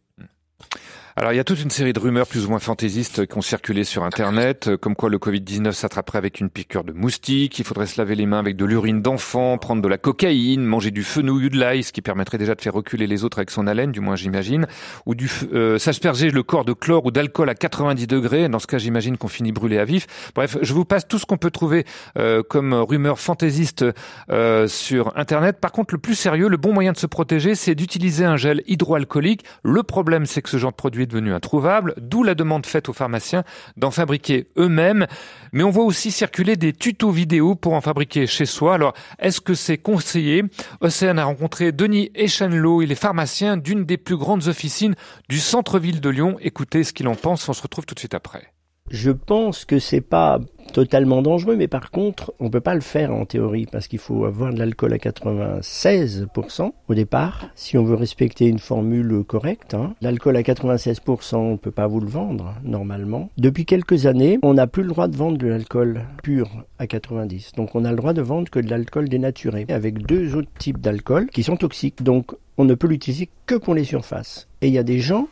Alors 1.17 1.31
il 1.31 1.37
y 1.37 1.39
a 1.39 1.45
toute 1.45 1.61
une 1.61 1.69
série 1.69 1.93
de 1.93 1.99
rumeurs 2.01 2.27
plus 2.27 2.45
ou 2.45 2.49
moins 2.49 2.59
fantaisistes 2.59 3.25
qui 3.25 3.37
ont 3.37 3.41
circulé 3.41 3.85
sur 3.85 4.03
Internet, 4.03 4.67
euh, 4.67 4.75
comme 4.75 4.97
quoi 4.97 5.09
le 5.09 5.17
Covid-19 5.17 5.71
s'attraperait 5.71 6.17
avec 6.17 6.41
une 6.41 6.49
piqûre 6.49 6.83
de 6.83 6.91
moustique, 6.91 7.57
il 7.57 7.63
faudrait 7.63 7.85
se 7.85 8.01
laver 8.01 8.15
les 8.15 8.25
mains 8.25 8.39
avec 8.39 8.57
de 8.57 8.65
l'urine 8.65 9.01
d'enfant, 9.01 9.57
prendre 9.57 9.81
de 9.81 9.87
la 9.87 9.97
cocaïne, 9.97 10.65
manger 10.65 10.91
du 10.91 11.03
fenouil 11.03 11.45
ou 11.45 11.49
de 11.49 11.57
l'ail, 11.57 11.83
ce 11.83 11.93
qui 11.93 12.01
permettrait 12.01 12.37
déjà 12.37 12.53
de 12.53 12.59
faire 12.59 12.73
reculer 12.73 13.07
les 13.07 13.23
autres 13.23 13.39
avec 13.39 13.49
son 13.49 13.65
haleine, 13.65 13.93
du 13.93 14.01
moins 14.01 14.17
j'imagine, 14.17 14.67
ou 15.05 15.15
du 15.15 15.31
euh, 15.53 15.77
s'asperger 15.77 16.31
le 16.31 16.43
corps 16.43 16.65
de 16.65 16.73
chlore 16.73 17.05
ou 17.05 17.11
d'alcool 17.11 17.49
à 17.49 17.55
90 17.55 18.07
degrés. 18.07 18.49
Dans 18.49 18.59
ce 18.59 18.67
cas, 18.67 18.77
j'imagine 18.77 19.17
qu'on 19.17 19.29
finit 19.29 19.53
brûlé 19.53 19.77
à 19.77 19.85
vif. 19.85 20.07
Bref, 20.35 20.57
je 20.61 20.73
vous 20.73 20.83
passe 20.83 21.07
tout 21.07 21.17
ce 21.17 21.25
qu'on 21.25 21.37
peut 21.37 21.49
trouver 21.49 21.85
euh, 22.17 22.43
comme 22.43 22.73
rumeurs 22.73 23.19
fantaisistes 23.19 23.85
euh, 24.31 24.67
sur 24.67 25.17
Internet. 25.17 25.61
Par 25.61 25.71
contre, 25.71 25.93
le 25.93 25.97
plus 25.97 26.15
sérieux, 26.15 26.49
le 26.49 26.57
bon 26.57 26.73
moyen 26.73 26.91
de 26.91 26.97
se 26.97 27.07
protéger, 27.07 27.55
c'est 27.55 27.73
d'utiliser 27.73 28.25
un 28.25 28.35
gel 28.35 28.63
hydroalcoolique. 28.67 29.45
Le 29.63 29.81
problème, 29.81 30.25
c'est 30.25 30.41
que 30.41 30.49
ce 30.49 30.57
genre 30.57 30.71
de 30.71 30.75
produit 30.75 31.04
devenu 31.05 31.33
introuvable, 31.33 31.93
d'où 31.97 32.23
la 32.23 32.35
demande 32.35 32.65
faite 32.65 32.89
aux 32.89 32.93
pharmaciens 32.93 33.43
d'en 33.77 33.91
fabriquer 33.91 34.47
eux-mêmes. 34.57 35.07
Mais 35.51 35.63
on 35.63 35.69
voit 35.69 35.85
aussi 35.85 36.11
circuler 36.11 36.55
des 36.55 36.73
tutos 36.73 37.11
vidéo 37.11 37.55
pour 37.55 37.73
en 37.73 37.81
fabriquer 37.81 38.27
chez 38.27 38.45
soi. 38.45 38.75
Alors, 38.75 38.93
est-ce 39.19 39.41
que 39.41 39.53
c'est 39.53 39.77
conseillé? 39.77 40.43
Océane 40.81 41.19
a 41.19 41.25
rencontré 41.25 41.71
Denis 41.71 42.11
Echenlo, 42.15 42.81
il 42.81 42.91
est 42.91 42.95
pharmacien 42.95 43.57
d'une 43.57 43.85
des 43.85 43.97
plus 43.97 44.17
grandes 44.17 44.47
officines 44.47 44.95
du 45.29 45.39
centre-ville 45.39 46.01
de 46.01 46.09
Lyon. 46.09 46.37
Écoutez 46.41 46.83
ce 46.83 46.93
qu'il 46.93 47.07
en 47.07 47.15
pense, 47.15 47.47
on 47.49 47.53
se 47.53 47.61
retrouve 47.61 47.85
tout 47.85 47.95
de 47.95 47.99
suite 47.99 48.13
après. 48.13 48.54
Je 48.91 49.09
pense 49.09 49.65
que 49.65 49.79
c'est 49.79 49.99
pas 49.99 50.39
totalement 50.71 51.23
dangereux, 51.23 51.55
mais 51.55 51.67
par 51.67 51.89
contre, 51.89 52.33
on 52.39 52.51
peut 52.51 52.61
pas 52.61 52.75
le 52.75 52.81
faire 52.81 53.11
en 53.13 53.25
théorie 53.25 53.65
parce 53.65 53.87
qu'il 53.87 53.97
faut 53.97 54.25
avoir 54.25 54.53
de 54.53 54.59
l'alcool 54.59 54.93
à 54.93 54.97
96% 54.97 56.71
au 56.87 56.93
départ 56.93 57.49
si 57.55 57.77
on 57.79 57.83
veut 57.83 57.95
respecter 57.95 58.45
une 58.45 58.59
formule 58.59 59.23
correcte. 59.23 59.73
Hein. 59.73 59.95
L'alcool 60.01 60.37
à 60.37 60.41
96%, 60.43 61.35
on 61.35 61.57
peut 61.57 61.71
pas 61.71 61.87
vous 61.87 61.99
le 61.99 62.07
vendre 62.07 62.53
normalement. 62.63 63.29
Depuis 63.37 63.65
quelques 63.65 64.05
années, 64.05 64.37
on 64.43 64.53
n'a 64.53 64.67
plus 64.67 64.83
le 64.83 64.89
droit 64.89 65.07
de 65.07 65.17
vendre 65.17 65.39
de 65.39 65.47
l'alcool 65.47 66.03
pur 66.21 66.49
à 66.77 66.85
90. 66.85 67.53
Donc 67.57 67.73
on 67.73 67.85
a 67.85 67.89
le 67.89 67.97
droit 67.97 68.13
de 68.13 68.21
vendre 68.21 68.51
que 68.51 68.59
de 68.59 68.69
l'alcool 68.69 69.09
dénaturé 69.09 69.65
avec 69.69 70.05
deux 70.05 70.35
autres 70.35 70.51
types 70.59 70.79
d'alcool 70.79 71.27
qui 71.31 71.41
sont 71.41 71.57
toxiques. 71.57 72.03
Donc 72.03 72.35
on 72.57 72.65
ne 72.65 72.75
peut 72.75 72.87
l'utiliser 72.87 73.29
que 73.47 73.55
pour 73.55 73.73
les 73.73 73.83
surfaces. 73.83 74.47
Et 74.61 74.67
il 74.67 74.73
y 74.73 74.79
a 74.79 74.83
des 74.83 74.99
gens 74.99 75.27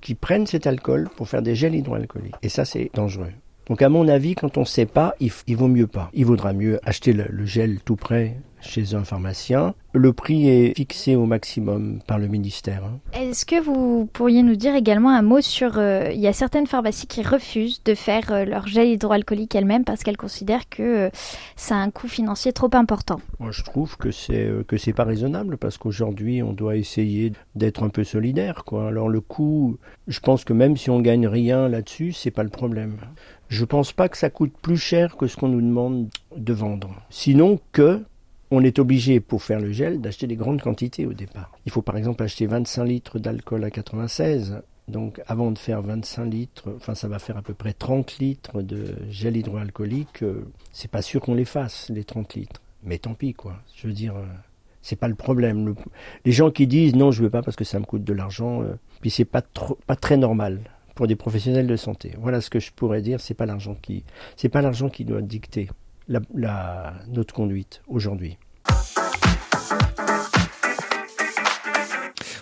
qui 0.00 0.14
prennent 0.14 0.46
cet 0.46 0.66
alcool 0.66 1.08
pour 1.16 1.28
faire 1.28 1.42
des 1.42 1.54
gels 1.54 1.74
hydroalcooliques. 1.74 2.34
Et 2.42 2.48
ça, 2.48 2.64
c'est 2.64 2.90
dangereux. 2.94 3.32
Donc 3.68 3.82
à 3.82 3.88
mon 3.88 4.08
avis, 4.08 4.34
quand 4.34 4.56
on 4.56 4.62
ne 4.62 4.66
sait 4.66 4.86
pas, 4.86 5.14
il, 5.20 5.56
vaut 5.56 5.68
mieux 5.68 5.86
pas. 5.86 6.10
Il 6.14 6.24
vaudra 6.24 6.52
mieux 6.52 6.80
acheter 6.84 7.12
le 7.12 7.44
gel 7.44 7.80
tout 7.80 7.96
prêt 7.96 8.36
chez 8.60 8.94
un 8.94 9.04
pharmacien. 9.04 9.74
Le 9.94 10.12
prix 10.12 10.48
est 10.48 10.76
fixé 10.76 11.16
au 11.16 11.24
maximum 11.24 12.00
par 12.06 12.18
le 12.18 12.28
ministère. 12.28 12.84
Hein. 12.84 12.98
Est-ce 13.12 13.46
que 13.46 13.60
vous 13.60 14.08
pourriez 14.12 14.42
nous 14.42 14.56
dire 14.56 14.74
également 14.74 15.10
un 15.10 15.22
mot 15.22 15.40
sur... 15.40 15.78
Euh, 15.78 16.10
il 16.12 16.20
y 16.20 16.26
a 16.26 16.32
certaines 16.32 16.66
pharmacies 16.66 17.06
qui 17.06 17.22
refusent 17.22 17.82
de 17.84 17.94
faire 17.94 18.30
euh, 18.30 18.44
leur 18.44 18.66
gel 18.66 18.88
hydroalcoolique 18.88 19.54
elles-mêmes 19.54 19.84
parce 19.84 20.02
qu'elles 20.02 20.16
considèrent 20.16 20.68
que 20.68 20.82
euh, 20.82 21.10
ça 21.56 21.76
a 21.76 21.78
un 21.78 21.90
coût 21.90 22.08
financier 22.08 22.52
trop 22.52 22.70
important? 22.74 23.20
Moi, 23.38 23.50
je 23.50 23.62
trouve 23.62 23.96
que 23.96 24.10
c'est 24.10 24.48
que 24.66 24.76
c'est 24.76 24.92
pas 24.92 25.04
raisonnable 25.04 25.56
parce 25.56 25.78
qu'aujourd'hui, 25.78 26.42
on 26.42 26.52
doit 26.52 26.76
essayer 26.76 27.32
d'être 27.54 27.82
un 27.82 27.88
peu 27.88 28.04
solidaire. 28.04 28.64
Quoi. 28.64 28.88
Alors 28.88 29.08
le 29.08 29.20
coût, 29.20 29.78
je 30.06 30.20
pense 30.20 30.44
que 30.44 30.52
même 30.52 30.76
si 30.76 30.90
on 30.90 31.00
gagne 31.00 31.26
rien 31.26 31.68
là-dessus, 31.68 32.12
c'est 32.12 32.30
pas 32.30 32.42
le 32.42 32.50
problème. 32.50 32.96
Je 33.48 33.64
pense 33.64 33.92
pas 33.92 34.08
que 34.08 34.18
ça 34.18 34.30
coûte 34.30 34.52
plus 34.60 34.76
cher 34.76 35.16
que 35.16 35.26
ce 35.26 35.36
qu'on 35.36 35.48
nous 35.48 35.62
demande 35.62 36.08
de 36.36 36.52
vendre. 36.52 36.90
Sinon 37.08 37.58
que 37.72 38.02
on 38.50 38.64
est 38.64 38.78
obligé, 38.78 39.20
pour 39.20 39.42
faire 39.42 39.60
le 39.60 39.72
gel, 39.72 40.00
d'acheter 40.00 40.26
des 40.26 40.36
grandes 40.36 40.62
quantités 40.62 41.06
au 41.06 41.12
départ. 41.12 41.52
Il 41.66 41.72
faut 41.72 41.82
par 41.82 41.96
exemple 41.96 42.22
acheter 42.22 42.46
25 42.46 42.84
litres 42.84 43.18
d'alcool 43.18 43.64
à 43.64 43.70
96. 43.70 44.62
Donc 44.88 45.20
avant 45.26 45.50
de 45.50 45.58
faire 45.58 45.82
25 45.82 46.24
litres, 46.24 46.72
enfin 46.76 46.94
ça 46.94 47.08
va 47.08 47.18
faire 47.18 47.36
à 47.36 47.42
peu 47.42 47.52
près 47.52 47.74
30 47.74 48.18
litres 48.18 48.62
de 48.62 48.96
gel 49.10 49.36
hydroalcoolique, 49.36 50.22
euh, 50.22 50.46
c'est 50.72 50.90
pas 50.90 51.02
sûr 51.02 51.20
qu'on 51.20 51.34
les 51.34 51.44
fasse, 51.44 51.90
les 51.90 52.04
30 52.04 52.34
litres. 52.34 52.62
Mais 52.84 52.96
tant 52.96 53.12
pis 53.12 53.34
quoi. 53.34 53.56
Je 53.76 53.86
veux 53.86 53.92
dire, 53.92 54.16
euh, 54.16 54.24
c'est 54.80 54.96
pas 54.96 55.08
le 55.08 55.14
problème. 55.14 55.74
les 56.24 56.32
gens 56.32 56.50
qui 56.50 56.66
disent 56.66 56.94
non 56.94 57.10
je 57.10 57.22
veux 57.22 57.28
pas 57.28 57.42
parce 57.42 57.56
que 57.56 57.64
ça 57.64 57.78
me 57.78 57.84
coûte 57.84 58.02
de 58.04 58.14
l'argent, 58.14 58.62
euh, 58.62 58.78
puis 59.02 59.10
c'est 59.10 59.26
pas, 59.26 59.42
pas 59.86 59.96
très 59.96 60.16
normal 60.16 60.60
pour 60.94 61.06
des 61.06 61.16
professionnels 61.16 61.66
de 61.66 61.76
santé. 61.76 62.14
Voilà 62.18 62.40
ce 62.40 62.48
que 62.48 62.58
je 62.58 62.72
pourrais 62.72 63.02
dire, 63.02 63.20
c'est 63.20 63.34
pas 63.34 63.44
l'argent 63.44 63.76
qui 63.80 64.04
c'est 64.36 64.48
pas 64.48 64.62
l'argent 64.62 64.88
qui 64.88 65.04
doit 65.04 65.20
dicter 65.20 65.68
la, 66.08 66.20
la, 66.34 66.94
notre 67.08 67.34
conduite 67.34 67.82
aujourd'hui. 67.86 68.38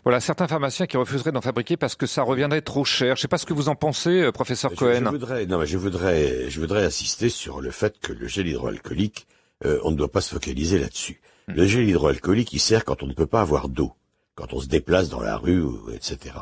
Voilà, 0.04 0.20
certains 0.20 0.46
pharmaciens 0.46 0.86
qui 0.86 0.96
refuseraient 0.96 1.32
d'en 1.32 1.40
fabriquer 1.40 1.76
parce 1.76 1.96
que 1.96 2.06
ça 2.06 2.22
reviendrait 2.22 2.60
trop 2.60 2.84
cher. 2.84 3.16
Je 3.16 3.20
ne 3.20 3.22
sais 3.22 3.28
pas 3.28 3.38
ce 3.38 3.46
que 3.46 3.52
vous 3.52 3.68
en 3.68 3.74
pensez, 3.74 4.22
euh, 4.22 4.30
professeur 4.30 4.72
Cohen. 4.72 5.02
Je 5.04 5.08
voudrais, 5.08 5.46
non, 5.46 5.58
mais 5.58 5.66
je 5.66 5.76
voudrais, 5.76 6.48
je 6.48 6.60
voudrais 6.60 6.84
insister 6.84 7.28
sur 7.28 7.60
le 7.60 7.72
fait 7.72 7.98
que 7.98 8.12
le 8.12 8.28
gel 8.28 8.46
hydroalcoolique, 8.46 9.26
euh, 9.64 9.80
on 9.82 9.90
ne 9.90 9.96
doit 9.96 10.12
pas 10.12 10.20
se 10.20 10.32
focaliser 10.32 10.78
là-dessus. 10.78 11.20
Hmm. 11.48 11.54
Le 11.54 11.66
gel 11.66 11.88
hydroalcoolique, 11.88 12.52
il 12.52 12.60
sert 12.60 12.84
quand 12.84 13.02
on 13.02 13.08
ne 13.08 13.14
peut 13.14 13.26
pas 13.26 13.40
avoir 13.40 13.68
d'eau, 13.68 13.94
quand 14.36 14.52
on 14.52 14.60
se 14.60 14.68
déplace 14.68 15.08
dans 15.08 15.20
la 15.20 15.36
rue, 15.36 15.64
etc. 15.92 16.36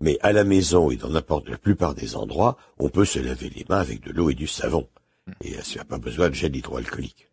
Mais 0.00 0.16
à 0.22 0.32
la 0.32 0.44
maison 0.44 0.90
et 0.90 0.96
dans 0.96 1.10
n'importe 1.10 1.50
la 1.50 1.58
plupart 1.58 1.94
des 1.94 2.16
endroits, 2.16 2.56
on 2.78 2.88
peut 2.88 3.04
se 3.04 3.18
laver 3.18 3.50
les 3.50 3.66
mains 3.68 3.80
avec 3.80 4.02
de 4.02 4.12
l'eau 4.12 4.30
et 4.30 4.34
du 4.34 4.46
savon. 4.46 4.88
Et 5.42 5.50
il 5.50 5.74
n'y 5.74 5.80
a 5.80 5.84
pas 5.84 5.98
besoin 5.98 6.28
de 6.30 6.34
gel 6.34 6.54
hydroalcoolique. 6.54 7.28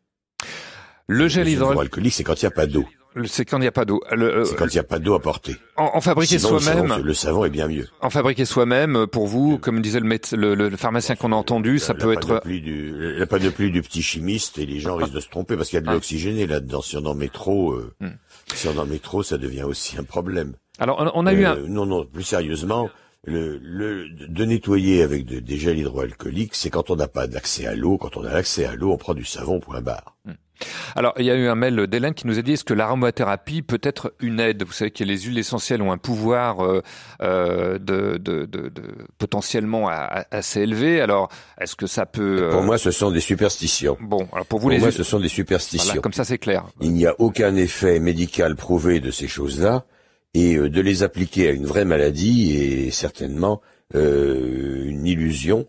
Le 1.07 1.27
gel 1.27 1.47
hydroalcoolique, 1.47 2.13
c'est 2.13 2.23
quand 2.23 2.41
il 2.41 2.45
n'y 2.45 2.47
a 2.47 2.51
pas 2.51 2.67
d'eau. 2.67 2.85
C'est 3.25 3.45
quand 3.45 3.57
il 3.57 3.61
n'y 3.61 3.67
a 3.67 3.71
pas 3.71 3.85
d'eau. 3.85 3.99
C'est 4.45 4.55
quand 4.55 4.67
il 4.67 4.73
n'y 4.73 4.79
a 4.79 4.83
pas 4.83 4.99
d'eau 4.99 5.15
à 5.15 5.19
porter. 5.19 5.55
En, 5.75 5.91
en 5.95 6.01
fabriquer 6.01 6.37
soi-même. 6.37 6.93
Le, 6.97 7.01
le, 7.01 7.13
savon 7.13 7.45
est 7.45 7.49
bien 7.49 7.67
mieux. 7.67 7.87
En 8.01 8.09
fabriquer 8.09 8.45
soi-même, 8.45 9.07
pour 9.07 9.25
vous, 9.25 9.57
comme 9.57 9.81
disait 9.81 9.99
le, 9.99 10.07
le, 10.55 10.69
le 10.69 10.77
pharmacien 10.77 11.15
qu'on 11.15 11.31
a 11.31 11.35
entendu, 11.35 11.79
ça 11.79 11.93
la 11.93 11.99
peut 11.99 12.13
être. 12.13 12.41
Du, 12.45 13.17
la 13.17 13.25
panoplie 13.25 13.71
du 13.71 13.81
petit 13.81 14.03
chimiste 14.03 14.59
et 14.59 14.65
les 14.65 14.79
gens 14.79 14.97
risquent 14.97 15.13
de 15.13 15.19
se 15.19 15.29
tromper 15.29 15.55
parce 15.55 15.69
qu'il 15.69 15.77
y 15.77 15.81
a 15.81 15.85
de 15.85 15.91
l'oxygéné 15.91 16.45
là-dedans. 16.45 16.81
Si 16.81 16.95
on 16.97 17.05
en 17.05 17.15
met 17.15 17.29
trop, 17.29 17.71
euh, 17.71 17.91
hmm. 18.01 18.09
si 18.53 18.67
on 18.67 18.77
en 18.77 18.85
met 18.85 18.99
trop, 18.99 19.23
ça 19.23 19.37
devient 19.37 19.63
aussi 19.63 19.97
un 19.97 20.03
problème. 20.03 20.53
Alors 20.77 20.97
on, 20.99 21.09
on 21.15 21.25
a 21.25 21.33
euh, 21.33 21.37
eu 21.37 21.45
un. 21.45 21.55
Non, 21.67 21.87
non, 21.87 22.05
plus 22.05 22.23
sérieusement. 22.23 22.89
Le, 23.23 23.57
le, 23.57 24.09
de 24.09 24.45
nettoyer 24.45 25.01
avec 25.01 25.25
de, 25.25 25.39
des 25.39 25.57
gels 25.57 25.79
hydroalcooliques, 25.79 26.55
c'est 26.55 26.69
quand 26.69 26.89
on 26.89 26.95
n'a 26.95 27.09
pas 27.09 27.27
d'accès 27.27 27.65
à 27.65 27.75
l'eau. 27.75 27.97
Quand 27.97 28.15
on 28.15 28.23
a 28.23 28.31
accès 28.31 28.65
à 28.65 28.75
l'eau, 28.75 28.93
on 28.93 28.97
prend 28.97 29.13
du 29.13 29.25
savon, 29.25 29.59
point 29.59 29.81
barre. 29.81 30.15
Hmm. 30.25 30.33
Alors, 30.95 31.13
il 31.17 31.25
y 31.25 31.31
a 31.31 31.35
eu 31.35 31.47
un 31.47 31.55
mail 31.55 31.87
d'Hélène 31.87 32.13
qui 32.13 32.27
nous 32.27 32.39
a 32.39 32.41
dit 32.41 32.53
est-ce 32.53 32.63
que 32.63 32.73
l'aromathérapie 32.73 33.61
peut 33.61 33.79
être 33.83 34.13
une 34.19 34.39
aide? 34.39 34.63
Vous 34.63 34.71
savez 34.71 34.91
que 34.91 35.03
les 35.03 35.19
huiles 35.21 35.37
essentielles 35.37 35.81
ont 35.81 35.91
un 35.91 35.97
pouvoir 35.97 36.65
euh, 36.65 36.81
euh 37.21 37.77
de, 37.77 38.17
de, 38.17 38.45
de, 38.45 38.69
de, 38.69 38.83
potentiellement 39.17 39.89
assez 39.89 40.61
élevé. 40.61 41.01
Alors, 41.01 41.29
est-ce 41.59 41.75
que 41.75 41.87
ça 41.87 42.05
peut 42.05 42.43
euh... 42.43 42.51
Pour 42.51 42.63
moi, 42.63 42.77
ce 42.77 42.91
sont 42.91 43.11
des 43.11 43.19
superstitions. 43.19 43.97
Bon, 44.01 44.27
alors 44.33 44.45
pour 44.45 44.59
vous 44.59 44.63
pour 44.63 44.71
les 44.71 44.79
moi, 44.79 44.91
ce 44.91 45.03
sont 45.03 45.19
des 45.19 45.29
superstitions. 45.29 45.85
Voilà, 45.85 46.01
comme 46.01 46.13
ça, 46.13 46.23
c'est 46.23 46.37
clair. 46.37 46.65
Il 46.81 46.93
n'y 46.93 47.05
a 47.05 47.15
aucun 47.19 47.55
effet 47.55 47.99
médical 47.99 48.55
prouvé 48.55 48.99
de 48.99 49.11
ces 49.11 49.27
choses-là, 49.27 49.85
et 50.37 50.55
euh, 50.55 50.69
de 50.69 50.81
les 50.81 51.03
appliquer 51.03 51.47
à 51.47 51.51
une 51.51 51.65
vraie 51.65 51.85
maladie 51.85 52.55
est 52.55 52.91
certainement 52.91 53.61
euh, 53.95 54.85
une 54.85 55.05
illusion, 55.05 55.67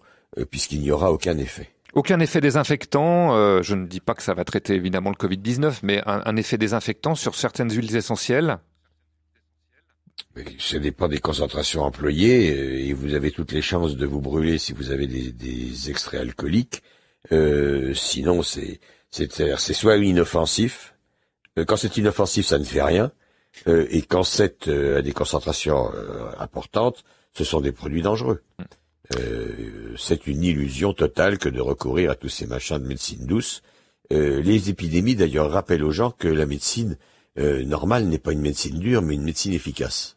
puisqu'il 0.50 0.80
n'y 0.80 0.90
aura 0.90 1.12
aucun 1.12 1.38
effet. 1.38 1.70
Aucun 1.94 2.20
effet 2.20 2.40
désinfectant, 2.40 3.34
euh, 3.34 3.62
je 3.62 3.74
ne 3.74 3.86
dis 3.86 4.00
pas 4.00 4.14
que 4.14 4.22
ça 4.22 4.34
va 4.34 4.44
traiter 4.44 4.74
évidemment 4.74 5.10
le 5.10 5.16
Covid-19, 5.16 5.80
mais 5.82 6.02
un, 6.06 6.22
un, 6.24 6.36
effet 6.36 6.58
désinfectant 6.58 7.14
sur 7.14 7.34
certaines 7.34 7.72
huiles 7.72 7.96
essentielles? 7.96 8.58
Ça 10.58 10.78
dépend 10.78 11.08
des 11.08 11.18
concentrations 11.18 11.82
employées, 11.82 12.52
euh, 12.52 12.86
et 12.86 12.92
vous 12.92 13.14
avez 13.14 13.30
toutes 13.30 13.52
les 13.52 13.62
chances 13.62 13.96
de 13.96 14.06
vous 14.06 14.20
brûler 14.20 14.58
si 14.58 14.72
vous 14.72 14.90
avez 14.90 15.06
des, 15.06 15.32
des 15.32 15.90
extraits 15.90 16.20
alcooliques. 16.20 16.82
Euh, 17.32 17.94
sinon, 17.94 18.42
c'est 18.42 18.80
soit 19.72 19.96
inoffensif. 19.96 20.94
Euh, 21.58 21.64
quand 21.64 21.76
c'est 21.76 21.96
inoffensif, 21.96 22.46
ça 22.46 22.58
ne 22.58 22.64
fait 22.64 22.82
rien. 22.82 23.10
Et 23.66 24.03
quand 24.03 24.22
c'est 24.22 24.68
à 24.68 25.03
des 25.03 25.12
concentrations 25.12 25.90
importantes, 26.38 27.05
ce 27.32 27.44
sont 27.44 27.61
des 27.61 27.72
produits 27.72 28.03
dangereux. 28.03 28.42
Euh, 29.16 29.94
c'est 29.96 30.26
une 30.26 30.42
illusion 30.44 30.92
totale 30.92 31.38
que 31.38 31.49
de 31.49 31.61
recourir 31.61 32.11
à 32.11 32.14
tous 32.14 32.28
ces 32.28 32.46
machins 32.46 32.78
de 32.78 32.86
médecine 32.86 33.26
douce. 33.26 33.62
Euh, 34.12 34.42
les 34.42 34.70
épidémies, 34.70 35.16
d'ailleurs, 35.16 35.51
rappellent 35.51 35.84
aux 35.84 35.92
gens 35.92 36.11
que 36.11 36.28
la 36.28 36.46
médecine 36.46 36.99
euh, 37.38 37.64
normale 37.64 38.07
n'est 38.07 38.18
pas 38.18 38.32
une 38.32 38.40
médecine 38.40 38.78
dure, 38.78 39.03
mais 39.03 39.14
une 39.14 39.22
médecine 39.22 39.53
efficace. 39.53 40.16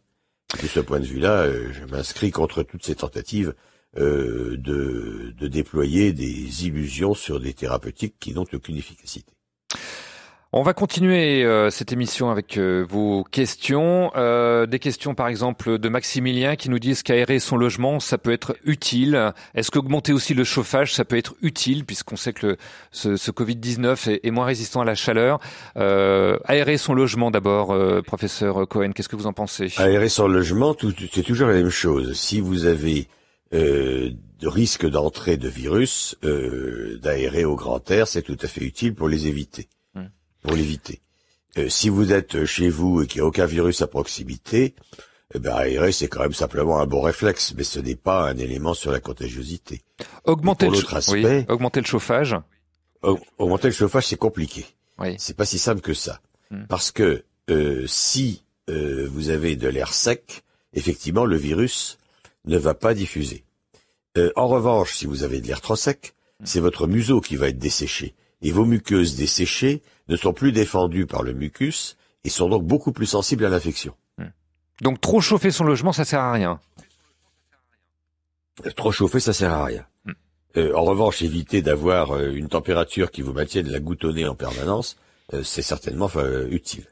De 0.61 0.67
ce 0.67 0.79
point 0.81 0.99
de 0.99 1.05
vue-là, 1.05 1.49
je 1.71 1.85
m'inscris 1.85 2.31
contre 2.31 2.63
toutes 2.63 2.83
ces 2.83 2.95
tentatives 2.95 3.53
de, 3.95 4.57
de 4.57 5.47
déployer 5.47 6.11
des 6.11 6.65
illusions 6.65 7.13
sur 7.13 7.39
des 7.39 7.53
thérapeutiques 7.53 8.15
qui 8.19 8.33
n'ont 8.33 8.45
aucune 8.51 8.75
efficacité. 8.75 9.31
On 10.53 10.63
va 10.63 10.73
continuer 10.73 11.45
euh, 11.45 11.69
cette 11.69 11.93
émission 11.93 12.29
avec 12.29 12.57
euh, 12.57 12.85
vos 12.85 13.23
questions. 13.23 14.11
Euh, 14.17 14.65
des 14.65 14.79
questions 14.79 15.15
par 15.15 15.29
exemple 15.29 15.77
de 15.79 15.87
Maximilien 15.87 16.57
qui 16.57 16.69
nous 16.69 16.77
disent 16.77 17.03
qu'aérer 17.03 17.39
son 17.39 17.55
logement, 17.55 18.01
ça 18.01 18.17
peut 18.17 18.33
être 18.33 18.57
utile? 18.65 19.31
Est-ce 19.55 19.71
qu'augmenter 19.71 20.11
aussi 20.11 20.33
le 20.33 20.43
chauffage, 20.43 20.93
ça 20.93 21.05
peut 21.05 21.15
être 21.15 21.35
utile 21.41 21.85
puisqu'on 21.85 22.17
sait 22.17 22.33
que 22.33 22.57
ce 22.91 23.31
Covid-19 23.31 24.09
est, 24.09 24.27
est, 24.27 24.31
moins 24.31 24.43
résistant 24.43 24.81
à 24.81 24.85
la 24.85 24.93
chaleur? 24.93 25.39
aérer 25.77 26.77
son 26.77 26.95
logement 26.95 27.31
d'abord, 27.31 27.73
professeur 28.03 28.67
Cohen, 28.67 28.91
qu'est-ce 28.91 29.07
que 29.07 29.15
vous 29.15 29.27
en 29.27 29.33
pensez? 29.33 29.71
Aérer 29.77 30.09
son 30.09 30.27
logement, 30.27 30.75
c'est 31.13 31.23
toujours 31.23 31.47
la 31.47 31.53
même 31.53 31.69
chose. 31.69 32.11
Si 32.11 32.41
vous 32.41 32.65
avez 32.65 33.07
de 33.53 34.47
risque 34.47 34.85
d'entrée 34.85 35.37
de 35.37 35.47
virus, 35.47 36.17
d'aérer 37.01 37.45
au 37.45 37.55
grand 37.55 37.89
air, 37.89 38.05
c'est 38.09 38.21
tout 38.21 38.37
à 38.41 38.47
fait 38.47 38.65
utile 38.65 38.93
pour 38.93 39.07
les 39.07 39.27
éviter 39.27 39.69
pour 40.41 40.53
l'éviter. 40.53 41.01
Euh, 41.57 41.69
si 41.69 41.89
vous 41.89 42.11
êtes 42.13 42.45
chez 42.45 42.69
vous 42.69 43.01
et 43.01 43.07
qu'il 43.07 43.21
n'y 43.21 43.25
a 43.25 43.27
aucun 43.27 43.45
virus 43.45 43.81
à 43.81 43.87
proximité, 43.87 44.75
eh 45.33 45.39
ben, 45.39 45.53
aérer, 45.53 45.91
c'est 45.91 46.07
quand 46.07 46.21
même 46.21 46.33
simplement 46.33 46.79
un 46.79 46.87
bon 46.87 47.01
réflexe, 47.01 47.53
mais 47.55 47.63
ce 47.63 47.79
n'est 47.79 47.95
pas 47.95 48.29
un 48.29 48.37
élément 48.37 48.73
sur 48.73 48.91
la 48.91 48.99
contagiosité. 48.99 49.81
Augmenter, 50.25 50.69
le, 50.69 50.95
aspect, 50.95 51.23
oui, 51.23 51.45
augmenter 51.47 51.79
le 51.79 51.85
chauffage. 51.85 52.35
Augmenter 53.01 53.67
le 53.67 53.73
chauffage, 53.73 54.07
c'est 54.07 54.17
compliqué. 54.17 54.65
Oui. 54.99 55.15
C'est 55.17 55.35
pas 55.35 55.45
si 55.45 55.57
simple 55.57 55.81
que 55.81 55.93
ça. 55.93 56.21
Hmm. 56.51 56.65
Parce 56.67 56.91
que 56.91 57.23
euh, 57.49 57.85
si 57.87 58.43
euh, 58.69 59.07
vous 59.11 59.29
avez 59.29 59.55
de 59.55 59.67
l'air 59.67 59.93
sec, 59.93 60.43
effectivement, 60.73 61.25
le 61.25 61.37
virus 61.37 61.97
ne 62.45 62.57
va 62.57 62.73
pas 62.73 62.93
diffuser. 62.93 63.43
Euh, 64.17 64.31
en 64.35 64.47
revanche, 64.47 64.93
si 64.93 65.05
vous 65.05 65.23
avez 65.23 65.39
de 65.39 65.47
l'air 65.47 65.61
trop 65.61 65.75
sec, 65.75 66.13
hmm. 66.39 66.45
c'est 66.45 66.59
votre 66.59 66.87
museau 66.87 67.21
qui 67.21 67.37
va 67.37 67.47
être 67.47 67.59
desséché. 67.59 68.15
Et 68.41 68.51
vos 68.51 68.65
muqueuses 68.65 69.15
desséchées 69.15 69.81
ne 70.11 70.17
sont 70.17 70.33
plus 70.33 70.51
défendus 70.51 71.07
par 71.07 71.23
le 71.23 71.33
mucus 71.33 71.97
et 72.25 72.29
sont 72.29 72.49
donc 72.49 72.63
beaucoup 72.63 72.91
plus 72.91 73.05
sensibles 73.05 73.45
à 73.45 73.49
l'infection. 73.49 73.95
Hmm. 74.17 74.25
Donc 74.81 74.99
trop 74.99 75.21
chauffer 75.21 75.51
son 75.51 75.63
logement, 75.63 75.93
ça 75.93 76.05
sert 76.05 76.19
à 76.19 76.33
rien. 76.33 76.59
Trop 78.75 78.91
chauffer, 78.91 79.21
ça 79.21 79.33
sert 79.33 79.53
à 79.53 79.65
rien. 79.65 79.85
Hmm. 80.05 80.11
Euh, 80.57 80.75
en 80.75 80.83
revanche, 80.83 81.21
éviter 81.21 81.61
d'avoir 81.61 82.11
euh, 82.11 82.31
une 82.31 82.49
température 82.49 83.09
qui 83.09 83.21
vous 83.21 83.31
maintienne 83.31 83.69
la 83.69 83.79
goutonnée 83.79 84.27
en 84.27 84.35
permanence, 84.35 84.97
euh, 85.33 85.43
c'est 85.43 85.61
certainement 85.61 86.09
utile. 86.49 86.85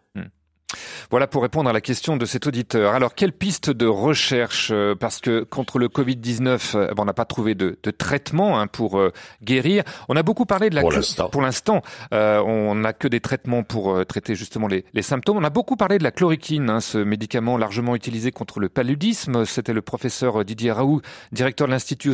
Voilà 1.11 1.25
pour 1.25 1.41
répondre 1.41 1.67
à 1.69 1.73
la 1.73 1.81
question 1.81 2.17
de 2.17 2.25
cet 2.25 2.45
auditeur. 2.45 2.93
Alors, 2.93 3.15
quelle 3.15 3.31
piste 3.31 3.71
de 3.71 3.87
recherche 3.87 4.69
euh, 4.71 4.93
Parce 4.93 5.19
que 5.19 5.41
contre 5.41 5.79
le 5.79 5.87
Covid-19, 5.87 6.75
euh, 6.75 6.93
on 6.99 7.05
n'a 7.05 7.13
pas 7.13 7.25
trouvé 7.25 7.55
de, 7.55 7.79
de 7.81 7.91
traitement 7.91 8.59
hein, 8.59 8.67
pour 8.67 8.99
euh, 8.99 9.11
guérir. 9.41 9.83
On 10.07 10.15
a 10.15 10.21
beaucoup 10.21 10.45
parlé 10.45 10.69
de 10.69 10.75
la... 10.75 10.81
Pour 10.81 10.91
l'instant. 10.91 11.29
Pour 11.29 11.41
l'instant, 11.41 11.81
on 12.11 12.75
n'a 12.75 12.93
que 12.93 13.07
des 13.07 13.21
traitements 13.21 13.63
pour 13.63 14.05
traiter 14.05 14.35
justement 14.35 14.67
les, 14.67 14.85
les, 14.93 15.01
symptômes. 15.01 15.37
On 15.37 15.43
a 15.43 15.49
beaucoup 15.49 15.75
parlé 15.75 15.97
de 15.97 16.03
la 16.03 16.11
chloroquine, 16.11 16.69
hein, 16.69 16.79
ce 16.79 16.99
médicament 16.99 17.57
largement 17.57 17.95
utilisé 17.95 18.31
contre 18.31 18.59
le 18.59 18.69
paludisme. 18.69 19.45
C'était 19.45 19.73
le 19.73 19.81
professeur 19.81 20.45
Didier 20.45 20.71
Raoult, 20.71 21.01
directeur 21.31 21.67
de 21.67 21.71
l'Institut 21.71 22.11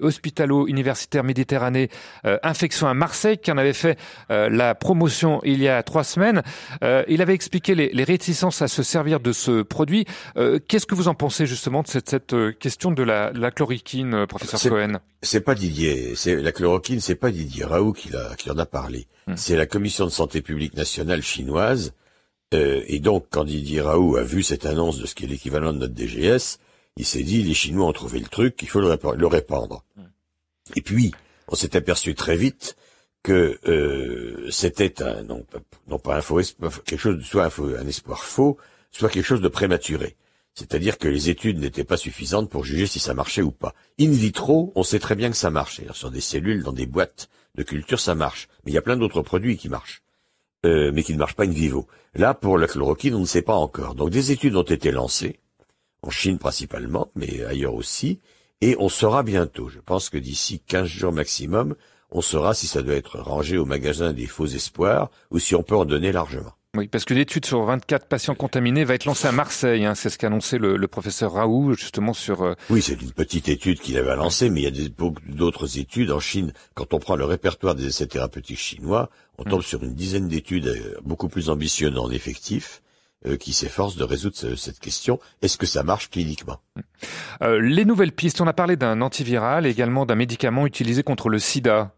hospitalo-universitaire 0.00 1.24
Méditerranée 1.24 1.88
Infection 2.24 2.88
à 2.88 2.94
Marseille, 2.94 3.38
qui 3.38 3.52
en 3.52 3.58
avait 3.58 3.72
fait 3.72 3.98
la 4.28 4.74
promotion 4.74 5.40
il 5.44 5.62
y 5.62 5.68
a 5.68 5.82
trois 5.82 6.04
semaines. 6.04 6.42
il 6.82 7.22
avait 7.22 7.34
expliqué 7.34 7.74
les, 7.74 7.91
les 7.92 8.04
réticences 8.04 8.62
à 8.62 8.68
se 8.68 8.82
servir 8.82 9.20
de 9.20 9.32
ce 9.32 9.62
produit. 9.62 10.04
Euh, 10.36 10.58
qu'est-ce 10.66 10.86
que 10.86 10.94
vous 10.94 11.08
en 11.08 11.14
pensez 11.14 11.46
justement 11.46 11.82
de 11.82 11.88
cette, 11.88 12.10
cette 12.10 12.32
euh, 12.32 12.52
question 12.52 12.90
de 12.90 13.02
la, 13.02 13.32
la 13.32 13.50
chloroquine, 13.50 14.14
euh, 14.14 14.26
professeur 14.26 14.60
Cohen? 14.60 14.98
C'est 15.22 15.42
pas 15.42 15.54
Didier, 15.54 16.14
c'est 16.16 16.36
la 16.36 16.52
chloroquine, 16.52 17.00
c'est 17.00 17.14
pas 17.14 17.30
Didier 17.30 17.64
Raoult 17.64 17.92
qui, 17.92 18.10
qui 18.38 18.50
en 18.50 18.58
a 18.58 18.66
parlé. 18.66 19.06
Hmm. 19.26 19.34
C'est 19.36 19.56
la 19.56 19.66
commission 19.66 20.04
de 20.04 20.10
santé 20.10 20.42
publique 20.42 20.74
nationale 20.74 21.22
chinoise. 21.22 21.92
Euh, 22.54 22.82
et 22.86 22.98
donc, 22.98 23.26
quand 23.30 23.44
Didier 23.44 23.80
Raoult 23.80 24.16
a 24.16 24.22
vu 24.22 24.42
cette 24.42 24.66
annonce 24.66 24.98
de 24.98 25.06
ce 25.06 25.14
qui 25.14 25.24
est 25.24 25.28
l'équivalent 25.28 25.72
de 25.72 25.78
notre 25.78 25.94
DGS, 25.94 26.58
il 26.96 27.06
s'est 27.06 27.22
dit 27.22 27.42
les 27.42 27.54
Chinois 27.54 27.86
ont 27.86 27.92
trouvé 27.92 28.18
le 28.18 28.26
truc, 28.26 28.58
il 28.62 28.68
faut 28.68 28.80
le, 28.80 29.26
répandre. 29.26 29.84
Hmm. 29.96 30.02
Et 30.76 30.82
puis, 30.82 31.12
on 31.48 31.54
s'est 31.54 31.76
aperçu 31.76 32.14
très 32.14 32.36
vite 32.36 32.76
que 33.22 33.58
euh, 33.66 34.50
c'était 34.50 35.02
un 35.02 35.22
non, 35.22 35.44
pas 35.98 36.16
un 36.16 36.20
faux 36.20 36.40
espoir, 36.40 36.82
quelque 36.82 37.00
chose 37.00 37.22
soit 37.24 37.48
un, 37.58 37.86
espoir 37.86 38.24
faux, 38.24 38.58
soit 38.90 39.08
quelque 39.08 39.26
chose 39.26 39.40
de 39.40 39.48
prématuré. 39.48 40.16
C'est-à-dire 40.54 40.98
que 40.98 41.08
les 41.08 41.30
études 41.30 41.58
n'étaient 41.58 41.84
pas 41.84 41.96
suffisantes 41.96 42.50
pour 42.50 42.64
juger 42.64 42.86
si 42.86 42.98
ça 42.98 43.14
marchait 43.14 43.42
ou 43.42 43.52
pas. 43.52 43.74
In 43.98 44.10
vitro, 44.10 44.72
on 44.74 44.82
sait 44.82 44.98
très 44.98 45.14
bien 45.14 45.30
que 45.30 45.36
ça 45.36 45.50
marche. 45.50 45.80
Sur 45.92 46.10
des 46.10 46.20
cellules, 46.20 46.62
dans 46.62 46.72
des 46.72 46.86
boîtes 46.86 47.30
de 47.54 47.62
culture, 47.62 48.00
ça 48.00 48.14
marche. 48.14 48.48
Mais 48.64 48.72
il 48.72 48.74
y 48.74 48.78
a 48.78 48.82
plein 48.82 48.96
d'autres 48.96 49.22
produits 49.22 49.56
qui 49.56 49.70
marchent, 49.70 50.02
euh, 50.66 50.90
mais 50.92 51.02
qui 51.02 51.14
ne 51.14 51.18
marchent 51.18 51.36
pas 51.36 51.44
in 51.44 51.50
vivo. 51.50 51.86
Là, 52.14 52.34
pour 52.34 52.58
la 52.58 52.66
chloroquine, 52.66 53.14
on 53.14 53.20
ne 53.20 53.24
sait 53.24 53.42
pas 53.42 53.54
encore. 53.54 53.94
Donc 53.94 54.10
des 54.10 54.30
études 54.30 54.56
ont 54.56 54.62
été 54.62 54.90
lancées, 54.90 55.40
en 56.02 56.10
Chine 56.10 56.38
principalement, 56.38 57.10
mais 57.14 57.42
ailleurs 57.44 57.74
aussi, 57.74 58.20
et 58.60 58.76
on 58.78 58.88
saura 58.88 59.22
bientôt. 59.22 59.68
Je 59.68 59.80
pense 59.80 60.10
que 60.10 60.18
d'ici 60.18 60.60
15 60.60 60.86
jours 60.86 61.12
maximum, 61.12 61.74
on 62.12 62.20
saura 62.20 62.54
si 62.54 62.66
ça 62.66 62.82
doit 62.82 62.94
être 62.94 63.18
rangé 63.18 63.58
au 63.58 63.64
magasin 63.64 64.12
des 64.12 64.26
faux 64.26 64.46
espoirs 64.46 65.10
ou 65.30 65.38
si 65.38 65.54
on 65.54 65.62
peut 65.62 65.76
en 65.76 65.84
donner 65.84 66.12
largement. 66.12 66.52
Oui, 66.74 66.88
parce 66.88 67.04
que 67.04 67.12
l'étude 67.12 67.44
sur 67.44 67.62
24 67.64 68.06
patients 68.06 68.34
contaminés 68.34 68.84
va 68.84 68.94
être 68.94 69.04
lancée 69.04 69.28
à 69.28 69.32
Marseille. 69.32 69.84
Hein, 69.84 69.94
c'est 69.94 70.08
ce 70.08 70.16
qu'a 70.16 70.28
annoncé 70.28 70.56
le, 70.56 70.78
le, 70.78 70.88
professeur 70.88 71.34
Raoult, 71.34 71.74
justement 71.74 72.14
sur. 72.14 72.40
Euh... 72.40 72.54
Oui, 72.70 72.80
c'est 72.80 73.00
une 73.02 73.12
petite 73.12 73.50
étude 73.50 73.78
qu'il 73.78 73.98
avait 73.98 74.16
lancée, 74.16 74.48
mais 74.48 74.60
il 74.60 74.64
y 74.64 74.68
a 74.68 74.70
des, 74.70 74.88
beaucoup 74.88 75.20
d'autres 75.28 75.78
études 75.78 76.10
en 76.10 76.18
Chine. 76.18 76.54
Quand 76.72 76.94
on 76.94 76.98
prend 76.98 77.14
le 77.14 77.26
répertoire 77.26 77.74
des 77.74 77.88
essais 77.88 78.06
thérapeutiques 78.06 78.58
chinois, 78.58 79.10
on 79.36 79.44
tombe 79.44 79.60
mmh. 79.60 79.64
sur 79.64 79.82
une 79.82 79.94
dizaine 79.94 80.28
d'études 80.28 80.68
euh, 80.68 80.98
beaucoup 81.04 81.28
plus 81.28 81.50
ambitieuses 81.50 81.98
en 81.98 82.10
effectif 82.10 82.80
euh, 83.26 83.36
qui 83.36 83.52
s'efforcent 83.52 83.96
de 83.96 84.04
résoudre 84.04 84.36
ce, 84.36 84.56
cette 84.56 84.80
question. 84.80 85.20
Est-ce 85.42 85.58
que 85.58 85.66
ça 85.66 85.82
marche 85.82 86.08
cliniquement? 86.08 86.56
Euh, 87.42 87.60
Les 87.60 87.84
nouvelles 87.84 88.12
pistes. 88.12 88.40
On 88.40 88.46
a 88.46 88.52
parlé 88.52 88.76
d'un 88.76 89.00
antiviral, 89.02 89.66
également 89.66 90.06
d'un 90.06 90.14
médicament 90.14 90.66
utilisé 90.66 91.02
contre 91.02 91.28
le 91.28 91.38
SIDA. 91.38 91.94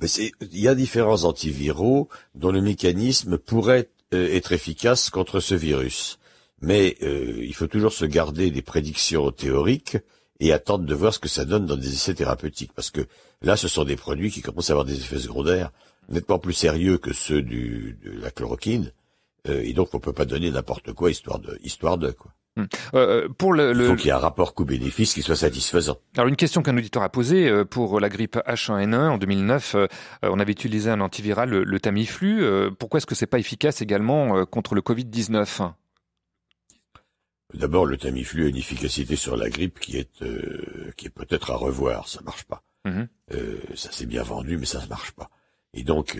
Il 0.00 0.60
y 0.60 0.68
a 0.68 0.74
différents 0.74 1.24
antiviraux 1.24 2.08
dont 2.34 2.52
le 2.52 2.60
mécanisme 2.60 3.38
pourrait 3.38 3.88
euh, 4.14 4.34
être 4.34 4.52
efficace 4.52 5.10
contre 5.10 5.40
ce 5.40 5.54
virus. 5.54 6.18
Mais 6.60 6.96
euh, 7.02 7.36
il 7.42 7.54
faut 7.54 7.66
toujours 7.66 7.92
se 7.92 8.04
garder 8.04 8.50
des 8.50 8.62
prédictions 8.62 9.30
théoriques 9.30 9.98
et 10.40 10.52
attendre 10.52 10.84
de 10.84 10.94
voir 10.94 11.14
ce 11.14 11.18
que 11.18 11.28
ça 11.28 11.44
donne 11.44 11.66
dans 11.66 11.76
des 11.76 11.94
essais 11.94 12.14
thérapeutiques. 12.14 12.72
Parce 12.74 12.90
que 12.90 13.06
là, 13.42 13.56
ce 13.56 13.68
sont 13.68 13.84
des 13.84 13.96
produits 13.96 14.30
qui 14.30 14.42
commencent 14.42 14.70
à 14.70 14.74
avoir 14.74 14.84
des 14.84 14.96
effets 14.96 15.18
secondaires 15.18 15.70
nettement 16.08 16.38
plus 16.38 16.52
sérieux 16.52 16.98
que 16.98 17.12
ceux 17.12 17.42
de 17.42 17.96
la 18.20 18.30
chloroquine. 18.30 18.92
Euh, 19.48 19.62
et 19.64 19.72
donc, 19.72 19.94
on 19.94 20.00
peut 20.00 20.12
pas 20.12 20.24
donner 20.24 20.50
n'importe 20.50 20.92
quoi 20.92 21.10
histoire 21.10 21.38
de, 21.38 21.58
histoire 21.62 21.98
de 21.98 22.10
quoi. 22.10 22.32
Hum. 22.56 22.68
Euh, 22.94 23.28
pour 23.28 23.52
le, 23.52 23.72
le... 23.74 23.84
Il 23.84 23.88
faut 23.90 23.96
qu'il 23.96 24.06
y 24.06 24.10
ait 24.10 24.12
un 24.12 24.18
rapport 24.18 24.54
coût-bénéfice 24.54 25.12
qui 25.12 25.20
soit 25.20 25.36
satisfaisant. 25.36 25.98
Alors 26.16 26.28
une 26.28 26.36
question 26.36 26.62
qu'un 26.62 26.76
auditeur 26.76 27.02
a 27.02 27.10
posée 27.10 27.48
euh, 27.48 27.64
pour 27.66 28.00
la 28.00 28.08
grippe 28.08 28.36
H1N1 28.36 29.08
en 29.08 29.18
2009, 29.18 29.74
euh, 29.74 29.86
on 30.22 30.40
avait 30.40 30.52
utilisé 30.52 30.88
un 30.90 31.00
antiviral, 31.00 31.50
le, 31.50 31.64
le 31.64 31.80
Tamiflu. 31.80 32.44
pourquoi 32.78 32.98
est-ce 32.98 33.06
que 33.06 33.14
c'est 33.14 33.26
pas 33.26 33.38
efficace 33.38 33.82
également 33.82 34.46
contre 34.46 34.74
le 34.74 34.80
Covid-19 34.80 35.72
D'abord, 37.54 37.86
le 37.86 37.96
Tamiflu 37.96 38.46
a 38.46 38.48
une 38.48 38.56
efficacité 38.56 39.16
sur 39.16 39.36
la 39.36 39.50
grippe 39.50 39.78
qui 39.78 39.98
est 39.98 40.24
qui 40.96 41.06
est 41.06 41.10
peut-être 41.10 41.50
à 41.50 41.56
revoir. 41.56 42.08
Ça 42.08 42.20
marche 42.24 42.44
pas. 42.44 42.62
Mmh. 42.84 43.02
ça 43.74 43.92
s'est 43.92 44.06
bien 44.06 44.22
vendu, 44.22 44.58
mais 44.58 44.66
ça 44.66 44.80
ne 44.80 44.86
marche 44.86 45.12
pas. 45.12 45.28
Et 45.74 45.82
donc, 45.82 46.18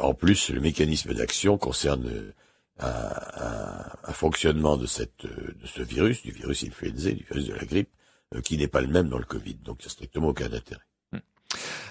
en 0.00 0.14
plus, 0.14 0.50
le 0.50 0.60
mécanisme 0.60 1.14
d'action 1.14 1.58
concerne 1.58 2.32
un, 2.78 3.90
un, 4.04 4.12
fonctionnement 4.12 4.76
de, 4.76 4.86
cette, 4.86 5.26
de 5.26 5.66
ce 5.66 5.82
virus, 5.82 6.22
du 6.22 6.30
virus 6.30 6.64
influenza, 6.64 7.10
du 7.10 7.24
virus 7.24 7.46
de 7.46 7.54
la 7.54 7.64
grippe, 7.64 7.90
euh, 8.34 8.40
qui 8.40 8.56
n'est 8.56 8.68
pas 8.68 8.80
le 8.80 8.88
même 8.88 9.08
dans 9.08 9.18
le 9.18 9.24
Covid. 9.24 9.54
Donc, 9.56 9.78
il 9.80 9.84
n'y 9.84 9.86
a 9.86 9.90
strictement 9.90 10.28
aucun 10.28 10.52
intérêt. 10.52 10.85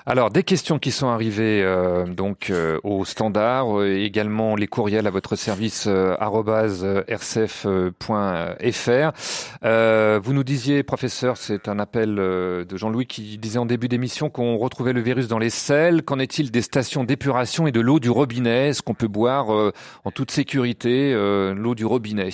Alors 0.07 0.30
des 0.30 0.43
questions 0.43 0.78
qui 0.78 0.91
sont 0.91 1.07
arrivées 1.07 1.63
euh, 1.63 2.05
donc 2.05 2.51
euh, 2.51 2.80
au 2.84 3.05
standard, 3.05 3.80
euh, 3.80 3.97
également 3.97 4.55
les 4.55 4.68
courriels 4.68 5.07
à 5.07 5.09
votre 5.09 5.36
service 5.36 5.88
rcf.fr. 5.88 7.01
vous 10.22 10.34
nous 10.34 10.43
disiez, 10.43 10.84
professeur, 10.84 11.38
c'est 11.38 11.68
un 11.68 11.80
appel 11.80 12.16
de 12.16 12.78
Jean-Louis 12.78 13.07
qui 13.07 13.39
disait 13.39 13.57
en 13.57 13.66
début 13.66 13.88
d'émission 13.88 14.30
qu'on 14.30 14.57
retrouvait 14.57 14.93
le 14.93 15.01
virus 15.01 15.28
dans 15.28 15.39
les 15.39 15.49
selles. 15.49 16.03
Qu'en 16.03 16.20
est-il 16.20 16.51
des 16.51 16.61
stations 16.61 17.03
d'épuration 17.03 17.66
et 17.66 17.72
de 17.72 17.80
l'eau 17.80 17.99
du 17.99 18.11
robinet? 18.11 18.70
Est-ce 18.70 18.84
qu'on 18.84 18.93
peut 18.93 19.07
boire 19.07 19.49
en 19.49 20.11
toute 20.11 20.30
sécurité 20.30 21.13
l'eau 21.55 21.74
du 21.74 21.86
robinet? 21.86 22.30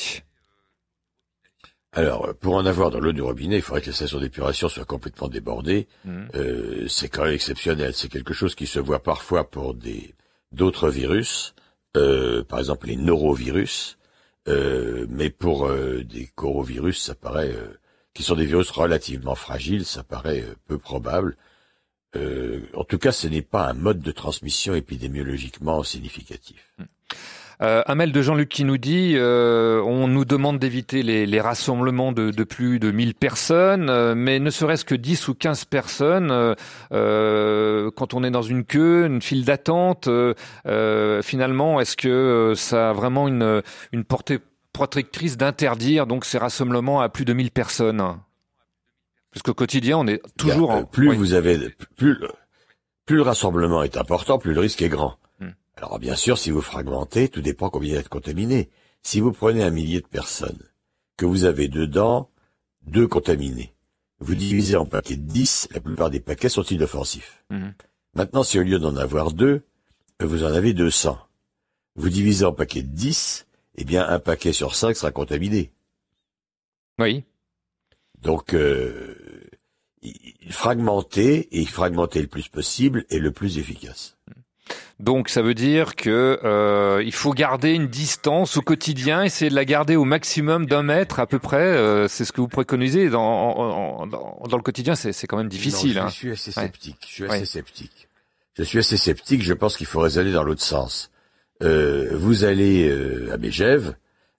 Alors, 1.93 2.33
pour 2.35 2.55
en 2.55 2.65
avoir 2.65 2.89
dans 2.89 3.01
l'eau 3.01 3.11
du 3.11 3.21
robinet, 3.21 3.57
il 3.57 3.61
faudrait 3.61 3.81
que 3.81 3.87
les 3.87 3.91
stations 3.91 4.19
d'épuration 4.19 4.69
soient 4.69 4.85
complètement 4.85 5.27
débordées. 5.27 5.87
Mmh. 6.05 6.21
Euh, 6.35 6.87
c'est 6.87 7.09
quand 7.09 7.25
même 7.25 7.33
exceptionnel. 7.33 7.93
C'est 7.93 8.07
quelque 8.07 8.33
chose 8.33 8.55
qui 8.55 8.65
se 8.65 8.79
voit 8.79 9.03
parfois 9.03 9.49
pour 9.49 9.73
des 9.73 10.15
d'autres 10.53 10.89
virus, 10.89 11.53
euh, 11.97 12.43
par 12.43 12.59
exemple 12.59 12.87
les 12.87 12.95
norovirus, 12.95 13.97
euh, 14.47 15.05
mais 15.09 15.29
pour 15.29 15.67
euh, 15.67 16.03
des 16.03 16.27
corovirus, 16.27 17.01
ça 17.01 17.15
paraît, 17.15 17.53
euh, 17.53 17.77
qui 18.13 18.23
sont 18.23 18.35
des 18.35 18.45
virus 18.45 18.71
relativement 18.71 19.35
fragiles, 19.35 19.85
ça 19.85 20.03
paraît 20.03 20.41
euh, 20.41 20.55
peu 20.67 20.77
probable. 20.77 21.37
en 22.15 22.83
tout 22.83 22.97
cas, 22.97 23.11
ce 23.11 23.27
n'est 23.27 23.41
pas 23.41 23.69
un 23.69 23.73
mode 23.73 24.01
de 24.01 24.11
transmission 24.11 24.75
épidémiologiquement 24.75 25.83
significatif. 25.83 26.73
Mmh. 26.77 26.83
Euh, 27.61 27.83
un 27.85 27.93
mail 27.93 28.11
de 28.11 28.21
Jean-Luc 28.23 28.49
qui 28.49 28.63
nous 28.63 28.79
dit 28.79 29.13
euh, 29.15 29.81
on 29.83 30.07
nous 30.07 30.25
demande 30.25 30.57
d'éviter 30.57 31.03
les, 31.03 31.27
les, 31.27 31.41
rassemblements 31.41 32.11
de, 32.11 32.31
de, 32.31 32.43
plus 32.43 32.79
de 32.79 32.89
1000 32.89 33.13
personnes, 33.13 33.89
euh, 33.89 34.15
mais 34.15 34.39
ne 34.39 34.49
serait-ce 34.49 34.83
que 34.83 34.95
10 34.95 35.27
ou 35.27 35.35
15 35.35 35.65
personnes, 35.65 36.55
euh, 36.91 37.91
quand 37.95 38.15
on 38.15 38.23
est 38.23 38.31
dans 38.31 38.41
une 38.41 38.65
queue, 38.65 39.05
une 39.05 39.21
file 39.21 39.45
d'attente, 39.45 40.09
finalement, 41.23 41.79
est-ce 41.79 41.97
que 41.97 42.53
ça 42.55 42.89
a 42.89 42.93
vraiment 42.93 43.27
une, 43.27 43.61
une 43.91 44.03
portée 44.05 44.39
protectrice 44.73 45.37
d'interdire 45.37 46.07
donc 46.07 46.25
ces 46.25 46.39
rassemblements 46.39 47.01
à 47.01 47.09
plus 47.09 47.25
de 47.25 47.33
1000 47.33 47.51
personnes? 47.51 47.97
Parce 49.31 49.43
qu'au 49.43 49.53
quotidien, 49.53 49.99
on 49.99 50.07
est 50.07 50.21
toujours... 50.35 50.71
en... 50.71 50.83
Plus 50.83 51.13
vous 51.13 51.33
avez... 51.33 51.57
Plus, 51.95 52.17
plus 53.05 53.15
le 53.17 53.21
rassemblement 53.21 53.83
est 53.83 53.97
important, 53.97 54.39
plus 54.39 54.53
le 54.53 54.61
risque 54.61 54.81
est 54.81 54.89
grand. 54.89 55.17
Alors 55.81 55.97
bien 55.97 56.15
sûr, 56.15 56.37
si 56.37 56.51
vous 56.51 56.61
fragmentez, 56.61 57.27
tout 57.27 57.41
dépend 57.41 57.71
combien 57.71 57.97
êtes 57.97 58.07
contaminé. 58.07 58.69
Si 59.01 59.19
vous 59.19 59.31
prenez 59.31 59.63
un 59.63 59.71
millier 59.71 59.99
de 59.99 60.05
personnes, 60.05 60.61
que 61.17 61.25
vous 61.25 61.43
avez 61.45 61.67
dedans 61.69 62.29
deux 62.83 63.07
contaminés, 63.07 63.73
vous 64.19 64.35
divisez 64.35 64.75
en 64.75 64.85
paquets 64.85 65.15
de 65.15 65.23
10, 65.23 65.69
la 65.73 65.79
plupart 65.79 66.11
des 66.11 66.19
paquets 66.19 66.49
sont 66.49 66.61
inoffensifs. 66.61 67.43
Mhm. 67.49 67.73
Maintenant, 68.13 68.43
si 68.43 68.59
au 68.59 68.63
lieu 68.63 68.77
d'en 68.77 68.95
avoir 68.95 69.31
deux, 69.31 69.63
vous 70.19 70.43
en 70.43 70.53
avez 70.53 70.73
200, 70.73 71.17
vous 71.95 72.09
divisez 72.09 72.45
en 72.45 72.53
paquets 72.53 72.83
de 72.83 72.95
10, 72.95 73.47
eh 73.77 73.83
bien 73.83 74.07
un 74.07 74.19
paquet 74.19 74.53
sur 74.53 74.75
5 74.75 74.95
sera 74.95 75.11
contaminé. 75.11 75.71
Oui. 76.99 77.23
Donc, 78.21 78.53
euh, 78.53 79.49
fragmenter 80.51 81.59
et 81.59 81.65
fragmenter 81.65 82.21
le 82.21 82.27
plus 82.27 82.49
possible 82.49 83.03
est 83.09 83.17
le 83.17 83.31
plus 83.31 83.57
efficace. 83.57 84.15
Donc 85.01 85.29
ça 85.29 85.41
veut 85.41 85.55
dire 85.55 85.95
que 85.95 86.39
euh, 86.43 87.01
il 87.03 87.11
faut 87.11 87.33
garder 87.33 87.71
une 87.71 87.87
distance 87.87 88.57
au 88.57 88.61
quotidien, 88.61 89.23
essayer 89.23 89.49
de 89.49 89.55
la 89.55 89.65
garder 89.65 89.95
au 89.95 90.05
maximum 90.05 90.67
d'un 90.67 90.83
mètre 90.83 91.19
à 91.19 91.25
peu 91.25 91.39
près. 91.39 91.57
Euh, 91.57 92.07
c'est 92.07 92.23
ce 92.23 92.31
que 92.31 92.39
vous 92.39 92.47
préconisez 92.47 93.09
dans, 93.09 94.05
dans, 94.05 94.47
dans 94.47 94.57
le 94.57 94.63
quotidien. 94.63 94.93
C'est 94.93 95.25
quand 95.25 95.37
même 95.37 95.49
difficile. 95.49 95.95
Non, 95.95 96.01
je 96.01 96.05
hein. 96.05 96.09
suis 96.09 96.31
assez 96.31 96.51
sceptique. 96.51 96.97
Je 97.07 97.13
suis 97.13 97.25
assez 97.25 97.45
sceptique. 97.45 98.09
Je 98.55 98.63
suis 98.63 98.77
assez 98.77 98.97
sceptique. 98.97 99.41
Je 99.41 99.53
pense 99.53 99.75
qu'il 99.75 99.87
faudrait 99.87 100.19
aller 100.19 100.31
dans 100.31 100.43
l'autre 100.43 100.61
sens. 100.61 101.09
Euh, 101.63 102.09
vous 102.13 102.43
allez 102.43 102.87
euh, 102.87 103.33
à 103.33 103.37
Bégève, 103.37 103.95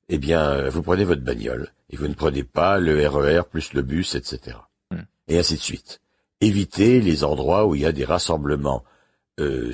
eh 0.08 0.18
bien, 0.18 0.68
vous 0.68 0.82
prenez 0.82 1.04
votre 1.04 1.22
bagnole 1.22 1.72
et 1.90 1.96
vous 1.96 2.06
ne 2.06 2.14
prenez 2.14 2.44
pas 2.44 2.78
le 2.78 3.06
RER 3.08 3.38
e 3.38 3.42
plus 3.42 3.72
le 3.72 3.82
bus, 3.82 4.14
etc. 4.14 4.58
Hmm. 4.92 5.02
Et 5.26 5.38
ainsi 5.38 5.54
de 5.54 5.60
suite. 5.60 6.00
Évitez 6.40 7.00
les 7.00 7.24
endroits 7.24 7.66
où 7.66 7.74
il 7.74 7.82
y 7.82 7.86
a 7.86 7.92
des 7.92 8.04
rassemblements 8.04 8.84
euh, 9.40 9.72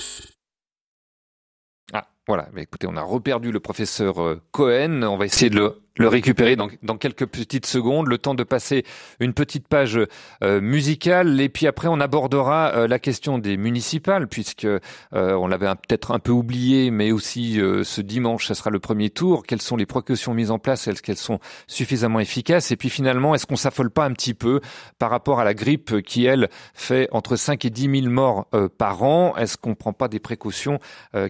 voilà, 2.29 2.51
mais 2.53 2.65
écoutez, 2.65 2.87
on 2.87 2.97
a 2.97 3.03
reperdu 3.03 3.51
le 3.51 3.59
professeur 3.59 4.23
euh, 4.23 4.43
Cohen. 4.53 5.03
On 5.03 5.17
va 5.17 5.25
essayer 5.25 5.49
de 5.49 5.57
le 5.57 5.81
le 5.99 6.09
récupérer 6.09 6.57
dans, 6.57 6.69
dans, 6.83 6.97
quelques 6.97 7.27
petites 7.27 7.67
secondes, 7.67 8.07
le 8.07 8.19
temps 8.19 8.35
de 8.35 8.45
passer 8.45 8.85
une 9.21 9.35
petite 9.35 9.69
page 9.69 9.99
euh, 10.43 10.61
musicale. 10.61 11.41
Et 11.41 11.49
puis 11.49 11.67
après 11.67 11.89
on 11.89 12.01
abordera 12.01 12.73
euh, 12.75 12.89
la 12.89 12.99
question 12.99 13.39
des 13.39 13.57
municipales 13.57 14.29
puisque 14.29 14.65
euh, 14.65 14.81
on 15.13 15.49
l'avait 15.49 15.67
peut-être 15.67 16.13
un 16.13 16.19
peu 16.19 16.33
oublié 16.33 16.91
mais 16.91 17.13
aussi 17.13 17.61
euh, 17.61 17.85
ce 17.85 18.01
dimanche 18.01 18.47
ça 18.47 18.55
sera 18.55 18.71
le 18.71 18.79
premier 18.79 19.11
tour, 19.11 19.45
quelles 19.45 19.63
sont 19.63 19.77
les 19.77 19.87
précautions 19.87 20.35
mises 20.35 20.51
en 20.51 20.59
place, 20.59 20.87
est-ce 20.87 21.03
qu'elles 21.03 21.17
sont 21.17 21.41
suffisamment 21.67 22.21
efficaces? 22.21 22.71
Et 22.71 22.77
puis 22.77 22.91
finalement 22.91 23.35
est-ce 23.35 23.47
qu'on 23.47 23.57
s'affole 23.57 23.91
pas 23.91 24.05
un 24.05 24.13
petit 24.13 24.35
peu 24.35 24.61
par 24.99 25.11
rapport 25.11 25.41
à 25.41 25.45
la 25.45 25.55
grippe 25.55 26.01
qui 26.03 26.25
elle 26.25 26.49
fait 26.75 27.09
entre 27.11 27.37
5 27.37 27.65
et 27.65 27.71
10 27.71 28.01
000 28.03 28.13
morts 28.13 28.47
euh, 28.55 28.69
par 28.69 29.03
an, 29.03 29.37
est-ce 29.37 29.57
qu'on 29.57 29.75
prend 29.75 29.93
pas 29.93 30.09
des 30.09 30.21
précautions 30.21 30.79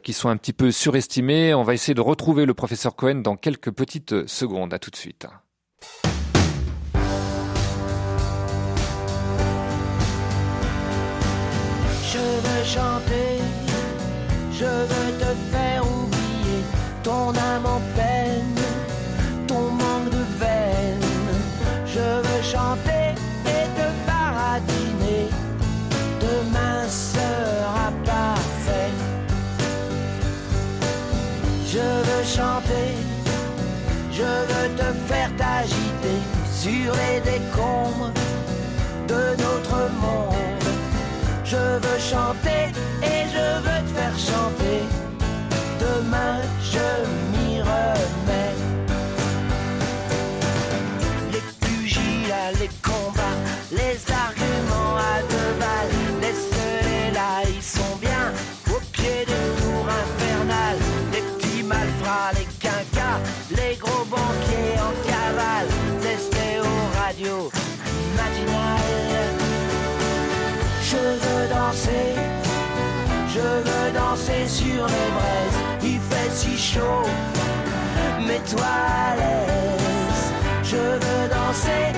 qui 0.03 0.13
sont 0.13 0.29
un 0.29 0.37
petit 0.37 0.53
peu 0.53 0.71
surestimées, 0.71 1.55
on 1.55 1.63
va 1.63 1.75
essayer 1.75 1.95
de 1.95 2.01
retrouver 2.01 2.47
le 2.47 2.55
professeur 2.55 2.97
Cohen 2.97 3.17
dans 3.17 3.37
quelques 3.37 3.71
petites 3.71 4.27
secondes 4.27 4.58
À 4.67 4.79
tout 4.81 4.91
de 4.91 4.97
suite. 4.97 5.27
Je 12.03 12.19
veux 12.19 12.65
chanter, 12.65 13.39
je 14.51 14.65
veux 14.65 15.19
te 15.21 15.35
faire 15.53 15.68
t'agiter 35.39 36.19
sur 36.53 36.93
les 37.01 37.21
décombres 37.21 38.13
de 39.07 39.25
notre 39.45 39.79
monde. 40.03 40.35
Je 41.45 41.65
veux 41.83 42.01
chanter 42.13 42.65
et 43.03 43.21
je 43.35 43.47
veux 43.65 43.81
te 43.87 43.93
faire 43.99 44.19
chanter. 44.31 44.81
Demain, 45.81 46.37
je 46.73 46.89
m'y 47.11 47.18
je 73.29 73.41
veux 73.41 73.93
danser 73.93 74.49
sur 74.49 74.87
les 74.87 75.11
braises. 75.17 75.59
Il 75.83 76.01
fait 76.01 76.31
si 76.31 76.57
chaud, 76.57 77.05
mets-toi 78.27 78.63
à 78.63 79.17
l'aise. 79.17 80.33
Je 80.63 80.77
veux 80.77 81.29
danser 81.29 81.93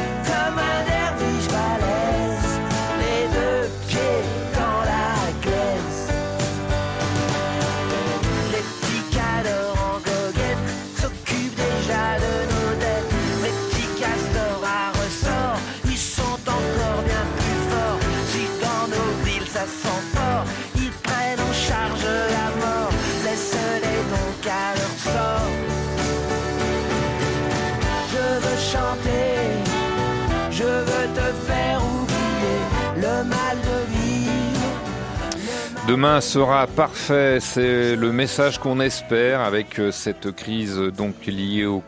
Demain 35.91 36.21
sera 36.21 36.69
parfait, 36.69 37.39
c'est 37.41 37.97
le 37.97 38.13
message 38.13 38.61
qu'on 38.61 38.79
espère 38.79 39.41
avec 39.41 39.81
euh, 39.81 39.91
cette 39.91 40.31
crise 40.31 40.79
euh, 40.79 40.93
donc 40.93 41.27
liée 41.27 41.67
au, 41.67 41.83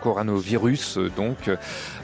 coronavirus. 0.00 1.00
Donc, 1.16 1.50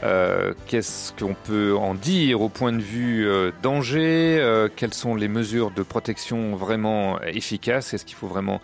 euh, 0.03 0.53
qu'est-ce 0.67 1.13
qu'on 1.13 1.35
peut 1.35 1.77
en 1.77 1.95
dire 1.95 2.41
au 2.41 2.49
point 2.49 2.73
de 2.73 2.83
vue 2.83 3.25
danger 3.63 4.69
Quelles 4.75 4.95
sont 4.95 5.15
les 5.15 5.29
mesures 5.29 5.71
de 5.71 5.85
protection 5.85 6.57
vraiment 6.57 7.21
efficaces 7.23 7.95
Est-ce 7.95 8.05
qu'il 8.05 8.17
faut 8.17 8.27
vraiment 8.27 8.61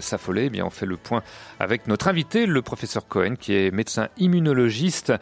s'affoler? 0.00 0.46
Eh 0.46 0.50
bien, 0.50 0.64
on 0.64 0.70
fait 0.70 0.86
le 0.86 0.96
point 0.96 1.22
avec 1.60 1.88
notre 1.88 2.08
invité, 2.08 2.46
le 2.46 2.62
professeur 2.62 3.06
Cohen, 3.06 3.34
qui 3.38 3.54
est 3.54 3.70
médecin 3.70 4.08
immunologiste 4.16 5.12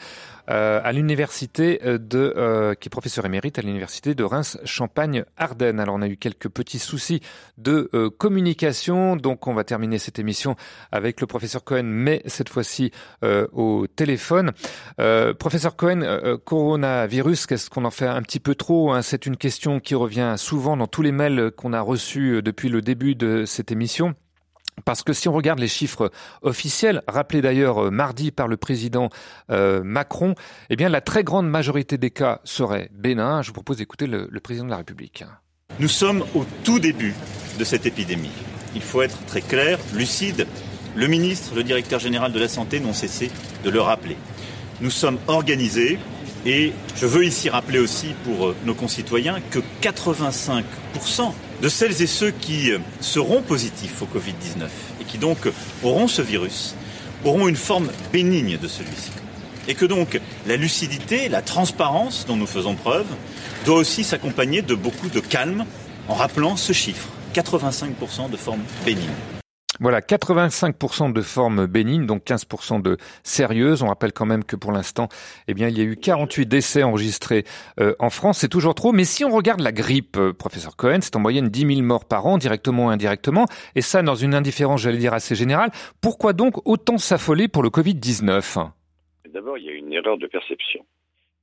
euh, 0.51 0.80
à 0.82 0.92
l'université 0.92 1.80
de, 1.84 2.34
euh, 2.36 2.74
qui 2.74 2.88
est 2.88 2.90
professeur 2.90 3.24
émérite 3.24 3.59
à 3.59 3.62
l'université 3.62 4.14
de 4.14 4.24
Reims-Champagne-Ardennes. 4.24 5.80
Alors 5.80 5.97
on 5.97 6.03
a 6.03 6.09
eu 6.09 6.16
quelques 6.16 6.49
petits 6.49 6.78
soucis 6.78 7.20
de 7.59 7.90
euh, 7.94 8.11
communication, 8.11 9.16
donc 9.16 9.47
on 9.47 9.55
va 9.55 9.64
terminer 9.64 9.99
cette 9.99 10.18
émission 10.18 10.57
avec 10.92 11.20
le 11.20 11.26
professeur 11.26 11.64
Cohen, 11.64 11.84
mais 11.84 12.22
cette 12.26 12.49
fois-ci 12.49 12.90
euh, 13.24 13.47
au 13.53 13.86
téléphone. 13.86 14.53
Euh, 15.01 15.34
professeur 15.34 15.76
Cohen, 15.76 16.03
euh, 16.03 16.36
coronavirus, 16.38 17.47
qu'est-ce 17.47 17.70
qu'on 17.70 17.84
en 17.84 17.90
fait 17.90 18.07
un 18.07 18.22
petit 18.22 18.40
peu 18.40 18.55
trop 18.55 18.92
hein? 18.92 19.03
C'est 19.03 19.26
une 19.26 19.36
question 19.36 19.80
qui 19.80 19.94
revient 19.94 20.34
souvent 20.36 20.76
dans 20.76 20.86
tous 20.86 21.03
les 21.03 21.12
mails 21.12 21.51
qu'on 21.57 21.72
a 21.72 21.80
reçus 21.80 22.42
depuis 22.42 22.68
le 22.68 22.82
début 22.82 23.14
de 23.14 23.44
cette 23.44 23.72
émission. 23.72 24.14
Parce 24.85 25.03
que 25.03 25.12
si 25.12 25.29
on 25.29 25.33
regarde 25.33 25.59
les 25.59 25.68
chiffres 25.68 26.11
officiels, 26.43 27.03
rappelés 27.09 27.41
d'ailleurs 27.41 27.87
euh, 27.87 27.91
mardi 27.91 28.31
par 28.31 28.47
le 28.47 28.57
président 28.57 29.09
euh, 29.51 29.83
Macron, 29.83 30.35
eh 30.70 30.77
bien 30.77 30.89
la 30.89 31.01
très 31.01 31.24
grande 31.24 31.49
majorité 31.49 31.99
des 31.99 32.11
cas 32.11 32.41
seraient 32.45 32.91
bénins. 32.93 33.43
Je 33.43 33.49
vous 33.49 33.55
propose 33.55 33.79
d'écouter 33.79 34.07
le, 34.07 34.29
le 34.31 34.41
président 34.41 34.66
de 34.66 34.70
la 34.70 34.77
République. 34.77 35.24
Nous 35.81 35.89
sommes 35.89 36.24
au 36.35 36.45
tout 36.62 36.79
début 36.79 37.14
de 37.59 37.64
cette 37.64 37.87
épidémie. 37.87 38.31
Il 38.74 38.83
faut 38.83 39.03
être 39.03 39.24
très 39.27 39.41
clair, 39.41 39.79
lucide. 39.95 40.47
Le 40.95 41.07
ministre, 41.07 41.55
le 41.55 41.64
directeur 41.64 41.99
général 41.99 42.33
de 42.33 42.39
la 42.39 42.49
Santé 42.49 42.79
n'ont 42.81 42.93
cessé 42.93 43.31
de 43.64 43.70
le 43.70 43.81
rappeler. 43.81 44.16
Nous 44.81 44.91
sommes 44.91 45.18
organisés 45.27 45.99
et 46.45 46.72
je 46.95 47.07
veux 47.07 47.24
ici 47.24 47.49
rappeler 47.49 47.79
aussi 47.79 48.14
pour 48.24 48.55
nos 48.64 48.74
concitoyens 48.74 49.41
que 49.51 49.59
85% 49.83 51.33
de 51.62 51.68
celles 51.68 52.02
et 52.02 52.07
ceux 52.07 52.30
qui 52.30 52.70
seront 53.00 53.42
positifs 53.42 54.02
au 54.02 54.07
Covid-19 54.07 54.66
et 55.00 55.04
qui 55.04 55.18
donc 55.18 55.38
auront 55.82 56.09
ce 56.09 56.22
virus 56.22 56.74
auront 57.24 57.48
une 57.48 57.57
forme 57.57 57.88
bénigne 58.12 58.59
de 58.59 58.68
celui-ci. 58.68 59.11
Et 59.68 59.74
que 59.74 59.84
donc 59.84 60.20
la 60.46 60.57
lucidité, 60.57 61.28
la 61.28 61.42
transparence 61.42 62.24
dont 62.26 62.36
nous 62.36 62.46
faisons 62.46 62.74
preuve 62.74 63.07
doit 63.64 63.76
aussi 63.76 64.04
s'accompagner 64.04 64.62
de 64.62 64.74
beaucoup 64.74 65.09
de 65.09 65.20
calme 65.20 65.64
en 66.09 66.14
rappelant 66.14 66.57
ce 66.57 66.72
chiffre, 66.72 67.09
85% 67.34 68.30
de 68.30 68.36
forme 68.36 68.62
bénigne. 68.84 69.11
Voilà, 69.81 70.01
85% 70.01 71.12
de 71.12 71.20
formes 71.20 71.66
bénignes, 71.66 72.07
donc 72.07 72.24
15% 72.24 72.81
de 72.81 72.97
sérieuses. 73.22 73.83
On 73.83 73.89
rappelle 73.89 74.12
quand 74.12 74.27
même 74.27 74.45
que 74.45 74.57
pour 74.57 74.72
l'instant, 74.72 75.09
eh 75.49 75.55
bien, 75.55 75.68
il 75.68 75.79
y 75.79 75.81
a 75.81 75.85
eu 75.85 75.97
48 75.97 76.47
décès 76.47 76.83
enregistrés 76.83 77.45
euh, 77.81 77.95
en 77.99 78.11
France. 78.11 78.39
C'est 78.39 78.49
toujours 78.49 78.74
trop. 78.74 78.93
Mais 78.93 79.05
si 79.05 79.24
on 79.24 79.31
regarde 79.31 79.61
la 79.61 79.72
grippe, 79.72 80.16
euh, 80.16 80.33
professeur 80.33 80.77
Cohen, 80.77 80.99
c'est 81.01 81.16
en 81.16 81.20
moyenne 81.20 81.49
10 81.49 81.74
000 81.74 81.83
morts 81.83 82.07
par 82.07 82.27
an, 82.27 82.39
directement 82.39 82.87
ou 82.87 82.89
indirectement. 82.89 83.47
Et 83.74 83.83
ça, 83.83 84.03
dans 84.03 84.14
une 84.14 84.35
indifférence, 84.35 84.83
j'allais 84.83 84.99
dire, 84.99 85.14
assez 85.14 85.35
générale. 85.35 85.70
Pourquoi 86.01 86.33
donc 86.33 86.66
autant 86.66 86.99
s'affoler 86.99 87.49
pour 87.49 87.62
le 87.62 87.68
Covid-19 87.68 88.70
D'abord, 89.33 89.59
il 89.59 89.64
y 89.64 89.68
a 89.68 89.72
une 89.72 89.93
erreur 89.93 90.16
de 90.16 90.27
perception. 90.27 90.85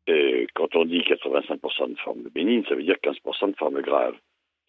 Euh, 0.09 0.45
quand 0.55 0.75
on 0.75 0.85
dit 0.85 0.99
85% 0.99 1.91
de 1.91 1.99
formes 1.99 2.23
bénignes, 2.33 2.63
ça 2.67 2.75
veut 2.75 2.83
dire 2.83 2.97
15% 3.03 3.51
de 3.51 3.55
formes 3.55 3.81
graves. 3.81 4.15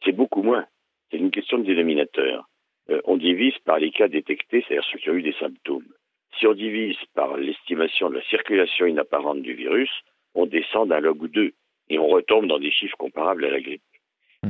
C'est 0.04 0.12
beaucoup 0.12 0.42
moins. 0.42 0.66
C'est 1.10 1.16
une 1.16 1.30
question 1.30 1.58
de 1.58 1.64
dénominateur. 1.64 2.48
Euh, 2.90 3.00
on 3.04 3.16
divise 3.16 3.56
par 3.64 3.78
les 3.78 3.90
cas 3.90 4.08
détectés, 4.08 4.64
c'est-à-dire 4.66 4.88
ceux 4.90 4.98
qui 4.98 5.10
ont 5.10 5.14
eu 5.14 5.22
des 5.22 5.34
symptômes. 5.34 5.86
Si 6.38 6.46
on 6.46 6.54
divise 6.54 6.96
par 7.14 7.36
l'estimation 7.36 8.10
de 8.10 8.16
la 8.16 8.22
circulation 8.24 8.86
inapparente 8.86 9.42
du 9.42 9.54
virus, 9.54 9.90
on 10.34 10.46
descend 10.46 10.88
d'un 10.88 11.00
log 11.00 11.22
ou 11.22 11.28
deux 11.28 11.52
et 11.88 11.98
on 11.98 12.08
retombe 12.08 12.46
dans 12.46 12.58
des 12.58 12.70
chiffres 12.70 12.96
comparables 12.96 13.44
à 13.44 13.50
la 13.50 13.60
grippe. 13.60 13.82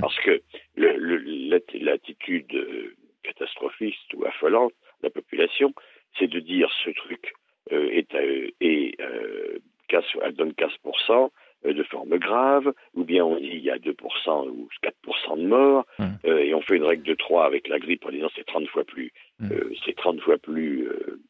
Parce 0.00 0.18
que 0.20 0.42
l'attitude 0.76 2.52
euh, 2.54 2.94
catastrophiste 3.22 4.14
ou 4.14 4.24
affolante 4.24 4.72
de 5.00 5.06
la 5.06 5.10
population, 5.10 5.72
c'est 6.18 6.26
de 6.26 6.40
dire 6.40 6.70
ce 6.84 6.90
truc 6.90 7.32
euh, 7.72 7.88
est, 7.90 8.14
euh, 8.14 8.50
est 8.60 9.00
euh, 9.00 9.58
15 9.88 10.04
elle 10.22 10.34
donne 10.34 10.52
15% 10.52 11.30
de 11.72 11.82
forme 11.84 12.18
grave, 12.18 12.72
ou 12.94 13.04
bien 13.04 13.24
on 13.24 13.36
dit 13.36 13.50
il 13.52 13.64
y 13.64 13.70
a 13.70 13.78
2% 13.78 14.48
ou 14.48 14.68
4% 14.82 15.38
de 15.38 15.46
morts, 15.46 15.86
euh, 16.00 16.38
et 16.38 16.54
on 16.54 16.60
fait 16.60 16.76
une 16.76 16.84
règle 16.84 17.04
de 17.04 17.14
3 17.14 17.46
avec 17.46 17.68
la 17.68 17.78
grippe 17.78 18.04
en 18.04 18.10
disant 18.10 18.28
c'est 18.36 18.46
30 18.46 18.68
fois 18.68 18.84
plus, 18.84 19.12
euh, 19.42 19.72
c'est 19.84 19.96
30 19.96 20.20
fois 20.20 20.38
plus 20.38 20.88
euh, 20.88 21.20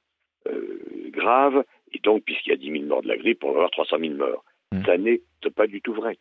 euh, 0.48 1.10
grave, 1.10 1.64
et 1.92 1.98
donc 2.00 2.24
puisqu'il 2.24 2.50
y 2.50 2.52
a 2.52 2.56
10 2.56 2.70
000 2.70 2.84
morts 2.84 3.02
de 3.02 3.08
la 3.08 3.16
grippe, 3.16 3.44
on 3.44 3.48
va 3.48 3.56
avoir 3.56 3.70
300 3.70 3.98
000 4.00 4.14
morts. 4.14 4.44
Ça 4.84 4.98
n'est 4.98 5.20
pas 5.54 5.68
du 5.68 5.80
tout 5.80 5.94
vrai. 5.94 6.18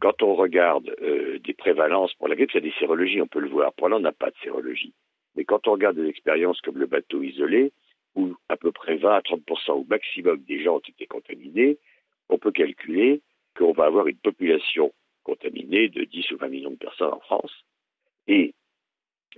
Quand 0.00 0.22
on 0.22 0.34
regarde 0.34 0.94
euh, 1.02 1.38
des 1.38 1.54
prévalences 1.54 2.12
pour 2.14 2.28
la 2.28 2.36
grippe, 2.36 2.50
il 2.52 2.56
y 2.56 2.58
a 2.58 2.70
des 2.70 2.74
sérologies, 2.78 3.20
on 3.20 3.26
peut 3.26 3.40
le 3.40 3.48
voir. 3.48 3.72
Pour 3.72 3.88
là, 3.88 3.96
on 3.96 4.00
n'a 4.00 4.12
pas 4.12 4.30
de 4.30 4.36
sérologie. 4.42 4.92
Mais 5.36 5.44
quand 5.44 5.66
on 5.68 5.72
regarde 5.72 5.96
des 5.96 6.08
expériences 6.08 6.60
comme 6.60 6.78
le 6.78 6.86
bateau 6.86 7.22
isolé, 7.22 7.72
où 8.14 8.34
à 8.48 8.56
peu 8.56 8.72
près 8.72 8.96
20 8.96 9.14
à 9.14 9.22
30 9.22 9.40
au 9.68 9.84
maximum 9.88 10.38
des 10.46 10.62
gens 10.62 10.76
ont 10.76 10.82
été 10.86 11.06
contaminés, 11.06 11.78
on 12.28 12.38
peut 12.38 12.50
calculer 12.50 13.20
qu'on 13.56 13.72
va 13.72 13.84
avoir 13.86 14.06
une 14.06 14.18
population 14.18 14.92
contaminée 15.22 15.88
de 15.88 16.04
10 16.04 16.30
ou 16.32 16.36
20 16.38 16.48
millions 16.48 16.70
de 16.70 16.76
personnes 16.76 17.12
en 17.12 17.20
France, 17.20 17.52
et 18.26 18.54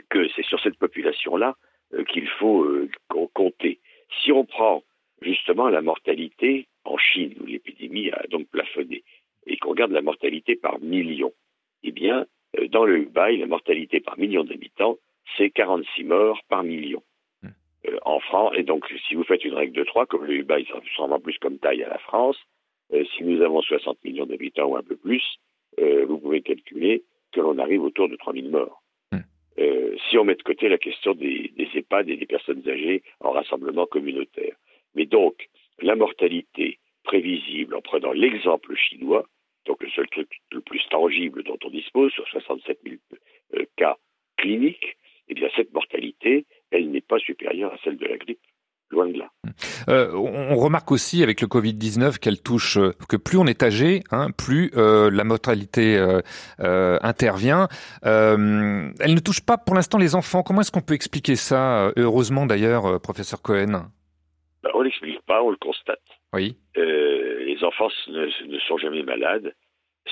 que 0.08 0.28
c'est 0.34 0.44
sur 0.44 0.60
cette 0.60 0.78
population-là 0.78 1.56
euh, 1.94 2.04
qu'il 2.04 2.28
faut 2.28 2.62
euh, 2.64 2.88
co- 3.08 3.28
compter. 3.34 3.80
Si 4.22 4.32
on 4.32 4.44
prend 4.44 4.82
justement 5.20 5.68
la 5.68 5.82
mortalité 5.82 6.66
en 6.84 6.98
Chine, 6.98 7.34
où 7.40 7.46
l'épidémie 7.46 8.10
a 8.10 8.26
donc 8.28 8.48
plafonné, 8.48 9.04
et 9.46 9.56
qu'on 9.56 9.70
regarde 9.70 9.92
la 9.92 10.02
mortalité 10.02 10.56
par 10.56 10.78
million, 10.80 11.32
eh 11.82 11.90
bien, 11.92 12.26
euh, 12.58 12.68
dans 12.68 12.84
le 12.84 12.98
Hubei, 12.98 13.36
la 13.36 13.46
mortalité 13.46 14.00
par 14.00 14.18
million 14.18 14.44
d'habitants, 14.44 14.98
c'est 15.36 15.50
46 15.50 16.04
morts 16.04 16.40
par 16.48 16.62
million. 16.62 17.02
Euh, 17.88 17.98
en 18.02 18.20
France, 18.20 18.52
et 18.56 18.62
donc 18.62 18.86
si 19.08 19.14
vous 19.16 19.24
faites 19.24 19.44
une 19.44 19.54
règle 19.54 19.72
de 19.74 19.84
3, 19.84 20.06
comme 20.06 20.24
le 20.24 20.34
Hubei 20.34 20.66
ressemble 20.72 21.14
en 21.14 21.20
plus 21.20 21.36
comme 21.38 21.58
taille 21.58 21.82
à 21.82 21.88
la 21.88 21.98
France, 21.98 22.38
si 22.92 23.24
nous 23.24 23.42
avons 23.42 23.62
60 23.62 24.04
millions 24.04 24.26
d'habitants 24.26 24.66
ou 24.66 24.76
un 24.76 24.82
peu 24.82 24.96
plus, 24.96 25.24
euh, 25.80 26.04
vous 26.06 26.18
pouvez 26.18 26.42
calculer 26.42 27.04
que 27.32 27.40
l'on 27.40 27.58
arrive 27.58 27.82
autour 27.82 28.08
de 28.08 28.16
3000 28.16 28.50
morts. 28.50 28.82
Euh, 29.58 29.96
si 30.08 30.16
on 30.16 30.24
met 30.24 30.34
de 30.34 30.42
côté 30.42 30.68
la 30.68 30.78
question 30.78 31.12
des, 31.12 31.52
des 31.56 31.68
EHPAD 31.74 32.08
et 32.08 32.16
des 32.16 32.26
personnes 32.26 32.66
âgées 32.66 33.02
en 33.20 33.32
rassemblement 33.32 33.84
communautaire. 33.84 34.56
Mais 34.94 35.04
donc, 35.04 35.48
la 35.80 35.94
mortalité 35.94 36.78
prévisible, 37.04 37.74
en 37.74 37.82
prenant 37.82 38.12
l'exemple 38.12 38.74
chinois, 38.76 39.26
donc 39.66 39.82
le 39.82 39.90
seul 39.90 40.08
truc 40.08 40.40
le 40.50 40.60
plus 40.60 40.82
tangible 40.90 41.42
dont 41.44 41.58
on 41.64 41.70
dispose 41.70 42.12
sur 42.12 42.26
67 42.28 42.80
000 42.84 42.96
euh, 43.56 43.64
cas 43.76 43.98
cliniques, 44.38 44.96
eh 45.28 45.34
bien 45.34 45.48
cette 45.54 45.72
mortalité, 45.72 46.46
elle 46.70 46.90
n'est 46.90 47.00
pas 47.00 47.18
supérieure 47.18 47.72
à 47.72 47.78
celle 47.84 47.96
de 47.96 48.06
la 48.06 48.16
grippe. 48.16 48.40
Loin 48.92 49.06
de 49.08 49.18
là. 49.18 49.30
Euh, 49.88 50.12
on 50.14 50.56
remarque 50.56 50.92
aussi 50.92 51.22
avec 51.22 51.40
le 51.40 51.46
Covid-19 51.46 52.18
qu'elle 52.18 52.42
touche, 52.42 52.76
euh, 52.76 52.92
que 53.08 53.16
plus 53.16 53.38
on 53.38 53.46
est 53.46 53.62
âgé, 53.62 54.02
hein, 54.10 54.28
plus 54.30 54.70
euh, 54.76 55.10
la 55.10 55.24
mortalité 55.24 55.96
euh, 55.96 56.98
intervient. 57.00 57.68
elle 58.02 59.14
ne 59.14 59.20
touche 59.20 59.40
pas 59.40 59.56
pour 59.56 59.74
l'instant 59.74 59.96
les 59.96 60.14
enfants. 60.14 60.42
Comment 60.42 60.60
est-ce 60.60 60.70
qu'on 60.70 60.82
peut 60.82 60.94
expliquer 60.94 61.36
ça 61.36 61.90
Heureusement 61.96 62.44
d'ailleurs, 62.44 63.00
professeur 63.00 63.40
Cohen? 63.40 63.88
Ben, 64.62 64.70
on 64.74 64.82
l'explique 64.82 65.22
pas, 65.22 65.42
on 65.42 65.50
le 65.50 65.56
constate. 65.56 66.02
Oui. 66.34 66.56
les 66.76 67.58
enfants 67.64 67.88
ne, 68.08 68.26
ne, 68.46 68.58
sont 68.60 68.76
jamais 68.76 69.02
malades. 69.02 69.54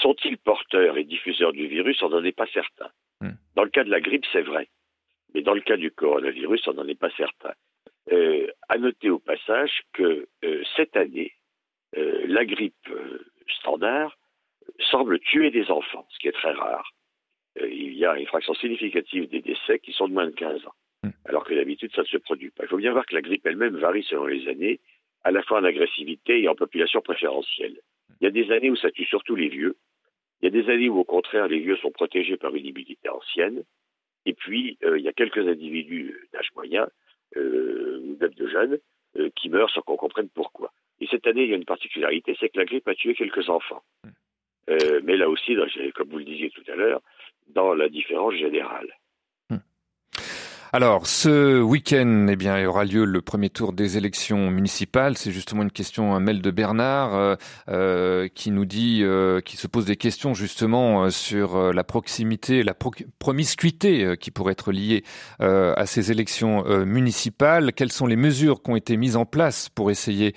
Sont-ils 0.01 0.39
porteurs 0.39 0.97
et 0.97 1.05
diffuseurs 1.05 1.53
du 1.53 1.67
virus? 1.67 2.03
On 2.03 2.09
n'en 2.09 2.25
est 2.25 2.33
pas 2.33 2.47
certain. 2.53 2.89
Hmm. 3.21 3.33
Dans 3.57 3.65
le 3.65 3.71
cas 3.71 3.85
de 3.85 3.91
la 3.91 4.01
grippe, 4.01 4.25
c'est 4.33 4.43
vrai. 4.43 4.69
Mais 5.35 5.43
dans 5.43 5.55
le 5.55 5.61
cas 5.61 5.77
du 5.77 5.91
coronavirus, 5.91 6.67
on 6.69 6.75
n'en 6.75 6.89
est 6.89 6.99
pas 6.99 7.11
certain. 7.17 7.53
Euh, 8.13 8.49
à 8.69 8.79
noter 8.79 9.09
au 9.09 9.21
passage 9.21 9.83
que 9.93 10.27
euh, 10.45 10.63
cette 10.77 10.97
année, 10.97 11.33
euh, 11.97 12.25
la 12.27 12.45
grippe 12.45 12.89
standard 13.59 14.17
semble 14.91 15.21
tuer 15.21 15.51
des 15.51 15.71
enfants, 15.71 16.07
ce 16.11 16.19
qui 16.19 16.27
est 16.29 16.33
très 16.33 16.53
rare. 16.53 16.93
il 17.61 17.95
y 17.95 18.05
a 18.05 18.17
une 18.19 18.27
fraction 18.27 18.55
significative 18.55 19.29
des 19.29 19.41
décès 19.41 19.79
qui 19.79 19.93
sont 19.93 20.09
de 20.09 20.13
moins 20.13 20.27
de 20.27 20.35
15 20.35 20.67
ans, 20.67 20.75
hmm. 21.05 21.11
alors 21.25 21.45
que 21.45 21.55
d'habitude 21.55 21.93
ça 21.95 22.03
ne 22.03 22.07
se 22.07 22.17
produit 22.17 22.51
pas. 22.51 22.65
Il 22.65 22.69
faut 22.69 22.79
bien 22.79 22.93
voir 22.93 23.07
que 23.07 23.15
la 23.15 23.23
grippe 23.23 23.47
elle-même 23.47 23.77
varie 23.77 24.05
selon 24.05 24.27
les 24.27 24.49
années, 24.49 24.81
à 25.23 25.31
la 25.31 25.43
fois 25.43 25.61
en 25.61 25.65
agressivité 25.65 26.43
et 26.43 26.49
en 26.49 26.57
population 26.57 27.01
préférentielle. 27.03 27.81
Il 28.21 28.25
y 28.25 28.27
a 28.27 28.31
des 28.31 28.51
années 28.51 28.71
où 28.71 28.77
ça 28.77 28.91
tue 28.91 29.05
surtout 29.05 29.37
les 29.37 29.49
vieux, 29.49 29.77
il 30.41 30.47
y 30.47 30.49
a 30.49 30.63
des 30.63 30.69
années 30.69 30.89
où 30.89 30.99
au 30.99 31.05
contraire 31.05 31.47
les 31.47 31.61
vieux 31.61 31.77
sont 31.77 31.93
protégés 31.93 32.37
par 32.37 32.55
une 32.57 32.67
immunité 32.67 33.09
ancienne, 33.09 33.63
et 34.27 34.35
puis 34.35 34.79
il 34.83 35.03
y 35.03 35.09
a 35.09 35.13
quelques 35.13 35.47
individus 35.47 36.29
d'âge 36.33 36.51
moyen 36.57 36.89
euh, 37.37 38.01
ou 38.05 38.17
même 38.21 38.35
de 38.35 38.47
jeunes 38.47 38.79
euh, 39.17 39.31
qui 39.37 39.49
meurent 39.49 39.71
sans 39.71 39.83
qu'on 39.83 39.97
comprenne 39.97 40.29
pourquoi. 40.29 40.73
Et 41.01 41.07
cette 41.07 41.27
année, 41.27 41.45
il 41.45 41.51
y 41.51 41.53
a 41.53 41.57
une 41.57 41.65
particularité, 41.65 42.37
c'est 42.39 42.51
que 42.51 42.59
la 42.59 42.65
grippe 42.65 42.89
a 42.89 42.95
tué 42.95 43.15
quelques 43.15 43.49
enfants. 43.49 43.83
Euh, 44.69 45.01
mais 45.03 45.17
là 45.17 45.29
aussi, 45.29 45.57
comme 45.95 46.09
vous 46.09 46.19
le 46.19 46.25
disiez 46.25 46.51
tout 46.51 46.65
à 46.69 46.77
l'heure, 46.77 47.01
dans 47.49 47.75
la 47.75 47.89
différence 47.89 48.35
générale. 48.35 48.89
Alors, 50.73 51.09
ce 51.09 51.61
week-end, 51.61 52.29
eh 52.31 52.37
bien, 52.37 52.57
il 52.57 52.65
aura 52.65 52.85
lieu 52.85 53.05
le 53.05 53.21
premier 53.21 53.51
tour 53.51 53.73
des 53.73 53.97
élections 53.97 54.53
municipales. 54.53 55.19
C'est 55.19 55.33
justement 55.33 55.65
une 55.65 55.73
question, 55.73 56.15
un 56.15 56.21
mail 56.21 56.43
de 56.43 56.51
Bernard 56.53 57.13
euh, 57.17 57.35
euh 57.69 58.29
qui 58.33 58.53
nous 58.53 58.65
dit, 58.67 59.01
euh, 59.03 59.41
qui 59.41 59.57
se 59.57 59.67
pose 59.67 59.85
des 59.85 59.97
questions 59.97 60.33
justement 60.33 61.07
euh, 61.07 61.11
sur 61.11 61.73
la 61.73 61.83
proximité, 61.83 62.63
la 62.63 62.75
promiscuité 63.19 64.17
qui 64.21 64.31
pourrait 64.31 64.53
être 64.53 64.71
liée 64.71 65.03
à 65.41 65.87
ces 65.87 66.13
élections 66.13 66.65
municipales. 66.85 67.73
Quelles 67.73 67.91
sont 67.91 68.07
les 68.07 68.17
mesures 68.17 68.63
qui 68.63 68.71
ont 68.71 68.77
été 68.77 68.97
mises 68.97 69.17
en 69.17 69.25
place 69.25 69.69
pour 69.69 69.91
essayer 69.91 70.35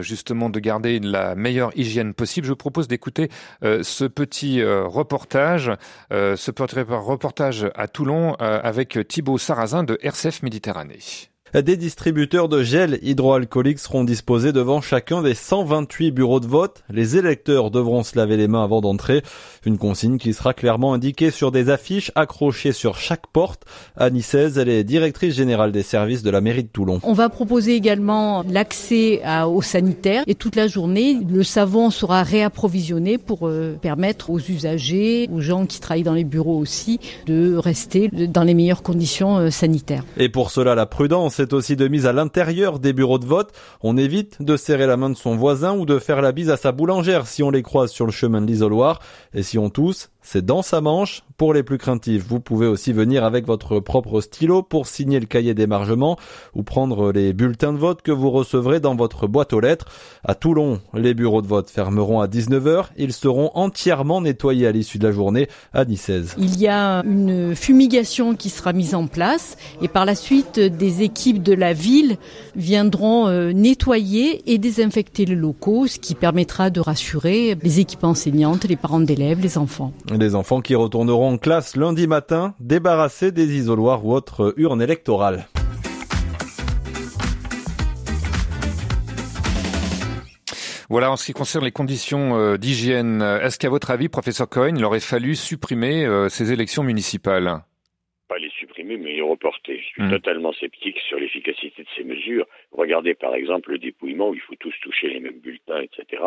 justement 0.00 0.50
de 0.50 0.60
garder 0.60 1.00
la 1.00 1.34
meilleure 1.34 1.70
hygiène 1.78 2.12
possible? 2.12 2.46
Je 2.46 2.52
vous 2.52 2.56
propose 2.56 2.88
d'écouter 2.88 3.30
ce 3.62 4.04
petit 4.04 4.62
reportage, 4.62 5.72
ce 6.10 6.50
petit 6.50 6.80
reportage 6.80 7.70
à 7.74 7.88
Toulon 7.88 8.34
avec 8.34 8.98
Thibaut 9.08 9.38
De 9.70 9.96
RCF 10.02 10.42
Méditerranée. 10.42 11.29
Des 11.52 11.76
distributeurs 11.76 12.48
de 12.48 12.62
gel 12.62 13.00
hydroalcoolique 13.02 13.80
seront 13.80 14.04
disposés 14.04 14.52
devant 14.52 14.80
chacun 14.80 15.20
des 15.20 15.34
128 15.34 16.12
bureaux 16.12 16.38
de 16.38 16.46
vote. 16.46 16.84
Les 16.88 17.16
électeurs 17.16 17.72
devront 17.72 18.04
se 18.04 18.16
laver 18.16 18.36
les 18.36 18.46
mains 18.46 18.62
avant 18.62 18.80
d'entrer. 18.80 19.22
Une 19.66 19.76
consigne 19.76 20.18
qui 20.18 20.32
sera 20.32 20.54
clairement 20.54 20.94
indiquée 20.94 21.32
sur 21.32 21.50
des 21.50 21.68
affiches 21.68 22.12
accrochées 22.14 22.70
sur 22.70 22.96
chaque 22.98 23.26
porte. 23.26 23.64
Annie 23.96 24.22
16, 24.22 24.58
elle 24.58 24.68
est 24.68 24.84
directrice 24.84 25.34
générale 25.34 25.72
des 25.72 25.82
services 25.82 26.22
de 26.22 26.30
la 26.30 26.40
mairie 26.40 26.62
de 26.62 26.68
Toulon. 26.68 27.00
On 27.02 27.14
va 27.14 27.28
proposer 27.28 27.74
également 27.74 28.44
l'accès 28.48 29.20
aux 29.44 29.62
sanitaires 29.62 30.22
et 30.28 30.36
toute 30.36 30.54
la 30.54 30.68
journée, 30.68 31.18
le 31.28 31.42
savon 31.42 31.90
sera 31.90 32.22
réapprovisionné 32.22 33.18
pour 33.18 33.48
euh, 33.48 33.76
permettre 33.80 34.30
aux 34.30 34.38
usagers, 34.38 35.28
aux 35.32 35.40
gens 35.40 35.66
qui 35.66 35.80
travaillent 35.80 36.04
dans 36.04 36.14
les 36.14 36.24
bureaux 36.24 36.58
aussi, 36.58 37.00
de 37.26 37.56
rester 37.56 38.08
dans 38.08 38.44
les 38.44 38.54
meilleures 38.54 38.84
conditions 38.84 39.38
euh, 39.38 39.50
sanitaires. 39.50 40.04
Et 40.16 40.28
pour 40.28 40.52
cela, 40.52 40.76
la 40.76 40.86
prudence 40.86 41.39
c'est 41.40 41.54
aussi 41.54 41.74
de 41.74 41.88
mise 41.88 42.04
à 42.04 42.12
l'intérieur 42.12 42.78
des 42.78 42.92
bureaux 42.92 43.18
de 43.18 43.24
vote. 43.24 43.54
On 43.82 43.96
évite 43.96 44.42
de 44.42 44.58
serrer 44.58 44.86
la 44.86 44.98
main 44.98 45.08
de 45.08 45.16
son 45.16 45.36
voisin 45.36 45.74
ou 45.74 45.86
de 45.86 45.98
faire 45.98 46.20
la 46.20 46.32
bise 46.32 46.50
à 46.50 46.58
sa 46.58 46.70
boulangère 46.70 47.26
si 47.26 47.42
on 47.42 47.50
les 47.50 47.62
croise 47.62 47.90
sur 47.90 48.04
le 48.04 48.12
chemin 48.12 48.42
de 48.42 48.46
l'isoloir. 48.46 49.00
Et 49.32 49.42
si 49.42 49.56
on 49.56 49.70
tousse, 49.70 50.10
c'est 50.22 50.44
dans 50.44 50.62
sa 50.62 50.80
manche. 50.80 51.22
Pour 51.36 51.54
les 51.54 51.62
plus 51.62 51.78
craintifs, 51.78 52.26
vous 52.28 52.38
pouvez 52.38 52.66
aussi 52.66 52.92
venir 52.92 53.24
avec 53.24 53.46
votre 53.46 53.80
propre 53.80 54.20
stylo 54.20 54.62
pour 54.62 54.86
signer 54.86 55.18
le 55.20 55.26
cahier 55.26 55.54
d'émargement 55.54 56.18
ou 56.54 56.62
prendre 56.62 57.12
les 57.12 57.32
bulletins 57.32 57.72
de 57.72 57.78
vote 57.78 58.02
que 58.02 58.12
vous 58.12 58.30
recevrez 58.30 58.78
dans 58.78 58.94
votre 58.94 59.26
boîte 59.26 59.54
aux 59.54 59.60
lettres. 59.60 59.86
À 60.22 60.34
Toulon, 60.34 60.80
les 60.92 61.14
bureaux 61.14 61.40
de 61.40 61.46
vote 61.46 61.70
fermeront 61.70 62.20
à 62.20 62.26
19h. 62.26 62.88
Ils 62.98 63.14
seront 63.14 63.50
entièrement 63.54 64.20
nettoyés 64.20 64.66
à 64.66 64.72
l'issue 64.72 64.98
de 64.98 65.06
la 65.06 65.12
journée 65.12 65.48
à 65.72 65.84
16 65.86 66.34
Il 66.36 66.60
y 66.60 66.68
a 66.68 67.02
une 67.04 67.56
fumigation 67.56 68.34
qui 68.34 68.50
sera 68.50 68.74
mise 68.74 68.94
en 68.94 69.06
place 69.06 69.56
et 69.80 69.88
par 69.88 70.04
la 70.04 70.14
suite 70.14 70.60
des 70.60 71.02
équipes 71.02 71.42
de 71.42 71.54
la 71.54 71.72
ville 71.72 72.18
viendront 72.54 73.28
euh, 73.28 73.52
nettoyer 73.52 74.52
et 74.52 74.58
désinfecter 74.58 75.24
les 75.24 75.34
locaux, 75.34 75.86
ce 75.86 75.98
qui 75.98 76.14
permettra 76.14 76.68
de 76.68 76.80
rassurer 76.80 77.56
les 77.62 77.80
équipes 77.80 78.04
enseignantes, 78.04 78.64
les 78.64 78.76
parents 78.76 79.00
d'élèves, 79.00 79.40
les 79.40 79.56
enfants. 79.56 79.92
Les 80.18 80.34
enfants 80.34 80.60
qui 80.60 80.74
retourneront 80.74 81.34
en 81.34 81.38
classe 81.38 81.76
lundi 81.76 82.08
matin, 82.08 82.54
débarrassés 82.58 83.30
des 83.30 83.56
isoloirs 83.56 84.04
ou 84.04 84.12
autres 84.12 84.54
urnes 84.56 84.82
électorales. 84.82 85.46
Voilà, 90.88 91.12
en 91.12 91.16
ce 91.16 91.26
qui 91.26 91.32
concerne 91.32 91.64
les 91.64 91.70
conditions 91.70 92.36
euh, 92.36 92.56
d'hygiène, 92.56 93.22
est-ce 93.22 93.60
qu'à 93.60 93.68
votre 93.68 93.92
avis, 93.92 94.08
professeur 94.08 94.48
Cohen, 94.48 94.74
il 94.76 94.84
aurait 94.84 94.98
fallu 94.98 95.36
supprimer 95.36 96.04
euh, 96.04 96.28
ces 96.28 96.52
élections 96.52 96.82
municipales? 96.82 97.60
Pas 98.28 98.38
les 98.38 98.50
supprimer, 98.50 98.96
mais 98.96 99.12
les 99.12 99.22
reporter. 99.22 99.78
Je 99.78 99.86
suis 99.86 100.02
hmm. 100.02 100.10
totalement 100.10 100.52
sceptique 100.52 100.98
sur 101.08 101.20
l'efficacité 101.20 101.84
de 101.84 101.88
ces 101.96 102.02
mesures. 102.02 102.46
Regardez 102.72 103.14
par 103.14 103.36
exemple 103.36 103.70
le 103.70 103.78
dépouillement 103.78 104.30
où 104.30 104.34
il 104.34 104.40
faut 104.40 104.56
tous 104.56 104.74
toucher 104.82 105.08
les 105.08 105.20
mêmes 105.20 105.38
bulletins, 105.38 105.80
etc. 105.80 106.22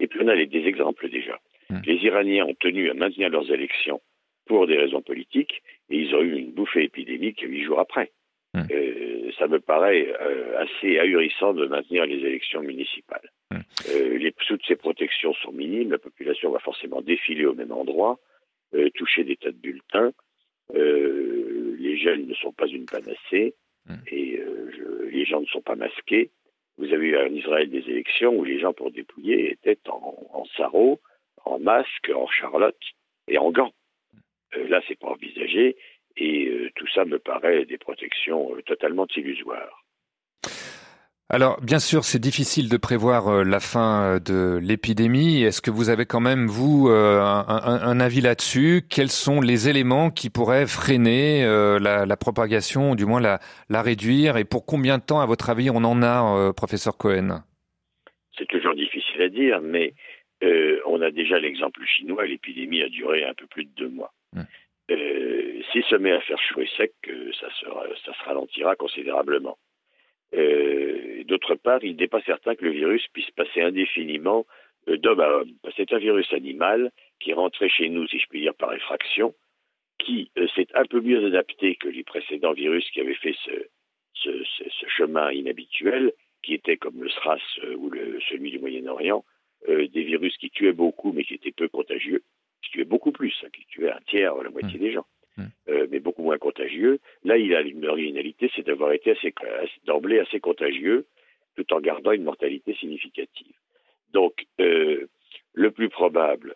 Et 0.00 0.06
puis 0.06 0.20
on 0.22 0.28
a 0.28 0.44
des 0.44 0.66
exemples 0.66 1.08
déjà. 1.08 1.38
Hmm. 1.70 1.80
Les 1.84 1.96
Iraniens 1.96 2.46
ont 2.46 2.54
tenu 2.54 2.90
à 2.90 2.94
maintenir 2.94 3.30
leurs 3.30 3.50
élections 3.50 4.00
pour 4.46 4.66
des 4.66 4.76
raisons 4.76 5.02
politiques 5.02 5.62
et 5.90 5.98
ils 5.98 6.14
ont 6.14 6.20
eu 6.20 6.36
une 6.36 6.52
bouffée 6.52 6.84
épidémique 6.84 7.40
huit 7.40 7.64
jours 7.64 7.80
après. 7.80 8.12
Hmm. 8.54 8.62
Euh, 8.70 9.30
ça 9.38 9.48
me 9.48 9.60
paraît 9.60 10.08
euh, 10.20 10.58
assez 10.58 10.98
ahurissant 10.98 11.52
de 11.52 11.66
maintenir 11.66 12.06
les 12.06 12.16
élections 12.16 12.62
municipales. 12.62 13.30
Hmm. 13.50 13.58
Euh, 13.90 14.18
les, 14.18 14.32
toutes 14.46 14.64
ces 14.66 14.76
protections 14.76 15.34
sont 15.34 15.52
minimes, 15.52 15.90
la 15.90 15.98
population 15.98 16.50
va 16.50 16.58
forcément 16.60 17.02
défiler 17.02 17.46
au 17.46 17.54
même 17.54 17.72
endroit, 17.72 18.18
toucher 18.94 19.24
des 19.24 19.36
tas 19.36 19.52
de 19.52 19.56
bulletins, 19.56 20.12
les 20.74 21.96
gels 21.96 22.26
ne 22.26 22.34
sont 22.34 22.52
pas 22.52 22.66
une 22.66 22.84
panacée 22.84 23.54
et 24.10 24.38
je, 24.38 25.06
les 25.08 25.24
gens 25.24 25.40
ne 25.40 25.46
sont 25.46 25.62
pas 25.62 25.76
masqués. 25.76 26.30
Vous 26.78 26.92
avez 26.92 27.06
eu 27.06 27.16
en 27.16 27.32
Israël 27.32 27.70
des 27.70 27.88
élections 27.90 28.36
où 28.36 28.44
les 28.44 28.58
gens 28.58 28.72
pour 28.72 28.90
dépouiller 28.90 29.52
étaient 29.52 29.78
en, 29.88 30.14
en 30.32 30.44
sarrau, 30.56 31.00
en 31.44 31.58
masque, 31.58 32.10
en 32.14 32.26
charlotte 32.26 32.76
et 33.28 33.38
en 33.38 33.50
gants. 33.50 33.72
Euh, 34.56 34.68
là, 34.68 34.82
c'est 34.86 34.98
pas 34.98 35.08
envisagé 35.08 35.76
et 36.16 36.48
euh, 36.48 36.70
tout 36.74 36.86
ça 36.88 37.04
me 37.04 37.18
paraît 37.18 37.64
des 37.64 37.78
protections 37.78 38.54
euh, 38.54 38.62
totalement 38.62 39.06
illusoires. 39.16 39.85
Alors, 41.28 41.60
bien 41.60 41.80
sûr, 41.80 42.04
c'est 42.04 42.20
difficile 42.20 42.68
de 42.68 42.76
prévoir 42.76 43.44
la 43.44 43.58
fin 43.58 44.18
de 44.24 44.60
l'épidémie. 44.62 45.42
Est-ce 45.42 45.60
que 45.60 45.72
vous 45.72 45.88
avez 45.88 46.06
quand 46.06 46.20
même, 46.20 46.46
vous, 46.46 46.88
un, 46.88 48.00
avis 48.00 48.20
là-dessus? 48.20 48.82
Quels 48.88 49.10
sont 49.10 49.40
les 49.40 49.68
éléments 49.68 50.10
qui 50.10 50.30
pourraient 50.30 50.68
freiner 50.68 51.42
la, 51.80 52.16
propagation, 52.16 52.92
ou 52.92 52.96
du 52.96 53.06
moins 53.06 53.20
la, 53.20 53.40
la, 53.68 53.82
réduire? 53.82 54.36
Et 54.36 54.44
pour 54.44 54.66
combien 54.66 54.98
de 54.98 55.02
temps, 55.02 55.18
à 55.18 55.26
votre 55.26 55.50
avis, 55.50 55.68
on 55.68 55.82
en 55.82 56.00
a, 56.00 56.52
professeur 56.52 56.96
Cohen? 56.96 57.42
C'est 58.38 58.46
toujours 58.46 58.74
difficile 58.76 59.22
à 59.22 59.28
dire, 59.28 59.60
mais 59.60 59.94
euh, 60.42 60.80
on 60.86 61.00
a 61.00 61.10
déjà 61.10 61.38
l'exemple 61.38 61.80
chinois, 61.86 62.26
l'épidémie 62.26 62.82
a 62.82 62.88
duré 62.88 63.24
un 63.24 63.34
peu 63.34 63.46
plus 63.46 63.64
de 63.64 63.70
deux 63.76 63.88
mois. 63.88 64.12
Mmh. 64.34 64.42
Euh, 64.90 65.62
S'il 65.72 65.84
se 65.84 65.96
met 65.96 66.12
à 66.12 66.20
faire 66.20 66.38
chaud 66.38 66.60
et 66.60 66.68
sec, 66.76 66.92
euh, 67.08 67.30
ça, 67.40 67.48
sera, 67.60 67.84
ça 68.04 68.12
se 68.12 68.24
ralentira 68.24 68.76
considérablement. 68.76 69.56
Euh, 70.34 71.24
D'autre 71.24 71.56
part, 71.56 71.82
il 71.82 71.96
n'est 71.96 72.06
pas 72.06 72.22
certain 72.22 72.54
que 72.54 72.64
le 72.64 72.70
virus 72.70 73.04
puisse 73.12 73.30
passer 73.32 73.60
indéfiniment 73.60 74.46
euh, 74.88 74.96
d'homme 74.96 75.20
à 75.20 75.28
homme. 75.28 75.52
C'est 75.76 75.92
un 75.92 75.98
virus 75.98 76.32
animal 76.32 76.92
qui 77.18 77.30
est 77.30 77.34
rentré 77.34 77.68
chez 77.68 77.88
nous, 77.88 78.06
si 78.06 78.18
je 78.18 78.26
puis 78.28 78.40
dire, 78.40 78.54
par 78.54 78.72
effraction, 78.72 79.34
qui 79.98 80.30
s'est 80.54 80.68
un 80.74 80.84
peu 80.84 81.00
mieux 81.00 81.24
adapté 81.26 81.74
que 81.76 81.88
les 81.88 82.04
précédents 82.04 82.52
virus 82.52 82.88
qui 82.90 83.00
avaient 83.00 83.14
fait 83.14 83.34
ce, 83.44 83.50
ce, 84.14 84.44
ce, 84.44 84.64
ce 84.68 84.86
chemin 84.88 85.32
inhabituel, 85.32 86.12
qui 86.42 86.54
était 86.54 86.76
comme 86.76 87.02
le 87.02 87.08
SRAS 87.08 87.40
ou 87.76 87.90
le, 87.90 88.20
celui 88.28 88.52
du 88.52 88.58
Moyen-Orient, 88.60 89.24
euh, 89.68 89.88
des 89.88 90.04
virus 90.04 90.36
qui 90.36 90.50
tuaient 90.50 90.72
beaucoup 90.72 91.12
mais 91.12 91.24
qui 91.24 91.34
étaient 91.34 91.50
peu 91.50 91.68
contagieux, 91.68 92.22
qui 92.62 92.70
tuaient 92.70 92.84
beaucoup 92.84 93.10
plus, 93.10 93.34
hein, 93.44 93.48
qui 93.52 93.64
tuaient 93.66 93.90
un 93.90 94.00
tiers, 94.06 94.34
la 94.36 94.50
moitié 94.50 94.78
des 94.78 94.92
gens, 94.92 95.06
euh, 95.68 95.86
mais 95.90 96.00
beaucoup 96.00 96.22
moins 96.22 96.38
contagieux. 96.38 96.98
Là, 97.24 97.36
il 97.36 97.54
a 97.54 97.60
une 97.60 97.86
originalité, 97.86 98.50
c'est 98.54 98.66
d'avoir 98.66 98.92
été 98.92 99.12
assez, 99.12 99.32
d'emblée 99.84 100.18
assez 100.18 100.40
contagieux, 100.40 101.06
tout 101.56 101.72
en 101.72 101.80
gardant 101.80 102.12
une 102.12 102.24
mortalité 102.24 102.74
significative. 102.74 103.54
Donc, 104.12 104.46
euh, 104.60 105.06
le 105.52 105.70
plus 105.70 105.88
probable 105.88 106.54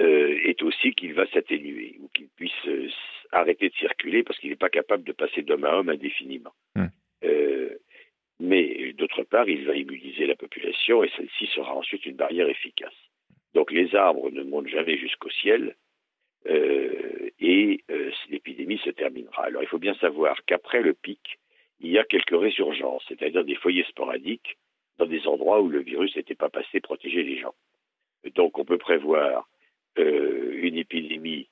euh, 0.00 0.38
est 0.44 0.62
aussi 0.62 0.92
qu'il 0.94 1.14
va 1.14 1.26
s'atténuer 1.28 1.96
ou 2.00 2.08
qu'il 2.08 2.28
puisse 2.28 2.52
arrêter 3.32 3.68
de 3.68 3.74
circuler 3.74 4.22
parce 4.22 4.38
qu'il 4.38 4.50
n'est 4.50 4.56
pas 4.56 4.68
capable 4.68 5.04
de 5.04 5.12
passer 5.12 5.42
d'homme 5.42 5.64
à 5.64 5.76
homme 5.76 5.88
indéfiniment. 5.88 6.52
Euh, 7.24 7.70
mais 8.38 8.92
d'autre 8.92 9.22
part, 9.22 9.48
il 9.48 9.64
va 9.66 9.74
immuniser 9.74 10.26
la 10.26 10.36
population 10.36 11.02
et 11.02 11.10
celle-ci 11.16 11.46
sera 11.46 11.74
ensuite 11.74 12.04
une 12.04 12.16
barrière 12.16 12.48
efficace. 12.48 12.94
Donc 13.54 13.70
les 13.70 13.94
arbres 13.94 14.30
ne 14.30 14.42
montent 14.42 14.68
jamais 14.68 14.98
jusqu'au 14.98 15.30
ciel 15.30 15.74
euh, 16.48 17.30
et 17.40 17.80
euh, 17.90 18.10
l'épidémie 18.30 18.78
se 18.78 18.90
terminera. 18.90 19.44
Alors 19.44 19.62
il 19.62 19.68
faut 19.68 19.78
bien 19.78 19.94
savoir 19.94 20.44
qu'après 20.44 20.82
le 20.82 20.94
pic, 20.94 21.38
il 21.80 21.90
y 21.90 21.98
a 21.98 22.04
quelques 22.04 22.38
résurgences, 22.38 23.04
c'est-à-dire 23.08 23.44
des 23.44 23.54
foyers 23.54 23.84
sporadiques 23.88 24.56
dans 24.98 25.06
des 25.06 25.26
endroits 25.26 25.60
où 25.60 25.68
le 25.68 25.80
virus 25.80 26.16
n'était 26.16 26.34
pas 26.34 26.48
passé 26.48 26.80
protéger 26.80 27.22
les 27.22 27.38
gens. 27.38 27.54
Donc 28.34 28.58
on 28.58 28.64
peut 28.64 28.78
prévoir 28.78 29.48
euh, 29.98 30.52
une 30.62 30.76
épidémie 30.76 31.48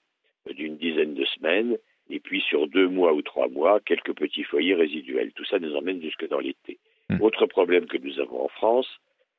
d'une 0.51 0.77
dizaine 0.77 1.15
de 1.15 1.25
semaines 1.25 1.79
et 2.11 2.21
puis 2.21 2.41
sur 2.43 2.69
deux 2.69 2.89
mois 2.89 3.13
ou 3.15 3.23
trois 3.23 3.49
mois, 3.49 3.81
quelques 3.81 4.15
petits 4.15 4.45
foyers 4.45 4.75
résiduels. 4.75 5.33
Tout 5.33 5.45
ça 5.45 5.59
nous 5.59 5.75
emmène 5.75 6.03
jusque 6.03 6.29
dans 6.29 6.41
l'été. 6.41 6.79
Autre 7.21 7.47
problème 7.47 7.87
que 7.87 7.99
nous 7.99 8.19
avons 8.19 8.45
en 8.45 8.49
France, 8.49 8.89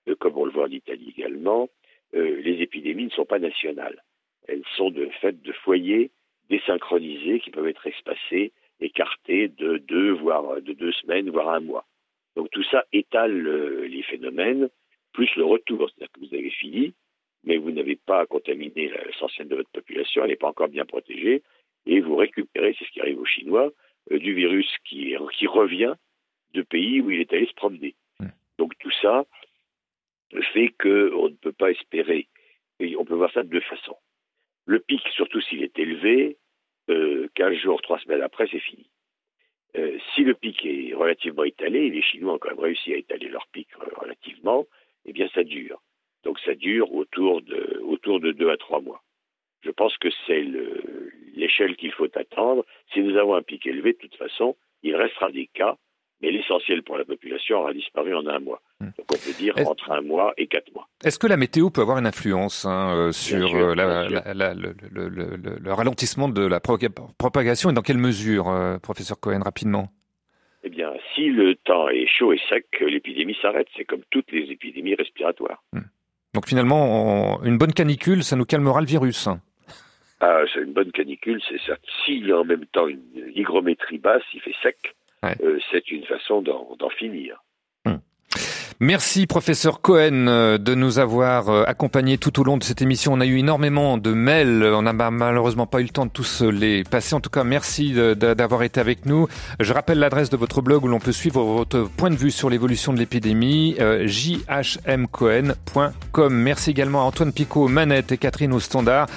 euh, 0.08 0.16
comme 0.16 0.38
on 0.38 0.45
le 0.45 0.51
voit 0.51 0.66
en 0.66 0.72
Italie 0.72 1.14
également, 1.18 1.70
euh, 2.16 2.41
les 2.41 2.62
épidémies 2.62 3.06
ne 3.06 3.10
sont 3.10 3.26
pas 3.26 3.39
nationales. 3.39 4.03
Elles 4.48 4.64
sont 4.76 4.91
de 4.91 5.08
fait 5.22 5.41
de 5.41 5.52
foyers 5.52 6.12
désynchronisés 6.50 7.39
qui 7.39 7.50
peuvent 7.50 7.68
être 7.68 7.88
espacés, 7.88 8.54
écartés 8.80 9.48
de 9.48 9.78
deux, 9.78 10.12
voire 10.12 10.62
de 10.62 10.74
deux 10.74 10.91
semaines, 10.93 11.30
voire 11.30 11.50
un 11.50 11.60
mois. 11.60 11.86
Donc 12.36 12.50
tout 12.52 12.64
ça 12.64 12.86
étale 12.91 13.48
euh, 13.48 13.88
les 13.88 14.04
phénomènes, 14.04 14.70
plus 15.14 15.34
le 15.36 15.46
retour. 15.46 15.89
C'est-à-dire 15.89 16.12
que 16.12 16.20
vous 16.20 16.34
avez 16.36 16.50
fini, 16.52 16.93
mais 17.43 17.58
vous 17.58 17.72
n'avez 17.72 17.96
pas 17.96 18.26
contaminé 18.26 18.91
l'essentiel 19.06 19.48
de 19.48 19.56
votre 19.56 19.70
population, 19.70 20.24
elle 20.24 20.32
n'est 20.32 20.36
pas 20.36 20.50
encore 20.50 20.68
bien 20.68 20.86
protégée, 20.86 21.41
et 21.86 22.02
vous 22.02 22.16
récupérez, 22.16 22.76
c'est 22.78 22.86
ce 22.86 22.91
qui 22.91 23.02
arrive 23.02 23.20
aux 23.20 23.26
Chinois, 23.26 23.72
euh, 24.12 24.20
du 24.20 24.34
virus 24.34 24.70
qui, 24.84 25.16
qui 25.38 25.48
revient 25.48 25.96
de 26.54 26.62
pays 26.62 27.02
où 27.02 27.12
il 27.12 27.22
est 27.22 27.34
allé 27.34 27.46
se 27.48 27.54
promener. 27.54 27.96
Donc 28.58 28.78
tout 28.80 28.91
ça 29.02 29.26
fait 30.54 30.70
qu'on 30.82 31.30
ne 31.30 31.36
peut 31.36 31.52
pas 31.52 31.72
espérer, 31.72 32.28
et 32.80 32.96
on 32.98 33.06
peut 33.06 33.16
voir 33.16 33.32
ça 33.32 33.43
de 33.43 33.50
deux 33.50 33.62
façons. 33.62 33.98
Le 34.66 34.80
pic, 34.80 35.01
surtout 35.09 35.41
s'il 35.41 35.63
est 35.63 35.78
élevé, 35.78 36.38
euh, 36.89 37.28
15 37.36 37.55
jours, 37.57 37.82
3 37.82 37.99
semaines 37.99 38.22
après, 38.22 38.47
c'est 38.51 38.59
fini. 38.59 38.89
Euh, 39.78 39.97
si 40.13 40.24
le 40.24 40.34
pic 40.34 40.66
est 40.66 40.93
relativement 40.93 41.43
étalé, 41.43 41.88
et 41.88 41.89
les 41.89 42.01
Chinois 42.01 42.34
ont 42.34 42.38
quand 42.38 42.49
même 42.49 42.59
réussi 42.59 42.93
à 42.93 42.97
étaler 42.97 43.28
leur 43.28 43.47
pic 43.47 43.68
euh, 43.80 43.86
relativement, 43.97 44.66
eh 45.05 45.13
bien 45.13 45.28
ça 45.34 45.43
dure. 45.43 45.82
Donc 46.24 46.39
ça 46.39 46.55
dure 46.55 46.93
autour 46.93 47.41
de, 47.41 47.80
autour 47.84 48.20
de 48.20 48.32
2 48.32 48.49
à 48.49 48.57
3 48.57 48.82
mois. 48.82 49.01
Je 49.61 49.72
pense 49.72 49.97
que 49.97 50.09
c'est 50.26 50.45
l'échelle 51.34 51.76
qu'il 51.76 51.91
faut 51.91 52.07
attendre. 52.18 52.66
Si 52.93 53.01
nous 53.01 53.18
avons 53.18 53.36
un 53.36 53.41
pic 53.41 53.66
élevé, 53.66 53.93
de 53.93 53.97
toute 53.97 54.16
façon, 54.16 54.55
il 54.84 54.95
restera 54.95 55.32
des 55.32 55.47
cas, 55.47 55.78
mais 56.22 56.32
l'essentiel 56.32 56.84
pour 56.84 56.97
la 56.97 57.05
population 57.05 57.59
aura 57.59 57.74
disparu 57.74 58.16
en 58.16 58.26
un 58.28 58.39
mois. 58.39 58.61
Donc 58.82 59.05
on 59.11 59.16
peut 59.16 59.34
dire 59.38 59.53
entre 59.66 59.91
un 59.91 60.01
mois 60.01 60.34
et 60.38 60.47
quatre 60.47 60.74
mois. 60.74 60.88
Est-ce 61.03 61.20
que 61.20 61.28
la 61.28 61.38
météo 61.38 61.70
peut 61.70 61.82
avoir 61.82 61.97
une 61.97 62.07
influence 62.07 62.66
hein, 62.66 62.93
euh, 62.95 63.11
sur 63.11 63.49
sûr, 63.49 63.57
euh, 63.57 63.76
la, 63.76 64.07
la, 64.09 64.34
la, 64.34 64.53
le, 64.53 64.76
le, 64.91 65.09
le, 65.09 65.38
le, 65.59 65.74
ralentissement 65.74 66.30
de 66.30 66.45
la 66.45 66.59
propagation 66.59 67.70
et 67.70 67.74
dans 67.74 67.82
quelle 67.82 67.97
mesure, 67.97 68.49
euh, 68.49 68.78
professeur 68.78 69.20
Cohen, 69.20 69.41
rapidement? 69.43 69.89
Eh 70.63 70.70
bien, 70.70 70.91
si 71.13 71.28
le 71.30 71.55
temps 71.55 71.89
est 71.89 72.07
chaud 72.07 72.34
et 72.34 72.39
sec, 72.49 72.66
l'épidémie 72.80 73.38
s'arrête. 73.41 73.68
C'est 73.78 73.86
comme 73.86 74.01
toutes 74.09 74.32
les 74.32 74.51
épidémies 74.51 74.95
respiratoires. 74.95 75.63
Hmm. 75.74 75.82
Donc 76.34 76.47
finalement, 76.47 77.38
on, 77.39 77.43
une 77.43 77.57
bonne 77.57 77.72
canicule, 77.72 78.24
ça 78.24 78.36
nous 78.36 78.45
calmera 78.45 78.82
le 78.82 78.88
virus. 78.88 79.30
Ah, 80.22 80.41
c'est 80.53 80.61
une 80.61 80.74
bonne 80.74 80.91
canicule, 80.91 81.41
c'est 81.47 81.61
ça. 81.68 81.78
S'il 82.03 82.28
y 82.28 82.32
a 82.32 82.39
en 82.39 82.45
même 82.45 82.66
temps 82.66 82.88
une 82.88 83.01
hygrométrie 83.36 83.99
basse, 83.99 84.24
il 84.34 84.41
fait 84.41 84.55
sec, 84.63 84.95
ouais. 85.26 85.36
euh, 85.44 85.60
c'est 85.72 85.92
une 85.92 86.06
façon 86.06 86.42
d'en 86.42 86.90
finir. 86.98 87.44
Hum. 87.86 88.00
Merci 88.80 89.26
professeur 89.26 89.82
Cohen 89.82 90.58
de 90.60 90.76
nous 90.76 91.00
avoir 91.00 91.50
accompagnés 91.70 92.18
tout 92.18 92.42
au 92.42 92.44
long 92.44 92.58
de 92.58 92.64
cette 92.64 92.82
émission. 92.82 93.14
On 93.14 93.22
a 93.22 93.26
eu 93.26 93.38
énormément 93.38 93.98
de 93.98 94.12
mails, 94.12 94.64
on 94.64 94.82
n'a 94.82 94.92
malheureusement 94.92 95.66
pas 95.66 95.80
eu 95.80 95.84
le 95.84 95.90
temps 95.90 96.06
de 96.06 96.12
tous 96.12 96.42
les 96.42 96.84
passer. 96.84 97.16
En 97.16 97.22
tout 97.22 97.30
cas, 97.30 97.46
merci 97.46 97.94
d'avoir 97.94 98.64
été 98.64 98.82
avec 98.82 99.06
nous. 99.06 99.30
Je 99.62 99.72
rappelle 99.72 100.00
l'adresse 100.00 100.30
de 100.30 100.36
votre 100.36 100.62
blog 100.62 100.84
où 100.84 100.90
l'on 100.90 101.00
peut 101.00 101.14
suivre 101.14 101.42
votre 101.42 101.90
point 101.96 102.10
de 102.10 102.18
vue 102.18 102.32
sur 102.32 102.50
l'évolution 102.50 102.92
de 102.92 103.00
l'épidémie, 103.00 103.78
euh, 103.80 104.06
jhmcohen.com. 104.08 106.34
Merci 106.34 106.72
également 106.72 107.00
à 107.00 107.04
Antoine 107.06 107.32
Picot, 107.32 107.70
Manette 107.70 108.12
et 108.12 108.18
Catherine 108.18 108.52
au 108.52 108.60
standard. 108.60 109.08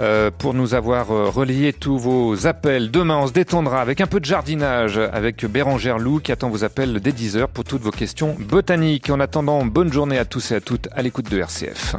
Euh, 0.00 0.30
pour 0.36 0.54
nous 0.54 0.74
avoir 0.74 1.10
euh, 1.10 1.28
relayé 1.28 1.74
tous 1.74 1.98
vos 1.98 2.46
appels. 2.46 2.90
Demain, 2.90 3.18
on 3.18 3.26
se 3.26 3.32
détendra 3.32 3.82
avec 3.82 4.00
un 4.00 4.06
peu 4.06 4.18
de 4.18 4.24
jardinage 4.24 4.96
avec 4.96 5.44
Bérangère 5.44 5.98
Lou 5.98 6.20
qui 6.20 6.32
attend 6.32 6.48
vos 6.48 6.64
appels 6.64 7.00
dès 7.00 7.10
10h 7.10 7.48
pour 7.48 7.64
toutes 7.64 7.82
vos 7.82 7.90
questions 7.90 8.34
botaniques. 8.38 9.10
En 9.10 9.20
attendant, 9.20 9.62
bonne 9.66 9.92
journée 9.92 10.16
à 10.16 10.24
tous 10.24 10.52
et 10.52 10.54
à 10.54 10.60
toutes 10.62 10.88
à 10.92 11.02
l'écoute 11.02 11.30
de 11.30 11.38
RCF. 11.38 11.96